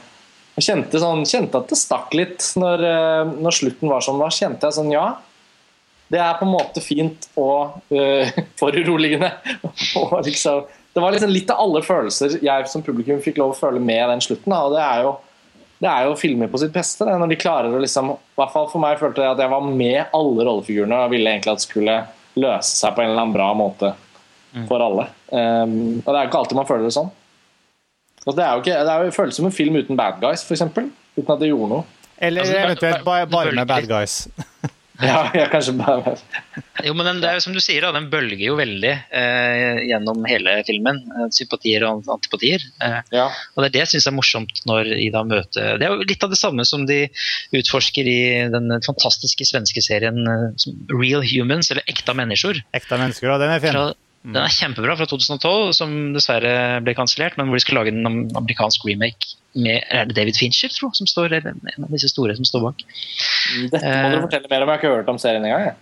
jeg 0.57 0.67
kjente, 0.67 1.01
sånn, 1.03 1.27
kjente 1.29 1.61
at 1.61 1.71
det 1.71 1.79
stakk 1.79 2.15
litt 2.17 2.45
når, 2.61 2.85
eh, 2.85 3.35
når 3.45 3.57
slutten 3.57 3.93
var 3.93 4.05
som 4.05 4.17
den 4.17 4.25
var. 4.25 4.35
Kjente 4.35 4.69
jeg 4.69 4.79
sånn 4.79 4.95
Ja, 4.95 5.07
det 6.11 6.19
er 6.19 6.39
på 6.41 6.47
en 6.47 6.55
måte 6.57 6.83
fint 6.83 7.29
og 7.39 7.77
uh, 7.95 8.39
foruroligende. 8.61 9.31
og 10.01 10.17
liksom, 10.27 10.65
det 10.91 11.03
var 11.05 11.15
liksom 11.15 11.31
litt 11.31 11.53
av 11.55 11.63
alle 11.63 11.85
følelser 11.87 12.41
jeg 12.43 12.71
som 12.73 12.83
publikum 12.83 13.21
fikk 13.23 13.39
lov 13.39 13.55
å 13.55 13.59
føle 13.61 13.83
med 13.83 14.03
den 14.11 14.25
slutten. 14.25 14.51
Da. 14.51 14.65
og 14.67 14.75
det 14.75 14.83
er 14.83 15.05
jo 15.07 15.13
det 15.81 15.88
er 15.88 16.07
jo 16.07 16.16
filmer 16.19 16.51
på 16.53 16.61
sitt 16.61 16.73
beste. 16.75 17.07
Det, 17.09 17.14
når 17.23 17.31
de 17.33 17.38
klarer 17.40 17.73
å 17.73 17.81
liksom, 17.81 18.11
i 18.12 18.40
hvert 18.40 18.53
fall 18.53 18.66
For 18.69 18.83
meg 18.83 18.99
følte 19.01 19.25
jeg 19.25 19.33
at 19.33 19.40
jeg 19.40 19.53
var 19.53 19.64
med 19.64 20.12
alle 20.16 20.45
rollefigurene 20.45 20.99
og 21.07 21.14
ville 21.14 21.33
egentlig 21.33 21.55
at 21.55 21.62
det 21.62 21.69
skulle 21.69 21.95
løse 22.40 22.75
seg 22.77 22.93
på 22.97 23.03
en 23.03 23.11
eller 23.11 23.23
annen 23.25 23.37
bra 23.37 23.49
måte 23.57 23.95
for 24.69 24.83
alle. 24.83 25.07
Um, 25.31 26.03
og 26.03 26.11
det 26.11 26.19
er 26.19 26.29
ikke 26.29 26.43
alltid 26.43 26.59
man 26.59 26.69
føler 26.69 26.88
det 26.88 26.97
sånn. 26.97 27.11
Og 28.27 28.37
det 28.37 28.45
er 28.45 28.53
jo 28.53 28.64
ikke, 28.64 28.77
det 28.85 28.93
er 28.93 29.07
jo, 29.07 29.14
føles 29.16 29.38
som 29.38 29.49
en 29.49 29.55
film 29.55 29.79
uten 29.81 29.97
bad 29.97 30.21
guys, 30.21 30.45
f.eks. 30.45 30.66
Uten 31.16 31.33
at 31.33 31.40
det 31.40 31.49
gjorde 31.49 31.71
noe. 31.73 31.87
Eller 32.21 32.45
Altså, 32.45 32.59
eventuelt 32.61 33.05
bare, 33.07 33.29
bare 33.31 33.55
med 33.57 33.71
bad 33.71 33.88
guys. 33.88 34.27
Ja, 35.35 35.47
kanskje 35.51 35.75
bare 35.79 36.15
Jo, 36.87 36.95
men 36.97 37.07
den, 37.07 37.21
det 37.23 37.31
er 37.31 37.39
jo 37.39 37.45
som 37.45 37.55
du 37.57 37.61
sier, 37.63 37.85
da, 37.85 37.93
den 37.97 38.09
bølger 38.13 38.41
jo 38.41 38.57
veldig 38.59 38.93
eh, 39.17 39.81
gjennom 39.89 40.25
hele 40.29 40.59
filmen. 40.69 41.01
Eh, 41.17 41.29
sympatier 41.35 41.85
og 41.89 42.09
antipatier. 42.13 42.65
Eh, 42.85 42.99
ja. 43.17 43.27
og 43.55 43.63
det 43.63 43.71
er 43.71 43.75
det 43.77 43.83
jeg 43.85 43.93
syns 43.95 44.09
er 44.11 44.17
morsomt 44.17 44.63
når 44.69 44.93
Ida 44.97 45.23
møter 45.29 45.81
Det 45.81 45.87
er 45.87 45.95
jo 45.95 46.09
litt 46.09 46.25
av 46.25 46.33
det 46.33 46.41
samme 46.41 46.65
som 46.69 46.87
de 46.89 47.03
utforsker 47.57 48.09
i 48.09 48.21
den 48.53 48.73
fantastiske 48.87 49.49
svenske 49.49 49.85
serien 49.85 50.21
eh, 50.25 50.47
som 50.61 50.79
Real 50.93 51.25
Humans, 51.27 51.73
eller 51.73 51.85
Ekta 51.91 52.17
mennesker. 52.17 52.63
Ekta 52.77 53.01
mennesker, 53.01 53.33
og 53.35 53.43
den 53.43 53.53
er 53.57 53.65
fin. 53.65 53.77
Fra, 53.77 53.91
den 54.25 54.41
er 54.43 54.53
kjempebra 54.53 54.97
fra 55.01 55.09
2012, 55.09 55.77
som 55.77 55.95
dessverre 56.17 56.81
ble 56.85 56.97
kansellert, 56.97 57.39
men 57.41 57.49
hvor 57.49 57.61
de 57.61 57.65
skal 57.65 57.81
lage 57.81 57.95
en 57.95 58.09
amerikansk 58.37 58.85
remake 58.89 59.37
med 59.55 59.83
er 59.91 60.07
det 60.07 60.15
David 60.17 60.37
Fincher, 60.39 60.69
tro, 60.71 60.91
som 60.95 61.07
står, 61.11 61.33
eller 61.41 61.55
en 61.55 61.85
av 61.87 61.91
disse 61.91 62.09
store 62.13 62.37
som 62.39 62.45
står 62.47 62.63
bak. 62.69 62.83
Dette 63.73 63.81
må 63.83 64.11
dere 64.15 64.25
fortelle 64.27 64.51
mer 64.51 64.63
om. 64.63 64.69
Jeg 64.69 64.77
har 64.77 64.83
ikke 64.85 64.95
hørt 64.99 65.09
om 65.11 65.19
serien 65.19 65.45
engang. 65.45 65.65
jeg. 65.71 65.79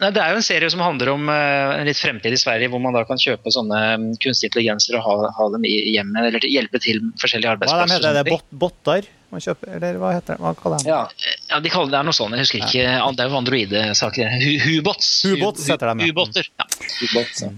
Nei, 0.00 0.08
Det 0.16 0.20
er 0.24 0.30
jo 0.32 0.36
en 0.40 0.42
serie 0.46 0.70
som 0.72 0.80
handler 0.80 1.10
om 1.12 1.28
eh, 1.28 1.74
en 1.76 1.84
litt 1.86 1.98
fremtid 2.00 2.32
i 2.32 2.38
Sverige, 2.40 2.70
hvor 2.72 2.80
man 2.80 2.94
da 2.96 3.02
kan 3.04 3.18
kjøpe 3.20 3.52
sånne 3.52 3.80
mm, 4.00 4.06
kunstige 4.24 4.48
intelligenser 4.48 4.96
og 4.96 5.04
ha, 5.04 5.30
ha 5.36 5.48
dem 5.52 5.66
i 5.68 5.74
hjemmet, 5.92 6.22
eller 6.24 6.40
til- 6.40 6.54
hjelpe 6.54 6.80
til 6.80 7.02
forskjellige 7.20 7.50
arbeidsplasser. 7.52 8.00
Hva 8.00 8.08
er 8.08 8.16
det, 8.16 8.24
det? 8.24 8.32
Bot 8.32 8.46
botter 8.64 9.10
man 9.30 9.44
kjøper? 9.44 9.74
Eller 9.76 9.98
hva 10.00 10.14
heter 10.16 10.38
det? 10.38 10.40
Hva 10.42 10.54
kaller 10.56 10.80
de 10.80 10.88
det? 10.88 10.94
Ja. 10.94 11.34
Ja, 11.52 11.60
de 11.60 11.68
kaller 11.76 11.92
det 11.92 12.00
noe 12.08 12.16
sånt, 12.16 12.32
jeg 12.32 12.46
husker 12.48 12.64
ikke. 12.64 12.86
Det 13.14 13.26
er 13.26 13.28
jo 13.28 13.38
androide-saker. 13.44 14.32
Hubots. 14.64 15.10
Hubots 15.28 15.68
heter 15.68 15.92
de, 15.92 16.00
ja. 16.00 16.08
Hubotter. 16.14 16.48
Ja. 16.58 17.50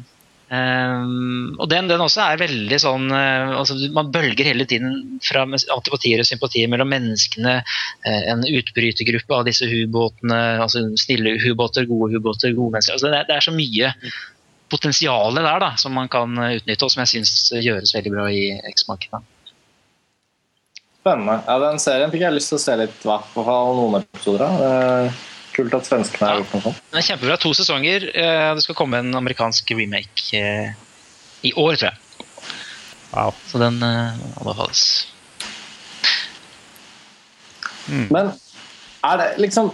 Ehm, 0.53 1.55
og 1.57 1.69
den, 1.73 1.89
den 1.89 2.03
også 2.05 2.21
er 2.27 2.41
veldig 2.43 2.77
sånn 2.83 3.07
uh, 3.09 3.55
altså 3.57 3.73
Man 3.95 4.11
bølger 4.13 4.51
hele 4.51 4.67
tiden 4.69 5.15
fra 5.25 5.47
antipatier 5.47 6.21
og 6.21 6.29
sympatier 6.29 6.69
mellom 6.69 6.91
menneskene. 6.93 7.55
Uh, 8.05 8.21
en 8.35 8.45
utbrytergruppe 8.45 9.39
av 9.39 9.47
disse 9.49 9.69
hubåtene. 9.71 10.41
altså 10.61 10.85
Snille 11.01 11.39
hubåter, 11.47 11.89
gode 11.89 12.13
hubåter, 12.17 12.53
gode 12.59 12.77
mennesker. 12.77 12.99
altså 12.99 13.13
det, 13.15 13.25
det 13.31 13.39
er 13.39 13.49
så 13.49 13.57
mye 13.57 13.95
potensial 14.73 15.37
der 15.37 15.61
da, 15.61 15.75
som 15.77 15.93
man 15.93 16.09
kan 16.09 16.33
eh, 16.41 16.57
utnytte, 16.57 16.87
og 16.87 16.93
som 16.95 17.03
jeg 17.03 17.11
syns 17.11 17.33
gjøres 17.61 17.93
veldig 17.93 18.13
bra 18.15 18.29
i 18.33 18.47
X-markedet. 18.71 19.21
Spennende. 21.03 21.43
Ja, 21.45 21.59
Den 21.61 21.83
serien 21.83 22.13
fikk 22.15 22.25
jeg 22.25 22.37
lyst 22.39 22.53
til 22.53 22.57
å 22.57 22.63
se 22.63 22.79
litt 22.81 23.05
hva, 23.05 23.19
på 23.35 23.45
noen 23.45 24.01
episoder 24.01 24.47
av. 24.47 24.65
Er 24.65 25.13
Kult 25.53 25.75
at 25.77 25.89
svenskene 25.89 26.29
har 26.29 26.41
gjort 26.41 26.55
noe 26.57 26.65
sånt. 26.69 26.83
Den 26.91 27.01
er 27.03 27.07
kjempebra. 27.07 27.39
To 27.43 27.53
sesonger. 27.57 28.09
eh, 28.15 28.55
Det 28.57 28.65
skal 28.65 28.79
komme 28.79 29.03
en 29.03 29.15
amerikansk 29.19 29.71
remake 29.77 30.39
eh, 30.39 30.73
i 31.45 31.53
år, 31.53 31.77
tror 31.77 31.91
jeg. 31.91 32.27
Wow. 33.13 33.35
Så 33.51 33.61
den 33.61 33.83
anbefales. 33.85 34.85
Mm. 37.91 38.07
Men 38.15 38.31
er 39.05 39.19
det 39.21 39.29
liksom 39.43 39.73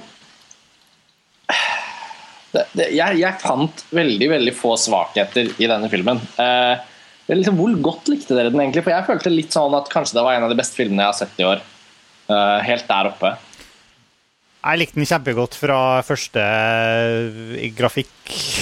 det, 2.54 2.62
det, 2.72 2.86
jeg, 2.96 3.18
jeg 3.20 3.40
fant 3.42 3.82
veldig 3.94 4.28
veldig 4.32 4.54
få 4.56 4.72
svakheter 4.80 5.50
i 5.60 5.68
denne 5.68 5.90
filmen. 5.92 6.20
Eh, 6.40 6.80
liksom, 7.30 7.58
hvor 7.60 7.74
godt 7.84 8.08
likte 8.10 8.36
dere 8.36 8.52
den 8.52 8.62
egentlig? 8.62 8.86
For 8.86 8.94
jeg 8.94 9.06
følte 9.08 9.32
litt 9.34 9.54
sånn 9.54 9.76
at 9.76 9.90
kanskje 9.92 10.16
det 10.18 10.24
var 10.24 10.38
en 10.38 10.46
av 10.46 10.52
de 10.52 10.58
beste 10.58 10.80
filmene 10.80 11.04
jeg 11.04 11.12
har 11.12 11.18
sett 11.20 11.42
i 11.42 11.46
år. 11.48 11.60
Eh, 12.32 12.56
helt 12.64 12.88
der 12.88 13.10
oppe. 13.12 13.34
Jeg 14.58 14.80
likte 14.80 14.98
den 14.98 15.08
kjempegodt 15.08 15.56
fra 15.58 15.78
første 16.06 16.42
eh, 16.42 17.68
grafikk... 17.78 18.12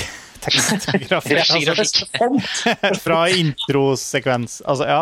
Tekstgrafikk. 0.46 2.02
Font. 2.20 2.50
fra 3.06 3.22
introsekvens. 3.34 4.60
Altså, 4.68 4.86
ja. 4.86 5.00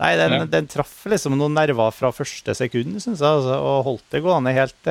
Nei, 0.00 0.14
den, 0.20 0.34
Ja. 0.34 0.44
den 0.48 0.68
traff 0.68 1.06
liksom 1.08 1.36
noen 1.38 1.54
nerver 1.56 1.92
fra 1.96 2.10
første 2.12 2.52
sekund, 2.56 2.98
syns 3.00 3.22
jeg. 3.22 3.38
Altså, 3.40 3.56
og 3.56 3.86
holdt 3.86 4.06
det 4.12 4.22
gående 4.24 4.52
helt 4.56 4.90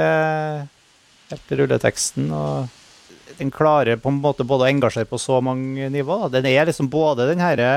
helt 1.29 1.45
til 1.49 1.61
rulleteksten. 1.63 2.29
Og 2.33 3.37
den 3.39 3.51
klarer 3.53 3.99
på 4.01 4.11
en 4.11 4.19
måte 4.23 4.45
både 4.47 4.65
å 4.67 4.71
engasjere 4.71 5.09
på 5.09 5.19
så 5.21 5.39
mange 5.45 5.89
nivåer. 5.93 6.31
Den 6.33 6.47
er 6.49 6.67
liksom 6.69 6.89
både 6.91 7.27
den 7.29 7.41
herre 7.43 7.69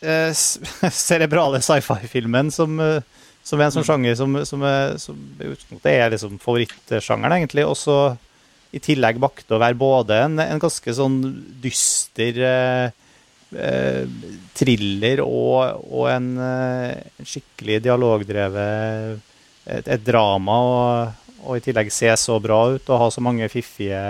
eh, 0.00 0.32
cerebrale 0.32 1.60
sci-fi-filmen 1.64 2.52
som, 2.54 2.78
eh, 2.80 3.02
som 3.46 3.60
er 3.60 3.68
en 3.68 3.74
sånn 3.76 3.86
sjanger 3.86 4.16
som, 4.18 4.38
som, 4.48 4.62
er, 4.66 4.96
som 4.98 5.18
det 5.84 5.92
er 5.92 6.10
liksom 6.14 6.40
favorittsjangeren, 6.42 7.36
egentlig. 7.38 7.66
Og 7.68 7.76
så 7.78 7.98
i 8.74 8.82
tillegg 8.82 9.20
makte 9.22 9.54
å 9.54 9.60
være 9.62 9.78
både 9.78 10.18
en, 10.24 10.40
en 10.42 10.62
ganske 10.62 10.94
sånn 10.98 11.20
dyster 11.62 12.40
eh, 12.42 13.04
eh, 13.54 14.16
thriller 14.58 15.22
og, 15.22 15.84
og 15.86 16.10
en, 16.10 16.32
eh, 16.42 17.22
skikkelig 17.22 17.78
dialogdrevet 17.86 19.22
et, 19.78 19.94
et 19.94 20.02
drama. 20.04 20.58
og 20.66 21.22
og 21.46 21.58
i 21.58 21.62
tillegg 21.62 21.92
se 21.94 22.10
så 22.18 22.38
bra 22.42 22.58
ut 22.74 22.90
og 22.90 23.00
ha 23.00 23.06
så 23.12 23.22
mange 23.24 23.46
fiffige 23.52 24.00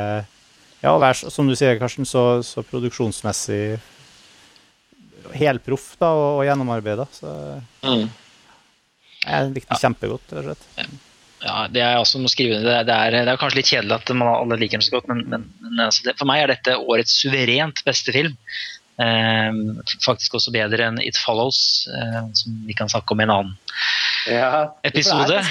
Ja, 0.83 0.93
være, 1.01 1.31
som 1.33 1.49
du 1.49 1.57
sier, 1.59 1.79
Karsten, 1.81 2.07
så, 2.09 2.43
så 2.47 2.63
produksjonsmessig 2.65 3.79
helproff 5.35 5.95
da, 5.99 6.13
og, 6.15 6.29
og 6.39 6.45
gjennomarbeida. 6.47 7.07
Så 7.11 7.33
mm. 7.83 8.05
Jeg 9.27 9.51
likte 9.53 9.69
den 9.69 9.77
ja. 9.77 9.83
kjempegodt, 9.83 10.33
rett 10.33 10.41
og 10.43 10.57
slett. 10.57 11.03
Ja, 11.47 11.67
det 11.71 11.83
er 11.85 11.99
også 12.01 12.19
må 12.19 12.31
skrive 12.33 12.63
det, 12.65 12.79
det, 12.89 12.95
er, 12.95 13.19
det 13.27 13.35
er 13.35 13.39
kanskje 13.39 13.61
litt 13.61 13.69
kjedelig 13.69 13.99
at 13.99 14.11
man 14.17 14.33
alle 14.33 14.57
liker 14.59 14.81
den 14.81 14.87
så 14.87 14.97
godt, 14.97 15.11
men, 15.13 15.21
men, 15.31 15.45
men 15.63 15.85
altså, 15.85 16.07
det, 16.07 16.17
for 16.19 16.29
meg 16.31 16.43
er 16.43 16.55
dette 16.55 16.79
årets 16.81 17.13
suverent 17.21 17.83
beste 17.87 18.15
film. 18.17 18.35
Eh, 18.97 19.61
faktisk 20.01 20.39
også 20.39 20.55
bedre 20.55 20.89
enn 20.89 21.01
It 21.05 21.21
Follows, 21.21 21.61
eh, 21.93 22.21
som 22.41 22.61
vi 22.67 22.77
kan 22.77 22.91
snakke 22.91 23.13
om 23.13 23.21
i 23.21 23.27
en 23.27 23.35
annen 23.35 23.57
ja, 24.33 24.71
episode. 24.89 25.43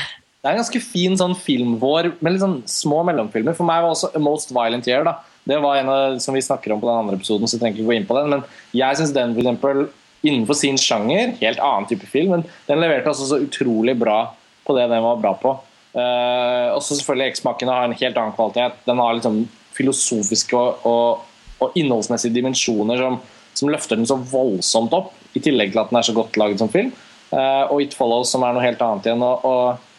Det 0.45 0.49
er 0.49 0.57
en 0.57 0.61
ganske 0.61 0.81
fin 0.81 1.15
sånn 1.17 1.33
filmvår 1.37 2.11
med 2.19 2.35
litt 2.35 2.43
sånn 2.43 2.59
små 2.69 3.03
mellomfilmer. 3.07 3.55
For 3.57 3.65
meg 3.65 3.85
var 3.85 3.93
også 3.93 4.11
A 4.13 4.21
Most 4.21 4.51
Violent 4.53 4.89
Year. 4.89 5.05
da. 5.05 5.19
Det 5.45 5.57
var 5.61 5.77
en 5.77 5.89
av, 5.89 6.17
som 6.21 6.33
vi 6.37 6.41
snakker 6.41 6.73
om 6.73 6.81
på 6.81 6.89
den 6.89 6.99
andre 7.03 7.17
episoden, 7.17 7.49
så 7.49 7.55
jeg 7.55 7.63
trenger 7.63 7.79
ikke 7.79 7.87
gå 7.87 7.95
inn 7.95 8.05
på 8.09 8.17
den. 8.17 8.33
Men 8.33 8.43
jeg 8.77 8.99
syns 8.99 9.13
den 9.13 9.33
for 9.33 9.45
eksempel, 9.45 9.85
innenfor 10.25 10.57
sin 10.57 10.79
sjanger, 10.81 11.35
helt 11.39 11.61
annen 11.63 11.87
type 11.89 12.07
film, 12.09 12.35
men 12.35 12.43
den 12.67 12.81
leverte 12.83 13.11
altså 13.11 13.27
så 13.29 13.39
utrolig 13.43 13.95
bra 13.99 14.19
på 14.65 14.75
det 14.77 14.89
den 14.91 15.05
var 15.05 15.21
bra 15.21 15.33
på. 15.39 15.53
Uh, 15.95 16.75
også 16.75 16.97
selvfølgelig 16.97 17.31
Eksmakene 17.31 17.71
har 17.71 17.87
en 17.87 17.95
helt 17.95 18.17
annen 18.19 18.35
kvalitet. 18.35 18.81
Den 18.87 18.99
har 18.99 19.15
liksom 19.15 19.43
filosofiske 19.75 20.57
og, 20.59 20.85
og, 20.87 21.25
og 21.63 21.77
innholdsmessige 21.79 22.35
dimensjoner 22.35 22.99
som, 22.99 23.19
som, 23.55 23.71
løfter 23.71 23.99
den 23.99 24.09
så 24.09 24.17
voldsomt 24.19 24.95
opp, 24.97 25.13
i 25.35 25.43
tillegg 25.43 25.73
til 25.73 25.83
at 25.83 25.91
den 25.91 25.99
er 25.99 26.07
så 26.07 26.15
godt 26.15 26.39
laget 26.39 26.63
som 26.63 26.71
film. 26.71 26.91
Uh, 27.31 27.67
og 27.71 27.81
It 27.83 27.95
Follows, 27.97 28.31
som 28.31 28.43
er 28.43 28.55
noe 28.55 28.65
helt 28.65 28.81
annet 28.83 29.11
igjen. 29.11 29.23
og, 29.23 29.45
og 29.47 29.93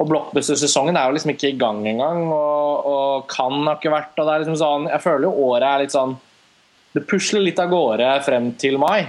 og 0.00 0.08
blockbuster-sesongen 0.08 0.96
er 0.96 1.08
jo 1.08 1.16
liksom 1.16 1.32
ikke 1.34 1.50
i 1.52 1.58
gang 1.60 1.82
engang, 1.86 2.24
og, 2.32 2.86
og 2.88 3.26
kan 3.30 3.58
har 3.66 3.76
ikke 3.78 3.92
vært 3.92 4.16
og 4.18 4.26
det 4.26 4.34
er 4.34 4.44
liksom 4.44 4.60
sånn, 4.60 4.86
Jeg 4.90 5.04
føler 5.04 5.26
jo 5.28 5.48
året 5.50 5.66
er 5.68 5.82
litt 5.84 5.94
sånn 5.94 6.14
Det 6.96 7.04
pusler 7.08 7.44
litt 7.44 7.60
av 7.62 7.70
gårde 7.72 8.08
frem 8.26 8.50
til 8.60 8.78
mai. 8.80 9.04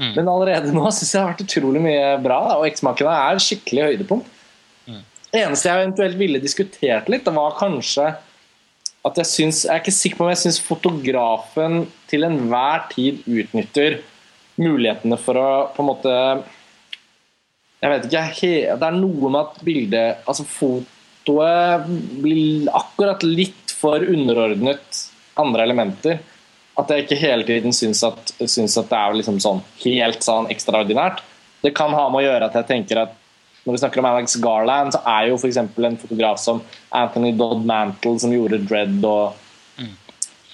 Mm. 0.00 0.14
Men 0.16 0.30
allerede 0.32 0.72
nå 0.72 0.86
syns 0.88 1.10
jeg 1.12 1.18
det 1.18 1.22
har 1.22 1.32
vært 1.34 1.44
utrolig 1.44 1.82
mye 1.84 2.04
bra, 2.24 2.40
og 2.56 2.66
Eksmakene 2.70 3.16
er 3.28 3.42
skikkelig 3.44 3.86
høydepunkt. 3.90 4.30
Mm. 4.88 5.02
Det 5.28 5.42
eneste 5.42 5.68
jeg 5.68 5.82
eventuelt 5.82 6.20
ville 6.20 6.40
diskutert 6.42 7.10
litt, 7.12 7.26
det 7.26 7.36
var 7.36 7.58
kanskje 7.58 8.08
at 9.00 9.16
jeg 9.16 9.28
syns 9.30 9.62
Jeg 9.64 9.72
er 9.72 9.80
ikke 9.80 9.96
sikker 9.96 10.18
på 10.18 10.24
om 10.26 10.30
jeg 10.32 10.40
syns 10.42 10.58
fotografen 10.60 11.76
til 12.10 12.26
enhver 12.26 12.82
tid 12.92 13.22
utnytter 13.24 14.00
mulighetene 14.60 15.16
for 15.20 15.40
å 15.40 15.50
på 15.72 15.80
en 15.80 15.88
måte 15.88 16.16
jeg 17.80 17.92
vet 17.94 18.08
ikke, 18.10 18.50
Det 18.76 18.88
er 18.90 18.98
noe 18.98 19.30
med 19.32 19.40
at 19.40 19.62
bildet 19.64 20.26
Altså, 20.28 20.44
fotoet 20.44 21.86
blir 22.20 22.68
akkurat 22.76 23.24
litt 23.24 23.72
for 23.72 24.04
underordnet 24.04 25.06
andre 25.40 25.64
elementer. 25.64 26.18
At 26.80 26.92
jeg 26.92 27.04
ikke 27.04 27.20
hele 27.20 27.46
tiden 27.46 27.74
syns 27.76 28.02
at, 28.06 28.32
syns 28.48 28.78
at 28.80 28.88
det 28.88 28.98
er 28.98 29.16
liksom 29.18 29.40
sånn 29.42 29.60
helt 29.84 30.24
sånn 30.24 30.48
ekstraordinært. 30.52 31.20
Det 31.60 31.74
kan 31.76 31.92
ha 31.92 32.06
med 32.08 32.22
å 32.22 32.26
gjøre 32.28 32.48
at 32.48 32.56
jeg 32.60 32.68
tenker 32.70 33.02
at 33.02 33.16
når 33.66 33.76
vi 33.76 33.80
snakker 33.82 34.00
om 34.00 34.08
Alex 34.08 34.36
Garland, 34.40 34.94
så 34.94 35.02
er 35.04 35.28
jo 35.28 35.36
f.eks. 35.36 35.58
en 35.60 35.98
fotograf 36.00 36.40
som 36.40 36.62
Anthony 36.96 37.34
Dodd 37.36 37.66
Mantle, 37.68 38.16
som 38.22 38.32
gjorde 38.32 38.62
Dread 38.64 39.04
og, 39.04 39.36
mm. 39.76 39.90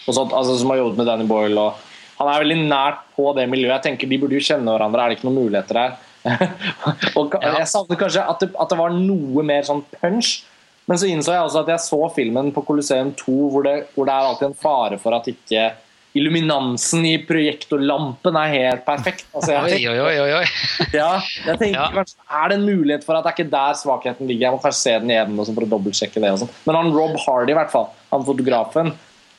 og 0.09 0.16
sånt, 0.16 0.35
altså 0.35 0.57
som 0.59 0.72
har 0.72 0.81
jobbet 0.81 0.99
med 0.99 1.09
Danny 1.12 1.29
Boyle. 1.31 1.68
Og 1.68 2.18
han 2.18 2.33
er 2.33 2.43
veldig 2.43 2.59
nært 2.66 3.07
på 3.14 3.31
det 3.37 3.47
miljøet. 3.53 3.77
Jeg 3.77 3.87
tenker 3.93 4.11
De 4.11 4.18
burde 4.18 4.39
jo 4.39 4.43
kjenne 4.43 4.74
hverandre. 4.74 5.05
Er 5.05 5.12
det 5.12 5.18
ikke 5.18 5.29
noen 5.29 5.41
muligheter 5.45 5.81
her? 5.83 5.97
og 7.20 7.35
Jeg 7.39 7.70
savnet 7.70 8.01
kanskje 8.01 8.27
at 8.27 8.43
det, 8.43 8.51
at 8.59 8.72
det, 8.72 8.79
var 8.81 8.95
noe 8.95 9.47
mer 9.47 9.66
sånn 9.68 9.85
punch. 10.01 10.41
Men 10.87 10.99
så 10.99 11.09
innså 11.11 11.35
jeg 11.35 11.47
også 11.47 11.62
at 11.62 11.72
jeg 11.74 11.83
så 11.83 12.01
filmen 12.14 12.53
på 12.55 12.62
Colosseum 12.66 13.12
2 13.18 13.37
hvor 13.53 13.66
det, 13.66 13.77
hvor 13.95 14.07
det 14.07 14.14
er 14.14 14.29
alltid 14.31 14.49
en 14.49 14.59
fare 14.59 14.99
for 15.03 15.14
at 15.14 15.31
ikke 15.31 15.68
illuminansen 16.16 17.04
i 17.08 17.14
projektorlampen 17.28 18.38
er 18.40 18.52
helt 18.54 18.84
perfekt. 18.86 19.26
Altså, 19.32 19.52
jeg, 19.52 19.82
oi, 19.90 19.98
oi, 20.00 20.14
oi, 20.22 20.30
oi. 20.38 20.86
Ja, 20.94 21.10
jeg 21.44 21.60
tenker 21.60 21.78
ja. 21.78 21.90
kanskje, 21.94 22.16
Er 22.38 22.50
det 22.50 22.58
en 22.58 22.66
mulighet 22.66 23.04
for 23.06 23.18
at 23.18 23.26
det 23.26 23.32
er 23.32 23.36
ikke 23.36 23.52
der 23.52 23.76
svakheten 23.80 24.30
ligger? 24.30 24.46
Jeg 24.46 24.56
må 24.56 24.62
kanskje 24.62 24.80
se 24.80 24.96
den 25.02 25.12
igjen 25.12 25.36
for 25.42 25.66
å 25.66 25.70
dobbeltsjekke 25.76 26.22
det. 26.24 26.32
Sånn. 26.42 26.52
Men 26.68 26.80
han 26.80 26.90
Rob 26.94 27.14
Hardy, 27.26 27.54
i 27.54 27.58
hvert 27.58 27.72
fall, 27.72 27.88
han 28.12 28.26
fotografen, 28.26 28.92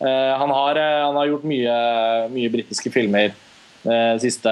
uh, 0.03 0.33
han, 0.43 0.55
har, 0.59 0.79
uh, 0.79 1.03
han, 1.07 1.19
har, 1.19 1.29
gjort 1.33 1.47
mye, 1.49 1.77
mye 2.33 2.53
britiske 2.53 2.93
filmer 2.93 3.35
de 3.87 4.19
siste 4.19 4.51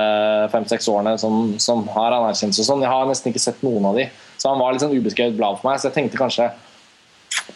fem-seks 0.53 0.85
årene 0.87 1.17
som, 1.19 1.49
som 1.59 1.81
har 1.91 2.13
anerkjennelse 2.15 2.61
og 2.61 2.67
sånn. 2.69 2.83
Jeg 2.85 2.91
har 2.93 3.09
nesten 3.09 3.33
ikke 3.33 3.41
sett 3.43 3.63
noen 3.65 3.89
av 3.89 3.97
de, 3.99 4.05
så 4.39 4.53
han 4.53 4.61
var 4.61 4.71
litt 4.71 4.83
sånn 4.85 4.93
ubeskrevet 4.95 5.35
blad 5.35 5.57
for 5.59 5.67
meg. 5.67 5.81
Så 5.81 5.89
jeg 5.89 5.97
tenkte 5.97 6.21
kanskje 6.21 6.53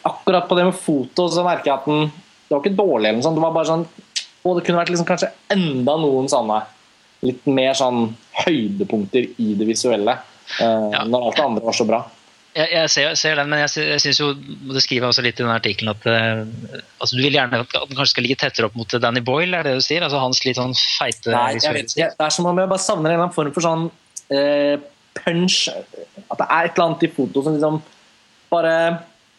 Akkurat 0.03 0.49
på 0.49 0.57
det 0.57 0.65
med 0.67 0.75
foto 0.75 1.29
så 1.31 1.43
merker 1.45 1.69
jeg 1.69 1.77
at 1.77 1.85
den 1.87 2.09
Det 2.09 2.51
var 2.51 2.63
ikke 2.63 2.79
dårlig, 2.81 3.05
eller 3.05 3.19
noe 3.19 3.25
sånt. 3.25 3.37
Det 3.37 3.43
var 3.45 3.55
bare 3.55 3.69
sånn 3.69 3.85
Og 4.45 4.57
det 4.57 4.65
kunne 4.65 4.79
vært 4.79 4.91
liksom 4.93 5.07
kanskje 5.07 5.31
enda 5.51 5.95
noen 5.99 6.29
sånne 6.31 6.61
litt 7.27 7.47
mer 7.51 7.75
sånn 7.75 8.13
høydepunkter 8.45 9.27
i 9.43 9.51
det 9.59 9.67
visuelle. 9.67 10.15
Eh, 10.59 10.87
ja. 10.95 11.03
Når 11.03 11.27
alt 11.27 11.39
det 11.39 11.45
andre 11.45 11.65
var 11.67 11.77
så 11.77 11.87
bra. 11.87 11.99
Jeg, 12.55 12.69
jeg 12.73 12.89
ser, 12.91 13.11
ser, 13.19 13.37
den, 13.37 13.51
men 13.51 13.61
jeg, 13.61 13.83
jeg 13.91 14.01
synes 14.01 14.19
jo, 14.19 14.29
det 14.73 14.81
skriver 14.81 15.11
også 15.11 15.21
litt 15.21 15.37
i 15.37 15.43
den 15.43 15.53
artikkelen 15.53 15.91
at 15.91 16.05
uh, 16.09 16.71
altså 16.97 17.19
du 17.19 17.21
vil 17.21 17.35
gjerne 17.37 17.59
at 17.61 17.75
den 17.75 17.93
kanskje 17.93 18.15
skal 18.15 18.25
ligge 18.25 18.39
tettere 18.41 18.67
opp 18.67 18.79
mot 18.79 18.95
Danny 19.03 19.21
Boyle, 19.23 19.59
er 19.59 19.67
det 19.67 19.75
du 19.77 19.83
sier? 19.85 20.01
Altså 20.01 20.21
Hans 20.23 20.41
litt 20.47 20.57
sånn 20.57 20.73
feite 20.73 21.29
Nei, 21.35 21.59
jeg 21.59 21.75
vet 21.75 21.93
ikke. 21.93 22.09
Det 22.17 22.25
er 22.25 22.33
som 22.33 22.49
om 22.49 22.57
jeg 22.59 22.71
bare 22.71 22.83
savner 22.83 23.11
en 23.11 23.13
eller 23.13 23.27
annen 23.27 23.35
form 23.35 23.53
for 23.53 23.67
sånn 23.67 23.85
uh, 24.33 24.75
punch. 25.19 25.61
At 25.69 26.41
det 26.41 26.49
er 26.49 26.71
et 26.71 26.73
eller 26.73 26.87
annet 26.87 27.05
i 27.05 27.11
foto 27.13 27.45
som 27.45 27.55
liksom 27.55 27.81
bare 28.49 28.75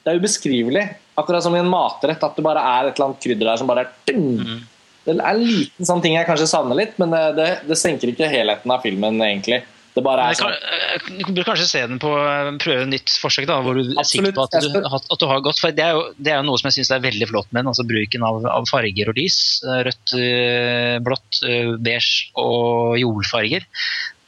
Det 0.05 0.13
er 0.13 0.23
ubeskrivelig. 0.23 0.87
Akkurat 1.19 1.45
som 1.45 1.57
i 1.59 1.61
en 1.61 1.69
matrett, 1.69 2.23
at 2.23 2.39
det 2.39 2.47
bare 2.47 2.63
er 2.63 2.89
et 2.89 2.95
eller 2.95 3.11
annet 3.11 3.25
krydder 3.27 3.51
der 3.51 3.59
som 3.61 3.69
bare 3.69 3.89
er 3.91 4.17
mm. 4.17 4.61
Det 5.05 5.17
er 5.17 5.27
en 5.33 5.43
liten 5.43 5.89
sånn 5.89 6.03
ting 6.05 6.17
jeg 6.19 6.29
kanskje 6.29 6.49
savner 6.51 6.77
litt, 6.77 6.97
men 7.01 7.13
det, 7.15 7.23
det, 7.39 7.51
det 7.71 7.79
senker 7.81 8.13
ikke 8.13 8.29
helheten 8.31 8.73
av 8.75 8.83
filmen, 8.85 9.21
egentlig. 9.25 9.63
Det 9.91 10.03
bare 10.07 10.29
er 10.31 10.37
sånn. 10.39 10.53
Eh, 10.55 11.09
du 11.19 11.33
burde 11.33 11.47
kanskje 11.49 11.67
se 11.67 11.81
den 11.83 11.99
på 12.03 12.13
eh, 12.15 12.51
prøve 12.63 12.85
nytt 12.87 13.11
forsøk, 13.19 13.49
da, 13.51 13.59
hvor 13.65 13.75
du 13.75 13.83
er 13.89 14.07
sikker 14.07 14.37
på 14.37 14.45
at 14.47 14.55
du, 14.63 14.77
at 14.87 15.19
du, 15.19 15.27
har 15.27 15.43
gått 15.43 15.59
for 15.59 15.75
Det 15.75 15.83
er 15.83 15.97
jo, 15.97 16.05
det 16.15 16.31
er 16.31 16.39
jo 16.39 16.47
noe 16.47 16.61
som 16.61 16.71
jeg 16.71 16.79
syns 16.79 16.93
er 16.95 17.03
veldig 17.03 17.27
flott 17.33 17.51
med 17.51 17.65
den, 17.65 17.73
altså 17.73 17.87
bruken 17.89 18.27
av, 18.27 18.39
av, 18.47 18.69
farger 18.71 19.11
og 19.11 19.19
lys. 19.19 19.41
Eh, 19.67 19.83
rødt, 19.89 20.15
blått, 21.07 21.43
beige 21.83 22.31
og 22.39 22.97
jordfarger. 23.03 23.67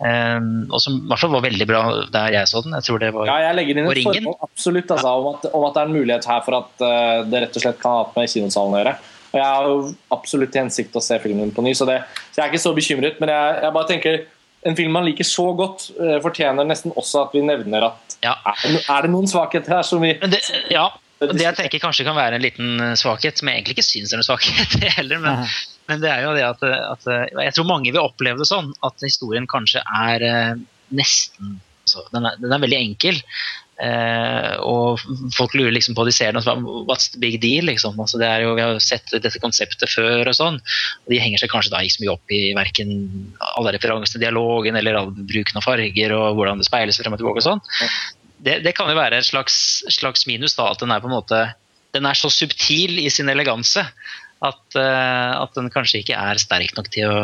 Um, 0.03 0.65
og 0.67 0.81
som 0.83 0.97
i 0.97 1.11
hvert 1.13 1.21
fall 1.23 1.31
var 1.31 1.45
veldig 1.45 1.67
bra 1.71 1.81
der 2.11 2.35
jeg 2.35 2.49
så 2.51 2.59
den. 2.65 2.75
Jeg 2.81 2.89
tror 2.89 2.99
det 2.99 3.13
var 3.15 3.29
Ja, 3.29 3.37
jeg 3.45 3.55
legger 3.61 3.79
inn 3.79 3.87
et 3.87 4.01
forhold 4.03 4.41
absolutt 4.49 4.91
altså, 4.91 5.13
om, 5.15 5.29
at, 5.31 5.45
om, 5.53 5.67
at, 5.69 5.77
det 5.77 5.83
er 5.85 5.93
en 5.93 5.95
mulighet 5.95 6.27
her 6.27 6.41
for 6.43 6.59
at 6.59 6.83
uh, 6.83 7.19
det 7.23 7.45
rett 7.45 7.59
og 7.61 7.63
slett 7.63 7.79
kan 7.79 8.01
ha 8.01 8.07
med 8.17 8.33
kinosalen 8.33 8.75
å 8.75 8.81
gjøre. 8.81 8.97
Og 9.33 9.39
Jeg 9.41 9.49
har 9.49 9.67
jo 9.69 9.77
absolutt 10.13 10.53
til 10.53 10.65
hensikt 10.67 10.97
å 10.97 11.03
se 11.05 11.17
filmen 11.23 11.53
på 11.55 11.65
ny, 11.65 11.73
så, 11.77 11.89
det, 11.89 12.03
så 12.31 12.41
jeg 12.41 12.45
er 12.45 12.53
ikke 12.53 12.65
så 12.67 12.75
bekymret. 12.77 13.21
Men 13.23 13.33
jeg, 13.33 13.59
jeg 13.65 13.75
bare 13.77 13.89
tenker 13.89 14.19
en 14.69 14.77
film 14.79 14.93
man 14.95 15.07
liker 15.07 15.27
så 15.27 15.49
godt, 15.59 15.89
uh, 15.99 16.19
fortjener 16.23 16.69
nesten 16.69 16.95
også 16.95 17.25
at 17.27 17.33
vi 17.35 17.43
nevner 17.43 17.89
at 17.89 18.19
ja. 18.23 18.37
er, 18.53 18.77
er, 18.79 19.07
det 19.07 19.11
noen 19.11 19.27
svakheter 19.31 19.79
her 19.79 19.87
som 19.87 20.05
vi 20.05 20.13
det, 20.21 20.39
Ja, 20.71 20.85
det 21.23 21.43
jeg 21.43 21.59
tenker 21.59 21.83
kanskje 21.83 22.07
kan 22.07 22.19
være 22.19 22.39
en 22.39 22.45
liten 22.45 22.79
eh, 22.83 22.95
svakhet, 22.99 23.39
som 23.39 23.51
jeg 23.51 23.61
egentlig 23.61 23.77
ikke 23.77 23.87
syns 23.87 24.13
er 24.13 24.23
en 24.23 24.27
svakhet 24.27 24.77
heller. 24.99 25.21
Men, 25.23 25.43
men, 25.91 26.01
det 26.03 26.11
er 26.13 26.25
jo 26.27 26.37
det 26.37 26.47
at, 26.47 26.63
at, 26.67 27.11
eh, 27.11 27.27
Jeg 27.47 27.57
tror 27.57 27.69
mange 27.69 27.91
vil 27.91 28.03
oppleve 28.03 28.43
det 28.43 28.49
sånn 28.51 28.71
at 28.87 29.07
historien 29.07 29.47
kanskje 29.51 29.83
er 29.87 30.25
nesten 30.93 31.61
altså, 31.83 32.05
den, 32.15 32.27
er, 32.27 32.39
den 32.43 32.55
er 32.55 32.63
veldig 32.63 32.79
enkel. 32.79 33.21
Eh, 33.81 34.53
og 34.63 35.01
folk 35.35 35.55
lurer 35.57 35.73
liksom 35.73 35.97
på 35.97 36.05
de 36.05 36.13
ser 36.15 36.35
noe 36.37 36.55
What's 36.87 37.09
the 37.15 37.21
big 37.23 37.39
deal? 37.43 37.67
Liksom. 37.71 37.97
Altså, 38.01 38.21
det 38.21 38.29
er 38.29 38.45
jo, 38.45 38.53
vi 38.59 38.65
har 38.65 38.75
jo 38.77 38.83
sett 38.85 39.15
dette 39.15 39.41
konseptet 39.43 39.91
før, 39.91 40.29
og 40.29 40.37
sånn. 40.39 40.59
Og 41.05 41.15
de 41.15 41.21
henger 41.23 41.43
seg 41.43 41.53
kanskje 41.53 41.73
da 41.75 41.83
ikke 41.83 41.97
så 41.97 42.05
mye 42.05 42.15
opp 42.15 42.35
i 42.35 42.43
verken 42.59 42.93
alle 43.55 43.75
referansene 43.77 44.23
dialogen 44.23 44.79
eller 44.79 45.01
all 45.01 45.13
bruken 45.15 45.59
av 45.59 45.67
farger 45.67 46.17
og 46.19 46.39
hvordan 46.39 46.63
det 46.63 46.69
speiles 46.69 47.01
frem 47.01 47.17
og 47.17 47.23
tilbake. 47.23 47.43
og 47.43 47.49
sånn. 47.49 47.65
Det, 48.43 48.59
det, 48.65 48.75
kan 48.75 48.91
jo 48.91 48.99
være 48.99 49.23
et 49.23 49.29
slags, 49.29 49.57
slags, 49.95 50.27
minus, 50.27 50.57
da, 50.59 50.73
at 50.73 50.83
den 50.83 50.91
er 50.91 51.03
på 51.03 51.11
en 51.11 51.19
måte 51.21 51.45
den 51.93 52.09
er 52.09 52.17
så 52.17 52.31
subtil 52.33 52.97
i 53.03 53.11
sin 53.13 53.29
eleganse 53.29 53.83
at, 54.43 54.63
uh, 54.75 55.33
at 55.45 55.53
den 55.59 55.69
kanskje 55.71 56.01
ikke 56.01 56.19
er 56.19 56.41
sterk 56.41 56.73
nok 56.79 56.89
til 56.91 57.11
å 57.11 57.17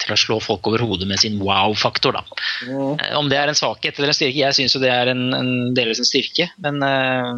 til 0.00 0.14
å 0.14 0.18
slå 0.18 0.36
folk 0.42 0.66
over 0.70 0.82
hodet 0.86 1.08
med 1.08 1.20
sin 1.22 1.38
wow-faktor. 1.42 2.18
Mm. 2.66 2.94
Eh, 2.96 3.16
om 3.18 3.28
det 3.30 3.38
er 3.40 3.48
en 3.50 3.58
svakhet 3.58 3.98
eller 3.98 4.12
en 4.12 4.16
styrke, 4.16 4.42
jeg 4.42 4.56
syns 4.56 4.76
jo 4.76 4.82
det 4.82 4.92
er 4.92 5.06
en, 5.12 5.22
en 5.36 5.50
delvis 5.76 6.00
en 6.02 6.08
styrke. 6.08 6.46
Men 6.62 6.74
uh, 6.84 7.34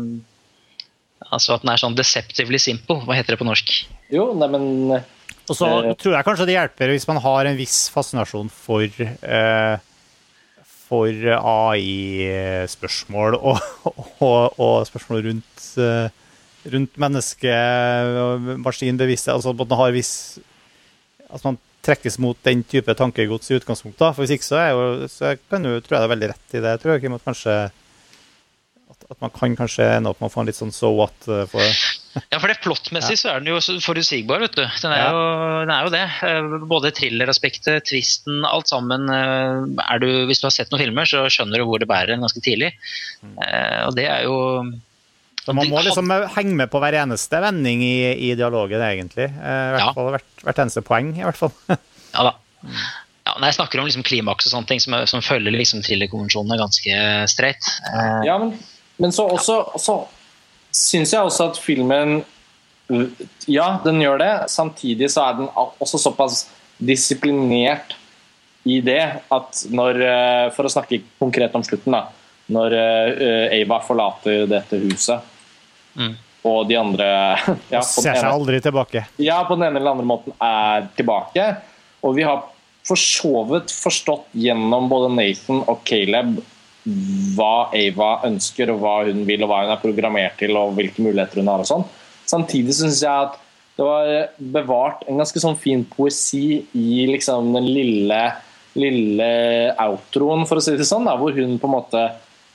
Altså 1.32 1.54
at 1.54 1.62
den 1.62 1.70
er 1.72 1.80
sånn 1.80 1.96
deceptively 1.96 2.58
simple. 2.60 2.96
Hva 3.06 3.14
heter 3.16 3.32
det 3.32 3.40
på 3.40 3.46
norsk? 3.48 3.66
Jo, 4.12 4.24
nei, 4.36 4.48
men 4.52 4.64
Og 4.92 5.54
så 5.56 5.66
uh, 5.70 5.94
tror 5.96 6.14
jeg 6.18 6.26
kanskje 6.26 6.48
det 6.50 6.58
hjelper 6.58 6.92
hvis 6.92 7.08
man 7.08 7.20
har 7.24 7.42
en 7.48 7.56
viss 7.58 7.78
fascinasjon 7.94 8.48
for 8.52 8.84
uh, 8.84 9.76
for 10.92 11.08
AI-spørsmål 11.38 13.30
og, 13.38 13.56
og, 13.88 14.42
og 14.60 14.84
spørsmål 14.84 15.22
rundt, 15.24 15.62
rundt 16.74 16.98
menneske- 17.00 17.54
og 18.20 18.50
maskinbevissthet. 18.60 19.32
Altså 19.38 19.54
at 19.54 19.60
man 19.62 19.78
har 19.80 19.94
viss 19.96 20.12
At 21.32 21.40
man 21.46 21.56
trekkes 21.82 22.18
mot 22.22 22.38
den 22.46 22.62
type 22.64 22.94
tankegods 22.94 23.50
i 23.50 23.56
utgangspunktet. 23.58 24.14
For 24.14 24.22
hvis 24.22 24.36
ikke 24.36 24.46
så, 24.46 24.58
er 24.62 24.70
jo, 24.76 25.08
så 25.10 25.32
kan 25.50 25.64
du, 25.66 25.72
tror 25.82 25.96
jeg 25.98 26.02
det 26.02 26.08
er 26.08 26.14
veldig 26.16 26.28
rett 26.34 26.54
i 26.54 26.60
det. 26.62 26.74
Jeg 26.76 26.82
tror 26.84 27.00
Kim, 27.02 27.16
at 27.18 27.24
kanskje 27.26 27.56
at, 28.92 29.06
at 29.10 29.18
man 29.24 29.32
kan 29.34 29.56
kanskje 29.58 29.86
ende 29.96 30.10
opp 30.12 30.20
med 30.22 30.28
å 30.30 30.32
få 30.34 30.42
en 30.44 30.50
litt 30.50 30.58
sånn 30.58 30.70
so 30.74 30.92
what 30.94 31.26
eh, 31.28 31.42
for 31.50 31.64
Ja, 32.28 32.36
for 32.42 32.50
det 32.52 32.58
plottmessig 32.60 33.14
så 33.16 33.30
er 33.32 33.40
den 33.40 33.48
jo 33.54 33.58
forutsigbar, 33.80 34.42
vet 34.44 34.52
du. 34.58 34.60
Den 34.82 34.92
er, 34.92 34.98
Ja. 35.00 35.06
jo, 35.16 35.22
den 35.64 35.70
er 35.72 35.86
jo 35.86 35.92
det. 35.94 36.02
Eh, 36.28 36.56
Både 36.68 36.90
thrilleraspektet, 36.92 37.86
twisten, 37.88 38.42
alt 38.44 38.68
sammen. 38.68 39.06
eh, 39.08 39.82
Er 39.88 40.02
du, 40.02 40.08
hvis 40.28 40.42
du 40.42 40.46
har 40.50 40.52
sett 40.52 40.68
noen 40.74 40.82
filmer, 40.84 41.08
så 41.08 41.24
skjønner 41.32 41.62
du 41.62 41.64
hvor 41.70 41.80
det 41.80 41.88
bærer 41.88 42.12
en 42.18 42.26
ganske 42.26 42.42
tidlig. 42.44 42.74
Mm. 43.24 43.38
Og 43.88 43.96
det 43.96 44.04
er 44.12 44.26
jo 44.28 44.36
Så 45.42 45.52
man 45.56 45.66
må 45.70 45.80
liksom 45.82 46.10
henge 46.36 46.54
med 46.54 46.70
på 46.70 46.78
hver 46.82 46.94
eneste 47.00 47.40
vending 47.42 47.80
i, 47.82 47.96
i 48.30 48.34
dialogen, 48.38 48.78
egentlig. 48.86 49.26
Eh, 49.26 49.62
I 49.68 49.72
hvert 49.74 49.86
Ja. 49.88 49.92
fall 49.96 50.10
hvert, 50.14 50.28
hvert 50.44 50.60
eneste 50.62 50.82
poeng, 50.86 51.14
i 51.18 51.24
hvert 51.26 51.38
fall. 51.40 51.52
Ja 52.12 52.26
da. 52.28 52.32
Ja, 53.24 53.32
når 53.38 53.46
jeg 53.48 53.54
snakker 53.56 53.80
om 53.80 53.86
liksom 53.88 54.02
klimaks 54.04 54.46
og 54.46 54.52
sånne 54.52 54.68
ting 54.68 54.80
som, 54.82 54.94
som 55.08 55.22
følger 55.24 55.54
liksom 55.54 55.80
thrillerkonvensjonene 55.86 56.58
ganske 56.60 56.98
streit. 57.30 57.68
Eh, 57.88 58.26
Ja, 58.28 58.36
men, 58.42 58.52
men 59.02 59.14
så 59.14 59.24
også, 59.32 59.56
så 59.80 59.96
syns 60.74 61.12
jeg 61.14 61.22
også 61.24 61.50
at 61.52 61.58
filmen 61.62 62.20
Ja, 63.48 63.78
den 63.84 64.00
gjør 64.02 64.18
det. 64.20 64.30
Samtidig 64.52 65.08
så 65.14 65.24
er 65.30 65.38
den 65.40 65.48
også 65.56 65.98
såpass 66.02 66.44
disiplinert 66.82 67.94
i 68.68 68.80
det 68.84 69.00
at 69.32 69.62
når 69.74 70.02
eh, 70.06 70.46
For 70.54 70.68
å 70.68 70.70
snakke 70.72 71.00
konkret 71.22 71.54
om 71.58 71.64
slutten, 71.66 71.94
da. 71.96 72.04
Når 72.52 72.74
eh, 72.76 73.56
Ava 73.62 73.80
forlater 73.86 74.44
dette 74.50 74.78
huset, 74.82 75.22
Mm. 75.98 76.14
og 76.48 76.68
de 76.68 76.78
andre 76.78 77.08
ja, 77.74 77.82
Ser 77.84 78.16
seg 78.16 78.28
aldri 78.30 78.60
tilbake. 78.64 79.04
ja, 79.22 79.42
på 79.48 79.58
den 79.58 79.68
ene 79.68 79.80
eller 79.80 79.94
andre 79.96 80.08
måten 80.08 80.34
er 80.42 80.88
tilbake. 80.96 81.44
Og 82.02 82.16
vi 82.16 82.24
har 82.26 82.42
for 82.82 82.98
så 82.98 83.44
vidt 83.46 83.70
forstått 83.70 84.32
gjennom 84.34 84.88
både 84.90 85.12
Nathan 85.14 85.62
og 85.70 85.84
Caleb 85.86 86.40
hva 87.36 87.68
Ava 87.78 88.08
ønsker, 88.26 88.72
og 88.72 88.80
hva 88.82 88.94
hun 89.06 89.20
vil, 89.28 89.44
og 89.44 89.52
hva 89.52 89.60
hun 89.62 89.70
er 89.76 89.82
programmert 89.84 90.34
til, 90.40 90.56
og 90.58 90.72
hvilke 90.74 91.04
muligheter 91.04 91.38
hun 91.38 91.50
har. 91.52 91.62
og 91.62 91.68
sånn. 91.68 91.84
Samtidig 92.26 92.74
syns 92.74 93.02
jeg 93.04 93.28
at 93.28 93.36
det 93.78 93.86
var 93.86 94.08
bevart 94.56 95.04
en 95.08 95.20
ganske 95.22 95.40
sånn 95.40 95.54
fin 95.56 95.84
poesi 95.88 96.58
i 96.76 97.04
liksom 97.08 97.52
den 97.54 97.68
lille, 97.70 98.18
lille 98.78 99.28
outroen, 99.80 100.42
for 100.48 100.58
å 100.58 100.64
si 100.64 100.74
det 100.76 100.88
sånn, 100.88 101.06
da, 101.06 101.14
hvor 101.20 101.32
hun 101.38 101.54
på 101.62 101.70
en 101.70 101.76
måte 101.78 102.02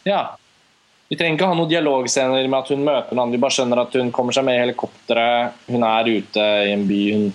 Ja. 0.08 0.36
Vi 1.08 1.16
trenger 1.16 1.38
ikke 1.38 1.48
ha 1.48 1.56
noen 1.56 1.70
dialogscener 1.72 2.48
med 2.52 2.60
at 2.60 2.70
hun 2.74 2.82
møter 2.84 3.16
noen, 3.16 3.32
vi 3.32 3.40
bare 3.40 3.56
skjønner 3.56 3.80
at 3.86 3.94
hun 3.96 4.10
kommer 4.12 4.36
seg 4.36 4.44
med 4.44 4.58
i 4.58 4.64
helikopteret, 4.66 5.54
hun 5.72 5.86
er 5.88 6.10
ute 6.18 6.48
i 6.68 6.74
en 6.74 6.84
by. 6.90 7.02
hun 7.14 7.28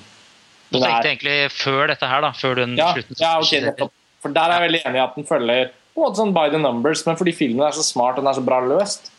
Du 0.72 0.78
tenkte 0.78 0.90
er- 0.98 1.08
egentlig 1.12 1.38
før 1.52 1.86
dette 1.88 2.06
her, 2.08 2.20
da. 2.20 2.32
Før 2.36 2.54
den 2.62 2.76
ja, 2.76 2.92
slutten. 2.92 3.16
ja, 3.20 3.38
okay. 3.40 3.88
For 4.22 4.28
Der 4.32 4.50
er 4.50 4.60
jeg 4.60 4.68
veldig 4.70 4.82
enig 4.86 5.00
i 5.00 5.04
at 5.04 5.14
den 5.16 5.24
følger 5.24 5.70
på 5.94 6.00
en 6.00 6.04
måte 6.06 6.16
sånn 6.20 6.32
by 6.36 6.48
the 6.52 6.58
numbers, 6.58 7.06
men 7.06 7.16
fordi 7.16 7.32
filmen 7.36 7.66
er 7.66 7.72
så 7.76 7.82
smart 7.84 8.16
og 8.18 8.24
den 8.24 8.30
er 8.32 8.36
så 8.38 8.44
bra 8.44 8.60
løst, 8.64 9.10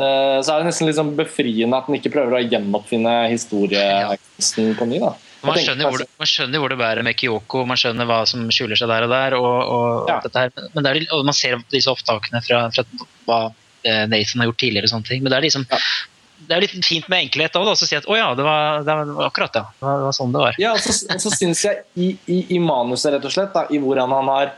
eh, 0.00 0.40
så 0.44 0.52
er 0.52 0.58
det 0.60 0.66
nesten 0.72 0.86
litt 0.88 0.96
sånn 0.96 1.14
befriende 1.16 1.76
at 1.76 1.86
den 1.86 1.96
ikke 2.00 2.12
prøver 2.12 2.36
å 2.36 2.42
gjenoppfinne 2.48 3.14
historiekunsten 3.32 4.74
på 4.76 4.88
ny. 4.88 4.98
da. 5.00 5.12
Man 5.42 5.56
skjønner, 5.58 5.88
hvor 5.90 5.98
det, 5.98 6.06
man 6.20 6.28
skjønner 6.30 6.60
hvor 6.62 6.70
det 6.70 6.78
bærer 6.78 7.02
med 7.02 7.16
Kyoko, 7.18 7.64
man 7.66 7.76
skjønner 7.80 8.06
hva 8.06 8.20
som 8.30 8.44
skjuler 8.54 8.78
seg 8.78 8.88
der 8.92 9.02
og 9.08 9.10
der. 9.10 9.34
Og, 9.34 9.56
og, 9.74 10.08
Ja. 10.08 10.20
her. 10.36 10.52
Men 10.74 10.84
det 10.84 10.92
er, 10.92 11.06
og 11.16 11.24
man 11.26 11.34
ser 11.34 11.56
disse 11.72 11.90
opptakene 11.90 12.42
fra, 12.46 12.70
fra 12.70 12.84
hva 13.26 13.40
Nathan 13.84 14.42
har 14.42 14.50
gjort 14.50 14.60
tidligere. 14.62 14.88
og 14.88 14.94
sånne 14.96 15.08
ting. 15.08 15.22
Men 15.22 15.32
det 15.32 15.38
er 15.38 15.46
liksom 15.48 15.66
Ja. 15.70 15.78
det 16.48 16.56
er 16.56 16.64
litt 16.64 16.84
fint 16.84 17.08
med 17.08 17.26
enkelhet 17.26 17.56
òg, 17.58 17.68
å 17.70 17.76
si 17.78 17.96
at 17.96 18.08
å 18.10 18.16
ja, 18.18 18.32
det 18.34 18.44
var, 18.46 18.82
det 18.82 18.96
var 18.98 19.28
akkurat 19.28 19.60
ja. 19.60 19.64
Det 19.78 19.86
var, 19.86 20.00
det 20.02 20.08
var 20.08 20.16
sånn 20.16 20.32
det 20.32 20.42
var. 20.42 20.58
Ja, 20.58 20.72
og 20.74 20.82
så, 20.82 20.96
og 21.14 21.22
så 21.22 21.30
syns 21.30 21.64
jeg 21.64 21.84
i, 21.94 22.16
i, 22.26 22.40
i 22.56 22.58
manuset, 22.58 23.12
rett 23.14 23.24
og 23.24 23.34
slett, 23.34 23.54
da, 23.54 23.66
i 23.70 23.78
hvordan 23.82 24.10
han 24.10 24.30
har 24.32 24.52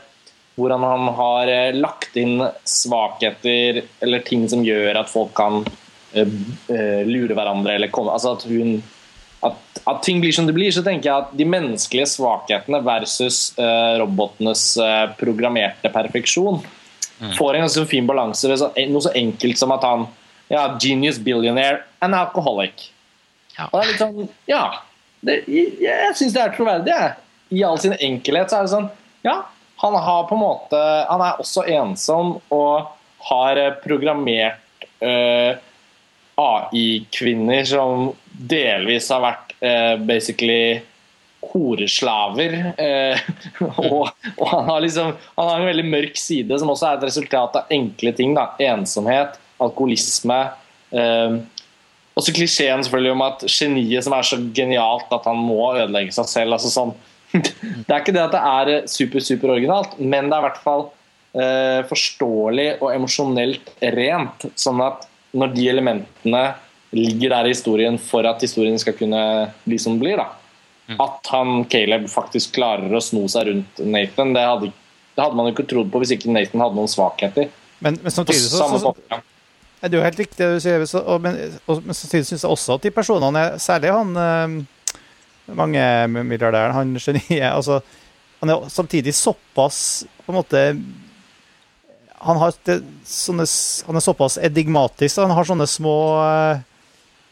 hvordan 0.55 0.83
han 0.83 1.07
har 1.15 1.47
eh, 1.51 1.75
lagt 1.75 2.15
inn 2.17 2.39
svakheter 2.63 3.83
eller 3.99 4.23
ting 4.25 4.47
som 4.49 4.63
gjør 4.65 5.01
at 5.01 5.11
folk 5.11 5.33
kan 5.35 5.65
eh, 6.15 6.35
eh, 6.71 7.01
lure 7.07 7.35
hverandre 7.35 7.75
eller 7.75 7.91
komme 7.93 8.13
Altså 8.15 8.35
at 8.37 8.45
hun 8.47 8.77
at, 9.45 9.81
at 9.85 9.99
ting 10.01 10.21
blir 10.23 10.33
som 10.33 10.47
det 10.47 10.55
blir, 10.55 10.71
så 10.73 10.81
tenker 10.81 11.09
jeg 11.09 11.25
at 11.25 11.33
de 11.37 11.45
menneskelige 11.45 12.07
svakhetene 12.15 12.79
versus 12.81 13.51
uh, 13.59 13.93
robotenes 13.99 14.63
uh, 14.81 15.11
programmerte 15.19 15.91
perfeksjon 15.93 16.63
får 17.37 17.55
en 17.55 17.65
ganske 17.65 17.85
fin 17.89 18.07
balanse 18.07 18.49
ved 18.49 18.63
noe 18.91 19.03
så 19.03 19.13
enkelt 19.15 19.59
som 19.59 19.73
at 19.75 19.85
han 19.87 20.07
ja, 20.51 20.67
genius 20.81 21.19
billionaire 21.19 21.83
and 21.99 22.15
alcoholic. 22.15 22.91
Ja. 23.57 23.69
Og 23.71 23.79
det 23.79 23.83
er 23.83 23.91
litt 23.91 24.01
sånn, 24.01 24.33
ja 24.49 24.63
det, 25.25 25.37
Jeg, 25.47 26.15
syns 26.19 26.35
det 26.35 26.41
er 26.43 26.55
troverdig. 26.55 26.91
jeg. 26.91 27.13
I 27.55 27.63
all 27.63 27.79
sin 27.81 27.93
enkelhet 27.93 28.51
så 28.51 28.59
er 28.59 28.65
det 28.65 28.73
sånn 28.73 28.89
Ja, 29.25 29.35
han 29.81 29.95
har 30.01 30.25
på 30.25 30.33
en 30.33 30.41
måte 30.41 30.79
Han 31.09 31.21
er 31.21 31.41
også 31.41 31.65
ensom 31.69 32.35
og 32.53 32.91
har 33.25 33.57
eh, 33.57 33.71
programmert 33.81 34.85
uh, 35.01 35.57
AI-kvinner 36.37 37.63
som 37.65 38.11
delvis 38.29 39.07
har 39.09 39.23
vært 39.23 39.55
uh, 39.63 39.95
basically 40.05 40.83
horeslaver. 41.53 42.55
Eh, 42.81 43.25
og, 43.85 44.11
og 44.35 44.45
han 44.51 44.69
har 44.69 44.83
liksom 44.85 45.13
Han 45.35 45.49
har 45.49 45.59
en 45.59 45.71
veldig 45.71 45.87
mørk 45.89 46.19
side, 46.19 46.59
som 46.59 46.71
også 46.73 46.89
er 46.89 46.99
et 46.99 47.09
resultat 47.09 47.59
av 47.61 47.73
enkle 47.73 48.13
ting. 48.17 48.35
da, 48.37 48.49
Ensomhet, 48.71 49.39
alkoholisme. 49.61 50.39
Eh, 50.95 51.37
også 52.15 52.35
klisjeen 52.35 52.83
selvfølgelig 52.85 53.11
om 53.11 53.23
at 53.25 53.43
geniet 53.51 54.05
som 54.05 54.15
er 54.15 54.27
så 54.27 54.39
genialt 54.55 55.11
at 55.11 55.25
han 55.27 55.39
må 55.39 55.73
ødelegge 55.73 56.15
seg 56.15 56.29
selv. 56.31 56.55
altså 56.55 56.71
sånn 56.71 56.93
Det 57.35 57.89
er 57.91 57.99
ikke 57.99 58.15
det 58.15 58.23
at 58.23 58.35
det 58.35 58.43
er 58.51 58.71
eh, 58.75 58.85
super, 58.91 59.23
super 59.23 59.55
originalt, 59.55 59.97
men 59.99 60.29
det 60.29 60.37
er 60.37 60.43
i 60.43 60.47
hvert 60.47 60.61
fall 60.63 60.85
eh, 61.35 61.81
forståelig 61.89 62.69
og 62.79 62.93
emosjonelt 62.93 63.73
rent. 63.97 64.47
Sånn 64.55 64.79
at 64.85 65.03
når 65.35 65.51
de 65.57 65.67
elementene 65.67 66.45
ligger 66.95 67.33
der 67.33 67.49
i 67.49 67.51
historien 67.51 67.97
for 67.99 68.27
at 68.29 68.43
historien 68.45 68.79
skal 68.79 68.95
kunne 68.95 69.21
bli 69.65 69.79
som 69.81 69.97
den 69.97 70.03
blir, 70.05 70.21
da. 70.21 70.29
At 71.01 71.29
han 71.33 71.63
Caleb 71.71 72.03
faktisk 72.11 72.53
klarer 72.59 72.91
å 72.93 73.01
sno 73.01 73.23
seg 73.31 73.47
rundt 73.49 73.79
Nathan, 73.89 74.33
det 74.35 74.43
hadde, 74.45 74.67
det 75.15 75.23
hadde 75.23 75.35
man 75.39 75.47
jo 75.49 75.53
ikke 75.55 75.65
trodd 75.71 75.89
på 75.93 76.01
hvis 76.03 76.11
ikke 76.13 76.29
Nathan 76.35 76.61
hadde 76.61 76.77
noen 76.77 76.91
svakheter. 76.91 77.47
Men, 77.81 77.97
men 78.03 78.11
samtidig 78.13 78.43
så, 78.45 78.67
så, 78.69 78.77
så. 78.83 78.91
Ja, 79.11 79.89
Det 79.89 79.93
er 79.93 79.97
jo 79.97 80.03
helt 80.05 80.19
riktig 80.21 80.45
du 80.53 80.59
sier, 80.61 80.85
så- 80.89 81.01
og, 81.05 81.21
men, 81.25 81.39
og, 81.67 81.81
men 81.85 81.93
samtidig 81.97 82.27
syns 82.29 82.45
jeg 82.45 82.51
også 82.53 82.77
at 82.77 82.85
de 82.85 82.91
personene, 82.95 83.41
er- 83.49 83.57
særlig 83.61 83.91
han 83.95 84.13
øh, 84.15 84.55
mange 85.57 85.81
milliardæren, 86.07 86.73
han 86.73 86.93
geniet 87.01 87.49
altså, 87.51 87.81
Han 88.41 88.49
er 88.49 88.69
samtidig 88.69 89.13
såpass 89.15 90.05
på 90.25 90.31
en 90.31 90.37
måte 90.37 90.61
han, 92.25 92.37
har 92.41 92.53
det, 92.65 92.79
sånne, 93.05 93.45
han 93.87 93.95
er 93.99 94.03
såpass 94.03 94.37
edigmatisk. 94.41 95.17
Han 95.21 95.33
har 95.35 95.45
sånne 95.45 95.67
små 95.69 95.93
eh, 96.23 96.61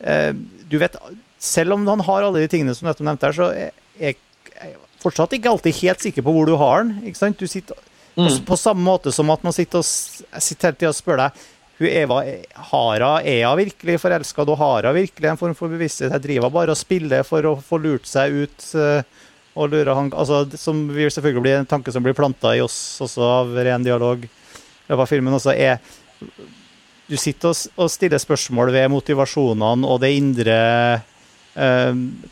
eh, 0.06 0.34
Du 0.70 0.76
vet, 0.82 0.96
selv 1.44 1.76
om 1.76 1.88
han 1.90 2.04
har 2.08 2.24
alle 2.24 2.44
de 2.44 2.52
tingene 2.52 2.76
som 2.78 2.88
nettopp 2.88 3.08
nevnte 3.10 3.30
her, 3.30 3.36
så 3.36 3.50
er 3.52 3.74
jeg 4.00 4.20
jeg 4.54 4.78
fortsatt 5.04 5.34
ikke 5.36 5.52
alltid 5.52 5.82
helt 5.82 6.06
sikker 6.06 6.26
på 6.26 6.36
hvor 6.36 6.48
du 6.48 6.56
har 6.60 6.84
den. 6.84 7.02
ikke 7.08 7.20
sant? 7.20 7.40
Du 7.40 7.50
sitter 7.50 7.76
på, 8.16 8.30
på 8.48 8.60
samme 8.60 8.86
måte 8.86 9.12
som 9.12 9.32
at 9.34 9.44
man 9.44 9.56
sitter 9.56 9.82
og 9.82 9.88
sitter 9.88 10.70
hele 10.70 10.80
tida 10.80 10.94
og 10.94 10.98
spør 10.98 11.26
deg 11.26 11.44
hun 11.82 11.90
Eva, 11.90 12.20
har 12.70 13.02
hun 13.02 13.28
er 13.28 13.48
hun 13.48 13.58
virkelig 13.58 14.00
forelska? 14.00 14.46
Har 14.56 14.88
hun 14.88 14.96
virkelig 14.96 15.30
en 15.30 15.40
form 15.40 15.56
for 15.58 15.74
bevissthet? 15.74 16.14
Jeg 16.14 16.26
driver 16.28 16.54
bare 16.54 16.76
og 16.76 16.80
spiller 16.80 17.26
for 17.28 17.46
å 17.50 17.58
få 17.60 17.82
lurt 17.82 18.08
seg 18.08 18.44
ut 18.44 18.68
eh, 18.78 19.02
og 19.54 19.70
lure 19.74 19.94
han 19.98 20.12
altså, 20.14 20.46
Som 20.58 20.86
vil 20.94 21.12
selvfølgelig 21.12 21.46
bli 21.46 21.56
en 21.58 21.70
tanke 21.70 21.92
som 21.94 22.06
blir 22.06 22.16
planta 22.18 22.56
i 22.56 22.62
oss 22.64 22.78
også 23.04 23.26
av 23.26 23.56
ren 23.66 23.84
dialog. 23.86 24.24
i 24.24 24.90
løpet 24.90 25.02
av 25.02 25.10
filmen 25.10 25.34
også 25.34 25.58
er 25.58 25.82
Du 27.10 27.18
sitter 27.18 27.52
og, 27.52 27.58
og 27.76 27.92
stiller 27.92 28.22
spørsmål 28.22 28.72
ved 28.72 28.94
motivasjonene 28.94 29.90
og 29.90 30.00
det 30.06 30.14
indre 30.16 30.60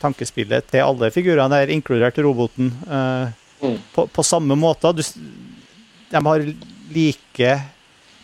tankespillet 0.01 0.65
til 0.71 0.81
alle 0.85 1.11
figurene 1.13 1.59
her, 1.61 1.69
inkludert 1.73 2.17
roboten, 2.25 2.71
eh, 2.89 3.37
Mm. 3.61 3.75
på, 3.93 4.07
på 4.09 4.23
samme 4.25 4.55
måte. 4.57 4.89
Du, 4.97 5.03
de 6.09 6.17
har 6.25 6.39
like 6.89 7.51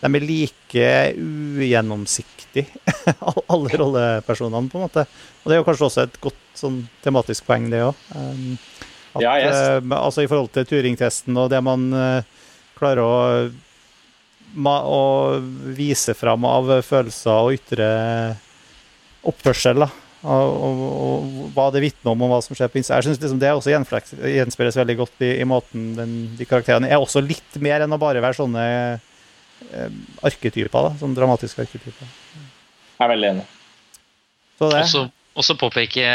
de 0.01 0.09
er 0.09 0.23
like 0.25 0.87
ugjennomsiktige, 1.17 2.65
alle 3.53 3.77
rollepersonene, 3.77 4.69
på 4.69 4.79
en 4.79 4.85
måte. 4.87 5.03
Og 5.43 5.45
det 5.51 5.55
er 5.55 5.61
jo 5.61 5.67
kanskje 5.67 5.85
også 5.91 6.03
et 6.07 6.17
godt 6.21 6.41
sånn 6.57 6.79
tematisk 7.05 7.45
poeng, 7.45 7.69
det 7.69 7.83
òg. 7.85 8.01
Um, 8.15 8.57
Ja, 9.21 9.35
yes. 9.41 9.55
eh, 9.55 9.93
altså 9.97 10.21
I 10.25 10.27
forhold 10.29 10.51
til 10.53 10.65
Turing-testen 10.69 11.37
og 11.41 11.47
det 11.49 11.61
man 11.65 11.87
uh, 11.93 12.21
klarer 12.77 13.01
å, 13.01 13.13
ma 14.53 14.75
å 14.85 14.99
vise 15.77 16.13
fram 16.17 16.45
av 16.45 16.69
følelser 16.85 17.33
og 17.45 17.55
ytre 17.57 17.87
oppførsel. 19.25 19.85
da 19.85 19.89
og, 20.23 20.55
og, 20.65 20.79
og 21.07 21.51
hva 21.53 21.67
det 21.73 21.83
vitner 21.83 22.13
om, 22.13 22.23
og 22.25 22.31
hva 22.31 22.39
som 22.41 22.57
skjer 22.57 22.71
på 22.73 22.79
Instagram, 22.81 23.03
Jeg 23.03 23.07
synes 23.07 23.19
liksom 23.21 23.41
Det 23.41 23.51
også 23.53 23.73
gjenspeiles 24.33 24.79
veldig 24.79 24.95
godt 24.97 25.21
i, 25.27 25.29
i 25.41 25.45
måten 25.47 25.91
den, 25.97 26.15
de 26.39 26.47
karakterene 26.49 26.89
er 26.89 26.97
også 26.97 27.21
litt 27.21 27.59
mer 27.61 27.85
enn 27.85 27.93
å 27.93 27.99
bare 28.01 28.23
være 28.23 28.39
sånne 28.39 28.63
eh, 28.97 29.99
arketyper. 30.25 30.89
da, 30.89 30.95
Sånne 31.01 31.19
dramatiske 31.19 31.67
arketyper. 31.67 32.09
Jeg 32.97 33.05
er 33.05 33.13
veldig 33.13 33.29
enig. 33.35 33.45
Så 34.57 34.71
det, 34.73 34.81
Også, 34.87 35.03
også 35.37 35.57
påpeke, 35.61 36.07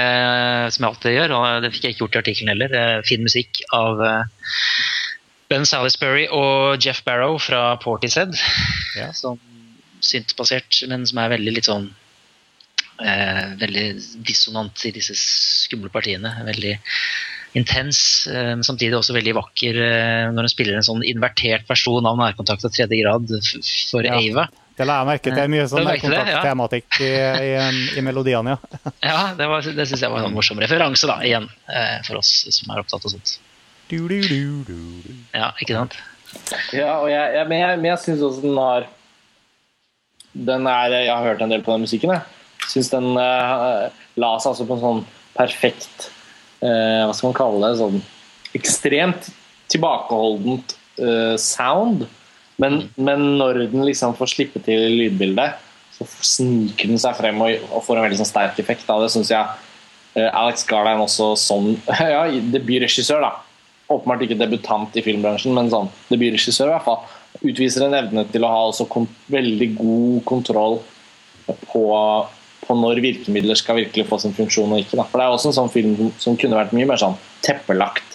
som 0.74 0.82
jeg 0.82 0.90
alltid 0.90 1.16
gjør, 1.16 1.36
og 1.38 1.62
det 1.62 1.70
fikk 1.76 1.86
jeg 1.86 1.94
ikke 1.94 2.05
gjort 2.07 2.18
i 2.18 2.22
artikkelen 2.24 2.53
heller, 2.57 2.76
eh, 2.80 2.98
fin 3.07 3.22
musikk 3.22 3.62
av 3.76 4.03
eh, 4.03 4.42
Ben 5.53 5.68
Salisbury 5.68 6.26
og 6.32 6.82
Jeff 6.82 7.05
Barrow 7.07 7.38
fra 7.38 7.76
Portishead. 7.78 8.34
Ja. 8.98 9.12
Som 9.14 9.38
syntbasert, 10.03 10.82
men 10.90 11.07
som 11.07 11.20
er 11.22 11.36
veldig 11.36 11.53
litt 11.55 11.68
sånn 11.70 11.92
eh, 13.05 13.53
Veldig 13.61 13.84
dissonant 14.26 14.84
i 14.88 14.92
disse 14.94 15.14
skumle 15.18 15.90
partiene. 15.92 16.32
Veldig 16.46 16.76
intens, 17.59 18.26
eh, 18.32 18.55
men 18.57 18.64
samtidig 18.64 18.96
også 18.96 19.12
veldig 19.16 19.34
vakker 19.36 19.76
eh, 19.84 20.30
når 20.32 20.46
hun 20.46 20.53
spiller 20.55 20.78
en 20.78 20.86
sånn 20.86 21.03
invertert 21.05 21.66
versjon 21.68 22.07
av 22.09 22.16
nærkontakt 22.20 22.64
av 22.64 22.72
tredje 22.72 23.00
grad 23.03 23.28
for 23.90 24.07
Ja. 24.09 24.16
Ava. 24.16 24.46
det 24.78 24.86
la 24.88 24.96
jeg 25.03 25.09
merke 25.11 25.34
til. 25.36 25.50
Mye 25.53 25.66
sånn 25.68 25.84
nærkontakt 25.84 26.32
tematikk 26.46 27.00
ja. 27.05 27.34
i, 27.36 27.50
i, 27.53 27.98
i 28.00 28.05
melodiene, 28.07 28.55
ja. 28.57 28.80
Ja, 29.11 29.18
det, 29.36 29.48
var- 29.53 29.68
det 29.76 29.88
syns 29.90 30.00
jeg 30.07 30.11
var 30.14 30.24
en 30.24 30.32
morsom 30.32 30.62
referanse, 30.64 31.07
da, 31.11 31.18
igjen, 31.28 31.50
eh, 31.68 31.98
for 32.09 32.22
oss 32.22 32.32
som 32.57 32.72
er 32.72 32.80
opptatt 32.80 33.05
av 33.05 33.12
sånt. 33.18 33.36
Du, 33.92 33.98
du, 34.09 34.16
du, 34.24 34.64
du. 34.64 35.12
Ja, 35.36 35.50
ikke 35.61 35.76
sant? 35.76 35.98
Ja, 36.72 36.94
og 37.03 37.11
jeg, 37.12 37.34
jeg, 37.36 37.44
men 37.50 37.59
jeg, 37.61 37.76
men 37.82 37.90
jeg 37.92 38.00
syns 38.07 38.22
også 38.24 38.40
den 38.46 38.57
har 38.57 38.88
den 40.32 40.64
er, 40.66 40.94
Jeg 41.05 41.12
har 41.12 41.26
hørt 41.28 41.42
en 41.44 41.50
del 41.53 41.61
på 41.61 41.74
den 41.74 41.82
musikken. 41.84 42.14
Jeg 42.16 42.22
syns 42.70 42.90
den 42.92 43.12
uh, 43.16 43.88
la 44.20 44.32
seg 44.38 44.52
altså 44.52 44.66
på 44.68 44.76
en 44.76 44.82
sånn 44.82 45.02
perfekt 45.32 46.08
uh, 46.62 47.08
Hva 47.08 47.12
skal 47.16 47.30
man 47.30 47.38
kalle 47.38 47.62
det? 47.64 47.80
Sånn 47.80 48.00
ekstremt 48.56 49.30
tilbakeholdent 49.72 50.74
uh, 51.00 51.34
sound. 51.40 52.06
Men, 52.60 52.82
men 53.00 53.24
når 53.40 53.64
den 53.72 53.86
liksom 53.88 54.16
får 54.18 54.34
slippe 54.34 54.60
til 54.62 54.98
lydbildet, 55.00 55.56
så 55.96 56.06
sniker 56.06 56.90
den 56.90 57.00
seg 57.00 57.16
frem 57.18 57.40
og, 57.42 57.64
og 57.72 57.84
får 57.86 57.98
en 57.98 58.06
veldig 58.06 58.20
sånn 58.20 58.28
sterk 58.28 58.60
effekt 58.60 58.90
av 58.92 59.02
det. 59.02 59.08
Syns 59.12 59.32
jeg 59.32 60.28
Alex 60.28 60.66
Garland 60.68 61.00
også 61.00 61.30
sånn 61.40 61.72
ja, 62.12 62.26
debutregissør, 62.52 63.24
da 63.24 63.32
åpenbart 63.92 64.24
ikke 64.26 64.38
debutant 64.40 64.96
i 64.96 65.04
filmbransjen, 65.04 65.54
men 65.56 65.70
sånn 65.72 65.90
debutregissør 66.10 66.70
i 66.70 66.74
hvert 66.74 66.86
fall, 66.86 67.02
utviser 67.42 67.86
en 67.86 67.96
evne 67.96 68.24
til 68.30 68.44
å 68.46 68.52
ha 68.52 69.04
veldig 69.32 69.68
god 69.78 70.18
kontroll 70.28 70.78
på, 71.46 71.84
på 72.62 72.74
når 72.78 73.00
virkemidler 73.02 73.58
skal 73.58 73.76
virkelig 73.80 74.06
få 74.08 74.20
sin 74.22 74.34
funksjon 74.36 74.72
og 74.72 74.78
ikke. 74.84 74.96
Da. 75.00 75.04
For 75.10 75.18
Det 75.18 75.26
er 75.26 75.34
også 75.36 75.50
en 75.50 75.58
sånn 75.58 75.72
film 75.72 76.12
som 76.22 76.36
kunne 76.38 76.56
vært 76.58 76.72
mye 76.76 76.86
mer 76.86 77.00
sånn 77.00 77.18
teppelagt 77.42 78.08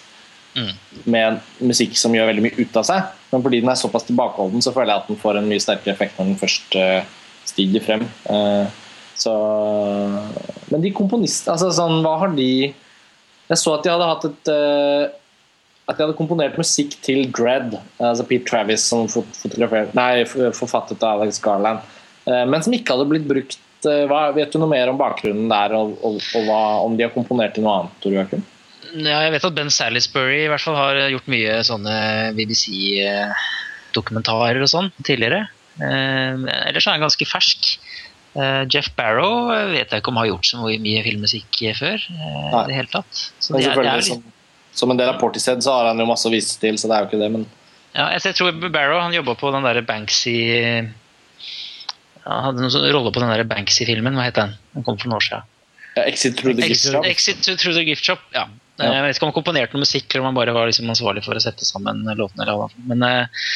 Mm. 0.58 0.72
med 1.06 1.39
musikk 1.62 1.93
som 1.95 2.12
gjør 2.16 2.32
veldig 2.32 2.41
mye 2.41 2.60
ut 2.66 2.78
av 2.80 2.84
seg. 2.88 3.04
Men 3.32 3.43
fordi 3.43 3.60
den 3.62 3.70
er 3.70 3.76
såpass 3.78 4.08
tilbakeholden, 4.08 4.64
så 4.66 4.72
føler 4.74 4.89
jeg 4.89 5.02
at 5.04 5.08
den 5.12 5.20
får 5.22 5.38
en 5.38 5.50
mye 5.52 5.62
sterkere 5.62 5.93
effekt 5.93 6.18
når 6.18 6.26
den 6.32 6.39
først 6.39 6.76
eh, 6.82 7.04
stiger 7.45 7.84
frem. 7.86 8.08
Eh, 8.26 8.66
så 9.16 9.36
Men 10.72 10.82
de 10.82 10.91
komponistene 10.98 11.54
altså 11.54 11.70
sånn, 11.74 12.02
Hva 12.02 12.16
har 12.24 12.34
de 12.36 12.74
Jeg 12.74 13.58
så 13.62 13.76
at 13.78 13.84
de 13.86 13.89
hadde 13.93 14.10
hatt 14.10 14.26
et 14.26 14.52
eh, 14.56 15.08
at 15.88 15.95
de 15.95 16.04
hadde 16.04 16.18
komponert 16.18 16.58
musikk 16.60 16.98
til 17.06 17.30
Dread, 17.32 17.78
altså 18.02 18.26
Pete 18.28 18.43
Travis 18.50 18.82
som 18.84 19.06
fot 19.08 19.30
fotografert- 19.39 19.93
nei, 19.95 20.26
forfattet 20.26 21.02
av 21.02 21.22
Alex 21.22 21.39
Garland, 21.39 21.80
men 22.26 22.62
som 22.62 22.74
ikke 22.76 22.91
hadde 22.91 23.06
blitt 23.08 23.24
brukt. 23.30 23.56
Eh, 23.86 24.06
Hva, 24.10 24.22
vet 24.36 24.52
du 24.54 24.58
noe 24.62 24.70
mer 24.72 24.90
om 24.92 24.98
bakgrunnen 25.00 25.50
der, 25.52 25.70
og, 25.78 25.88
og, 26.02 26.14
og 26.36 26.42
hva, 26.48 26.62
om 26.86 26.92
de 26.98 27.04
har 27.06 27.14
komponert 27.14 27.54
til 27.58 27.64
noe 27.68 27.76
annet? 27.82 27.94
Tor 28.04 28.12
Joakim? 28.16 28.42
Ja, 28.98 29.18
jeg 29.26 29.32
vet 29.36 29.46
at 29.46 29.56
Ben 29.58 29.70
Salisbury 29.74 30.42
i 30.46 30.50
hvert 30.50 30.64
fall 30.64 30.78
har 30.80 30.96
gjort 31.12 31.28
mye 31.30 31.54
sånne 31.68 31.96
BBC-dokumentarer 32.38 34.62
og 34.64 34.70
sånn 34.72 34.90
tidligere. 35.04 35.42
Eh, 35.78 36.34
ellers 36.70 36.88
er 36.88 36.94
han 36.96 37.04
ganske 37.06 37.26
fersk. 37.28 37.62
Eh, 38.38 38.64
Jeff 38.72 38.90
Barrow 38.98 39.34
eh, 39.54 39.68
vet 39.76 39.90
jeg 39.92 40.00
ikke 40.02 40.12
om 40.14 40.20
har 40.22 40.30
gjort 40.32 40.46
så 40.50 40.56
mye 40.64 41.04
filmmusikk 41.06 41.54
før. 41.78 41.98
eh, 41.98 42.50
Nei. 42.54 42.64
i 42.64 42.66
det 42.72 42.78
hele 42.80 42.92
tatt. 42.94 43.14
Så 43.40 43.48
det 43.58 43.66
er, 43.66 43.68
det 43.82 43.92
er, 43.92 44.02
som, 44.06 44.20
som 44.78 44.92
en 44.94 45.00
del 45.00 45.10
av 45.12 45.18
Portishead 45.22 45.60
så 45.66 45.72
har 45.80 45.86
han 45.92 46.00
jo 46.02 46.06
masse 46.10 46.28
å 46.30 46.34
vise 46.34 46.54
til, 46.62 46.76
så 46.78 46.86
det 46.90 46.96
er 46.96 47.00
jo 47.06 47.10
ikke 47.12 47.24
det, 47.24 47.32
men 47.34 47.44
ja, 47.98 48.06
jeg 48.14 48.22
tror 48.38 48.52
Barrow 48.70 49.00
han 49.02 49.16
jobba 49.16 49.34
på 49.40 49.48
den 49.56 49.64
derre 49.66 49.82
Banksy 49.82 50.36
Han 52.28 52.44
hadde 52.50 52.70
sånn 52.74 52.88
rolle 52.92 53.12
på 53.16 53.22
den 53.24 53.30
der 53.32 53.44
Banksy-filmen. 53.48 54.16
Hva 54.20 54.26
het 54.28 54.36
den? 54.40 54.56
Den 54.76 54.84
kom 54.84 54.98
for 55.00 55.08
noen 55.10 55.18
år 55.22 55.26
siden. 55.28 55.44
ja, 55.98 56.04
Exit 56.12 56.36
Through 56.38 56.56
the 56.60 56.68
Gift 56.68 56.84
Shop. 56.92 57.06
Exit 57.10 57.40
to- 57.46 57.56
Through 57.58 57.74
the 57.80 57.84
Gift 57.88 58.04
Shop. 58.06 58.20
Ja. 58.36 58.48
Ja. 58.78 58.92
Jeg 58.94 59.02
vet 59.08 59.16
ikke 59.18 59.26
om 59.26 59.32
han 59.32 59.38
komponerte 59.42 59.74
noe 59.74 59.82
musikk, 59.82 60.06
eller 60.12 60.22
om 60.22 60.28
han 60.30 60.36
bare 60.38 60.54
var 60.54 60.68
liksom 60.70 60.90
ansvarlig 60.94 61.24
for 61.26 61.34
å 61.34 61.42
sette 61.42 61.66
sammen 61.66 62.04
låtene. 62.20 62.44
Eller 62.44 62.54
annet. 62.68 62.76
Men, 62.92 63.02
eh, 63.08 63.48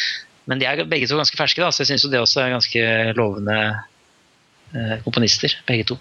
men 0.49 0.57
de 0.59 0.65
er 0.65 0.81
begge 0.89 1.05
to 1.07 1.19
ganske 1.19 1.37
ferske, 1.37 1.61
da, 1.61 1.69
så 1.69 1.83
jeg 1.83 1.91
syns 1.91 2.07
det 2.09 2.17
også 2.23 2.41
er 2.41 2.55
ganske 2.55 2.85
lovende 3.19 3.57
eh, 4.73 4.95
komponister, 5.05 5.53
begge 5.67 5.85
to. 5.91 5.99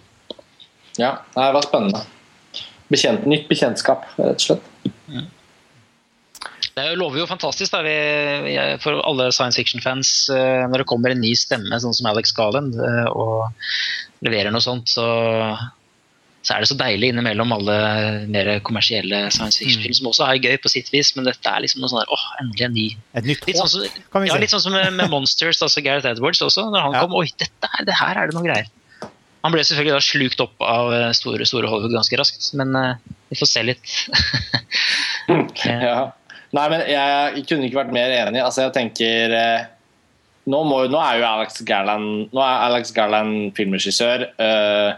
Ja, 0.97 1.19
det 1.37 1.51
var 1.59 1.63
spennende. 1.67 2.01
Bekjent, 2.91 3.27
nytt 3.27 3.45
bekjentskap, 3.51 4.07
rett 4.17 4.41
og 4.41 4.47
slett. 4.47 4.65
Det 6.77 6.85
lover 6.97 7.19
jo 7.23 7.27
fantastisk 7.29 7.73
da, 7.75 7.81
vi, 7.85 7.95
vi, 8.47 8.55
for 8.83 9.01
alle 9.05 9.31
science 9.35 9.59
fiction-fans 9.59 10.11
eh, 10.35 10.63
når 10.71 10.85
det 10.85 10.89
kommer 10.91 11.13
en 11.15 11.21
ny 11.21 11.33
stemme, 11.37 11.77
sånn 11.83 11.97
som 11.97 12.07
Alex 12.13 12.33
Garland, 12.37 12.77
eh, 12.79 13.09
og 13.11 13.51
leverer 14.25 14.53
noe 14.55 14.63
sånt, 14.65 14.89
så, 14.93 15.05
så 16.47 16.55
er 16.55 16.63
det 16.65 16.71
så 16.71 16.77
deilig 16.81 17.11
innimellom 17.13 17.53
alle 17.57 17.77
mer 18.31 18.53
kommersielle 18.67 19.27
science 19.35 19.59
fiction-film, 19.61 19.97
som 19.99 20.11
også 20.13 20.29
er 20.29 20.41
gøy 20.47 20.57
på 20.63 20.73
sitt 20.73 20.89
vis, 20.95 21.11
men 21.19 21.27
dette 21.29 21.51
er 21.53 21.65
liksom 21.67 21.83
noe 21.83 21.91
sånn 21.93 22.03
der, 22.05 22.13
åh, 22.15 22.27
endelig 22.45 22.67
en 22.69 22.77
ny 22.79 22.87
Et 23.19 23.29
nytt 23.33 23.49
Litt 23.51 23.59
sånn 23.61 23.73
som, 23.75 24.05
kan 24.15 24.25
vi 24.25 24.31
ja, 24.31 24.39
litt 24.41 24.55
sånn 24.55 24.65
som 24.69 24.77
med, 24.79 25.09
Monsters, 25.15 25.61
altså 25.67 25.83
Gareth 25.85 26.09
Edwards 26.13 26.41
også. 26.47 26.69
Når 26.71 26.87
han 26.87 26.97
Ja. 26.97 27.03
kom, 27.05 27.19
oi, 27.19 27.27
dette, 27.41 27.73
er- 27.75 27.89
det 27.91 27.99
her 27.99 28.23
er 28.23 28.31
det 28.31 28.39
noe 28.39 28.47
greier. 28.47 28.71
Han 29.41 29.55
ble 29.57 29.63
selvfølgelig 29.65 29.97
da 29.97 30.05
slukt 30.05 30.41
opp 30.45 30.65
av 30.69 30.91
eh, 30.93 31.11
store, 31.17 31.47
store 31.49 31.69
Hollywood 31.73 31.95
ganske 31.97 32.19
raskt, 32.21 32.51
men 32.61 32.75
uh, 32.77 32.91
vi 33.33 33.39
får 33.41 33.49
se 33.57 33.63
litt. 33.67 33.85
Ja. 35.65 36.13
Nei, 36.57 36.65
men 36.73 36.83
jeg 36.91 37.45
kunne 37.47 37.69
ikke 37.69 37.79
vært 37.85 37.95
mer 37.95 38.13
enig. 38.15 38.41
Altså, 38.43 38.65
jeg 38.65 38.75
tenker 38.75 39.35
eh, 39.37 39.69
nå, 40.51 40.63
må, 40.67 40.83
nå 40.91 40.99
er 40.99 41.21
jo 41.21 41.29
Alex 41.29 41.61
Garland 41.67 42.35
Alex 42.35 42.95
Garland 42.97 43.53
filmregissør. 43.59 44.27
Uh, 44.41 44.97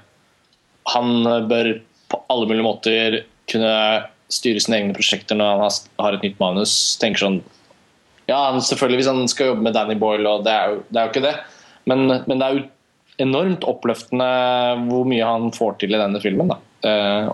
han 0.93 1.27
bør 1.51 1.75
på 2.13 2.21
alle 2.33 2.49
mulige 2.49 2.67
måter 2.67 3.19
kunne 3.51 3.75
styre 4.33 4.63
sine 4.63 4.79
egne 4.81 4.97
prosjekter 4.97 5.37
når 5.37 5.51
han 5.51 5.65
har, 6.01 6.17
et 6.17 6.25
nytt 6.25 6.41
manus. 6.41 6.75
Tenker 7.03 7.27
sånn 7.27 7.41
Ja, 8.31 8.47
selvfølgelig 8.57 9.03
hvis 9.03 9.11
han 9.11 9.25
skal 9.31 9.53
jobbe 9.53 9.67
med 9.67 9.77
Danny 9.77 9.99
Boyle, 9.99 10.29
og 10.31 10.47
det 10.47 10.55
er 10.55 10.73
jo, 10.73 10.83
det 10.89 11.01
er 11.01 11.09
jo 11.09 11.13
ikke 11.13 11.27
det, 11.27 11.35
men, 11.91 12.07
men 12.09 12.39
det 12.39 12.47
er 12.47 12.57
jo 12.57 12.67
enormt 13.23 13.67
oppløftende 13.69 14.29
hvor 14.89 15.09
mye 15.09 15.27
han 15.27 15.51
får 15.55 15.75
til 15.83 15.93
i 15.93 16.01
denne 16.01 16.21
filmen. 16.23 16.53
Da. 16.53 16.59
Eh, 16.89 17.33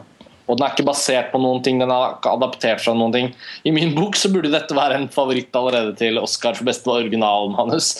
og 0.49 0.57
den 0.57 0.64
er 0.64 0.72
ikke 0.72 0.86
basert 0.88 1.28
på 1.32 1.40
noen 1.42 1.61
ting, 1.64 1.80
den 1.82 1.92
er 1.92 2.16
ikke 2.16 2.32
adaptert 2.38 2.80
fra 2.80 2.94
noen 2.96 3.12
ting. 3.14 3.30
I 3.68 3.72
min 3.74 3.92
bok 3.96 4.16
så 4.16 4.30
burde 4.32 4.53
dette 4.53 4.76
være 4.76 4.96
en 4.96 5.09
favoritt 5.12 5.55
allerede 5.59 5.92
til 6.01 6.20
Oscar 6.20 6.57
for 6.57 6.68
beste 6.68 6.88
originalmanus. 6.88 7.90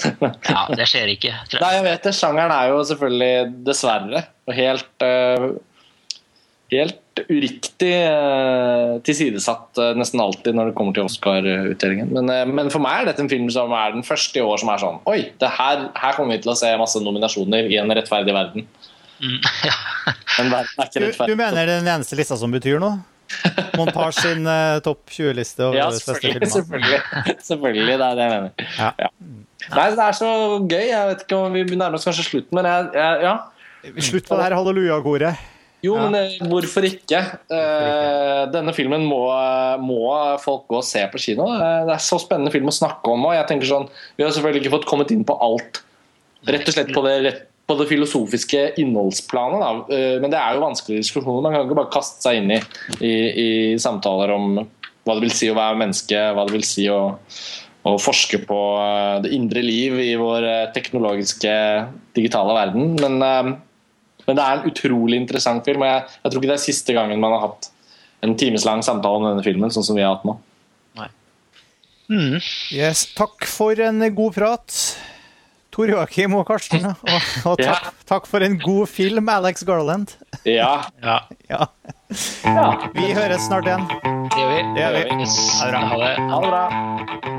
Ja, 0.49 0.65
det 0.73 0.89
skjer 0.89 1.13
ikke. 1.13 1.35
Tror 1.53 1.63
Nei, 1.63 1.73
jeg. 1.75 1.83
jeg 1.83 1.87
vet 1.91 2.07
det. 2.09 2.15
Sjangeren 2.17 2.55
er 2.55 2.71
jo 2.73 2.85
selvfølgelig 2.89 3.33
dessverre 3.69 4.29
helt 4.57 5.05
uh, 5.05 5.51
Helt 6.69 7.21
uriktig 7.33 7.95
uh, 8.05 8.99
tilsidesatt 9.01 9.79
uh, 9.81 9.95
nesten 9.97 10.21
alltid 10.21 10.53
når 10.53 10.69
det 10.69 10.75
kommer 10.77 10.93
til 10.93 11.07
Oscar-utdelingen. 11.09 12.11
Men, 12.13 12.53
men 12.53 12.69
for 12.69 12.85
meg 12.85 12.99
er 12.99 13.09
dette 13.09 13.25
en 13.25 13.31
film 13.33 13.47
som 13.53 13.73
er 13.73 13.95
den 13.95 14.05
første 14.05 14.37
i 14.37 14.45
år 14.45 14.61
som 14.61 14.69
er 14.75 14.83
sånn 14.83 14.99
Oi, 15.09 15.23
det 15.41 15.49
her, 15.57 15.87
her 15.97 16.19
kommer 16.19 16.37
vi 16.37 16.43
til 16.45 16.53
å 16.53 16.59
se 16.61 16.75
masse 16.77 17.01
nominasjoner 17.01 17.73
i 17.73 17.81
en 17.81 17.97
rettferdig 17.97 18.37
verden. 18.37 18.69
Mm, 19.19 19.39
ja. 19.69 19.77
Men 20.39 20.51
verden 20.53 20.83
er 20.83 20.89
ikke 20.91 21.01
Du, 21.01 21.07
rettferdig. 21.09 21.35
du 21.35 21.41
mener 21.41 21.57
det 21.59 21.77
er 21.77 21.81
den 21.83 21.91
eneste 21.97 22.19
lista 22.19 22.37
som 22.39 22.53
betyr 22.55 22.79
noe? 22.83 23.01
Montage 23.77 24.23
sin 24.23 24.47
uh, 24.49 24.79
topp 24.85 25.11
20-liste 25.13 25.61
over 25.67 25.77
Ja, 25.77 25.89
selvfølgelig. 25.93 26.49
Selvfølgelig, 26.55 27.01
selvfølgelig, 27.51 27.99
det 28.01 28.07
er 28.07 28.17
det 28.17 28.25
jeg 28.25 28.33
mener. 28.33 28.71
Ja. 28.79 29.11
Nei, 29.75 29.85
Det 29.93 30.05
er 30.07 30.17
så 30.17 30.31
gøy. 30.65 30.87
Jeg 30.89 31.11
vet 31.11 31.25
ikke 31.27 31.37
om 31.43 31.53
Vi 31.59 31.65
nærmer 31.77 31.99
oss 31.99 32.07
kanskje 32.09 32.25
slutten, 32.31 32.57
men 32.57 32.65
jeg, 32.71 32.89
jeg, 32.97 33.23
ja. 33.27 33.37
Slutt 34.09 34.29
på 34.31 34.39
det 34.39 34.47
her 34.49 34.57
hallelujakoret. 34.57 35.45
Jo, 35.85 35.93
Ja. 35.95 36.07
men 36.09 36.17
eh, 36.19 36.39
hvorfor 36.51 36.83
ikke? 36.89 37.21
Uh, 37.53 38.49
denne 38.51 38.73
filmen 38.75 39.05
må, 39.07 39.21
må 39.79 40.01
folk 40.43 40.65
gå 40.73 40.81
og 40.81 40.87
se 40.89 41.05
på 41.13 41.21
kino. 41.23 41.45
Uh, 41.53 41.85
det 41.87 41.95
er 41.95 42.03
så 42.03 42.19
spennende 42.23 42.51
film 42.55 42.67
å 42.73 42.75
snakke 42.75 43.13
om. 43.13 43.29
Og 43.29 43.37
jeg 43.37 43.47
tenker 43.53 43.69
sånn, 43.71 43.87
Vi 44.17 44.25
har 44.25 44.33
selvfølgelig 44.35 44.65
ikke 44.65 44.75
fått 44.79 44.89
kommet 44.91 45.13
inn 45.15 45.23
på 45.29 45.37
alt. 45.45 45.83
Rett 46.49 46.67
og 46.67 46.75
slett 46.75 46.91
på 46.97 47.05
det, 47.07 47.15
rett, 47.29 47.45
på 47.69 47.77
det 47.77 47.89
filosofiske 47.91 48.63
innholdsplanet. 48.81 49.61
Da. 49.61 49.97
Eh, 49.97 50.17
men 50.23 50.33
det 50.33 50.41
er 50.41 50.57
jo 50.57 50.65
vanskelige 50.65 51.05
diskusjoner. 51.05 51.45
Man 51.45 51.55
kan 51.55 51.67
ikke 51.67 51.79
bare 51.79 51.93
kaste 51.93 52.25
seg 52.25 52.41
inn 52.41 52.57
i, 52.57 52.59
i, 53.05 53.15
i 53.45 53.49
samtaler 53.81 54.33
om 54.35 54.59
hva 54.59 55.17
det 55.17 55.25
vil 55.27 55.37
si 55.37 55.49
å 55.53 55.57
være 55.57 55.81
menneske, 55.81 56.19
hva 56.37 56.45
det 56.49 56.57
vil 56.57 56.67
si 56.69 56.89
å, 56.93 57.01
å 57.89 57.95
forske 58.03 58.43
på 58.49 58.61
eh, 58.81 59.15
det 59.25 59.33
indre 59.37 59.65
liv 59.65 60.01
i 60.01 60.13
vår 60.21 60.49
eh, 60.49 60.69
teknologiske, 60.77 61.55
digitale 62.19 62.57
verden. 62.59 62.95
Men 63.01 63.57
Men 64.29 64.37
det 64.37 64.45
er 64.45 64.59
en 64.59 64.67
utrolig 64.69 65.17
interessant 65.17 65.65
film. 65.65 65.81
og 65.81 65.89
jeg, 65.89 66.01
jeg 66.21 66.31
tror 66.31 66.43
ikke 66.43 66.49
det 66.51 66.57
er 66.59 66.61
siste 66.61 66.93
gangen 66.93 67.21
man 67.23 67.33
har 67.33 67.47
hatt 67.47 67.71
en 68.21 68.35
timeslang 68.37 68.83
samtale 68.85 69.17
om 69.17 69.25
denne 69.25 69.45
filmen, 69.47 69.71
sånn 69.73 69.87
som 69.87 69.97
vi 69.97 70.03
har 70.05 70.19
hatt 70.19 70.27
nå. 70.29 70.35
Mm. 72.09 72.39
Yes, 72.73 73.07
takk 73.17 73.45
for 73.45 73.77
en 73.85 74.01
god 74.17 74.37
prat, 74.37 74.77
Tor 75.79 75.87
Joakim 75.93 76.33
og 76.35 76.47
Karsten. 76.49 76.89
Og, 76.91 77.27
og 77.47 77.61
takk, 77.61 77.63
Ja. 77.63 77.91
takk 78.11 78.27
for 78.27 78.43
en 78.43 78.57
god 78.59 78.89
film, 78.91 79.29
Alex 79.31 79.63
Garland. 79.65 80.17
Ja, 80.45 80.83
Ja, 81.03 81.21
Ja. 81.49 81.67
ja. 82.45 82.65
Vi 82.97 83.13
høres 83.15 83.47
snart 83.47 83.69
igjen. 83.69 83.87
det 83.87 84.41
gjør 84.43 84.51
vi. 84.51 84.63
Det 84.75 84.83
gjør 84.83 84.93
vi. 84.99 85.03
Ha 86.19 86.41
det 86.43 86.51
bra. 86.51 87.38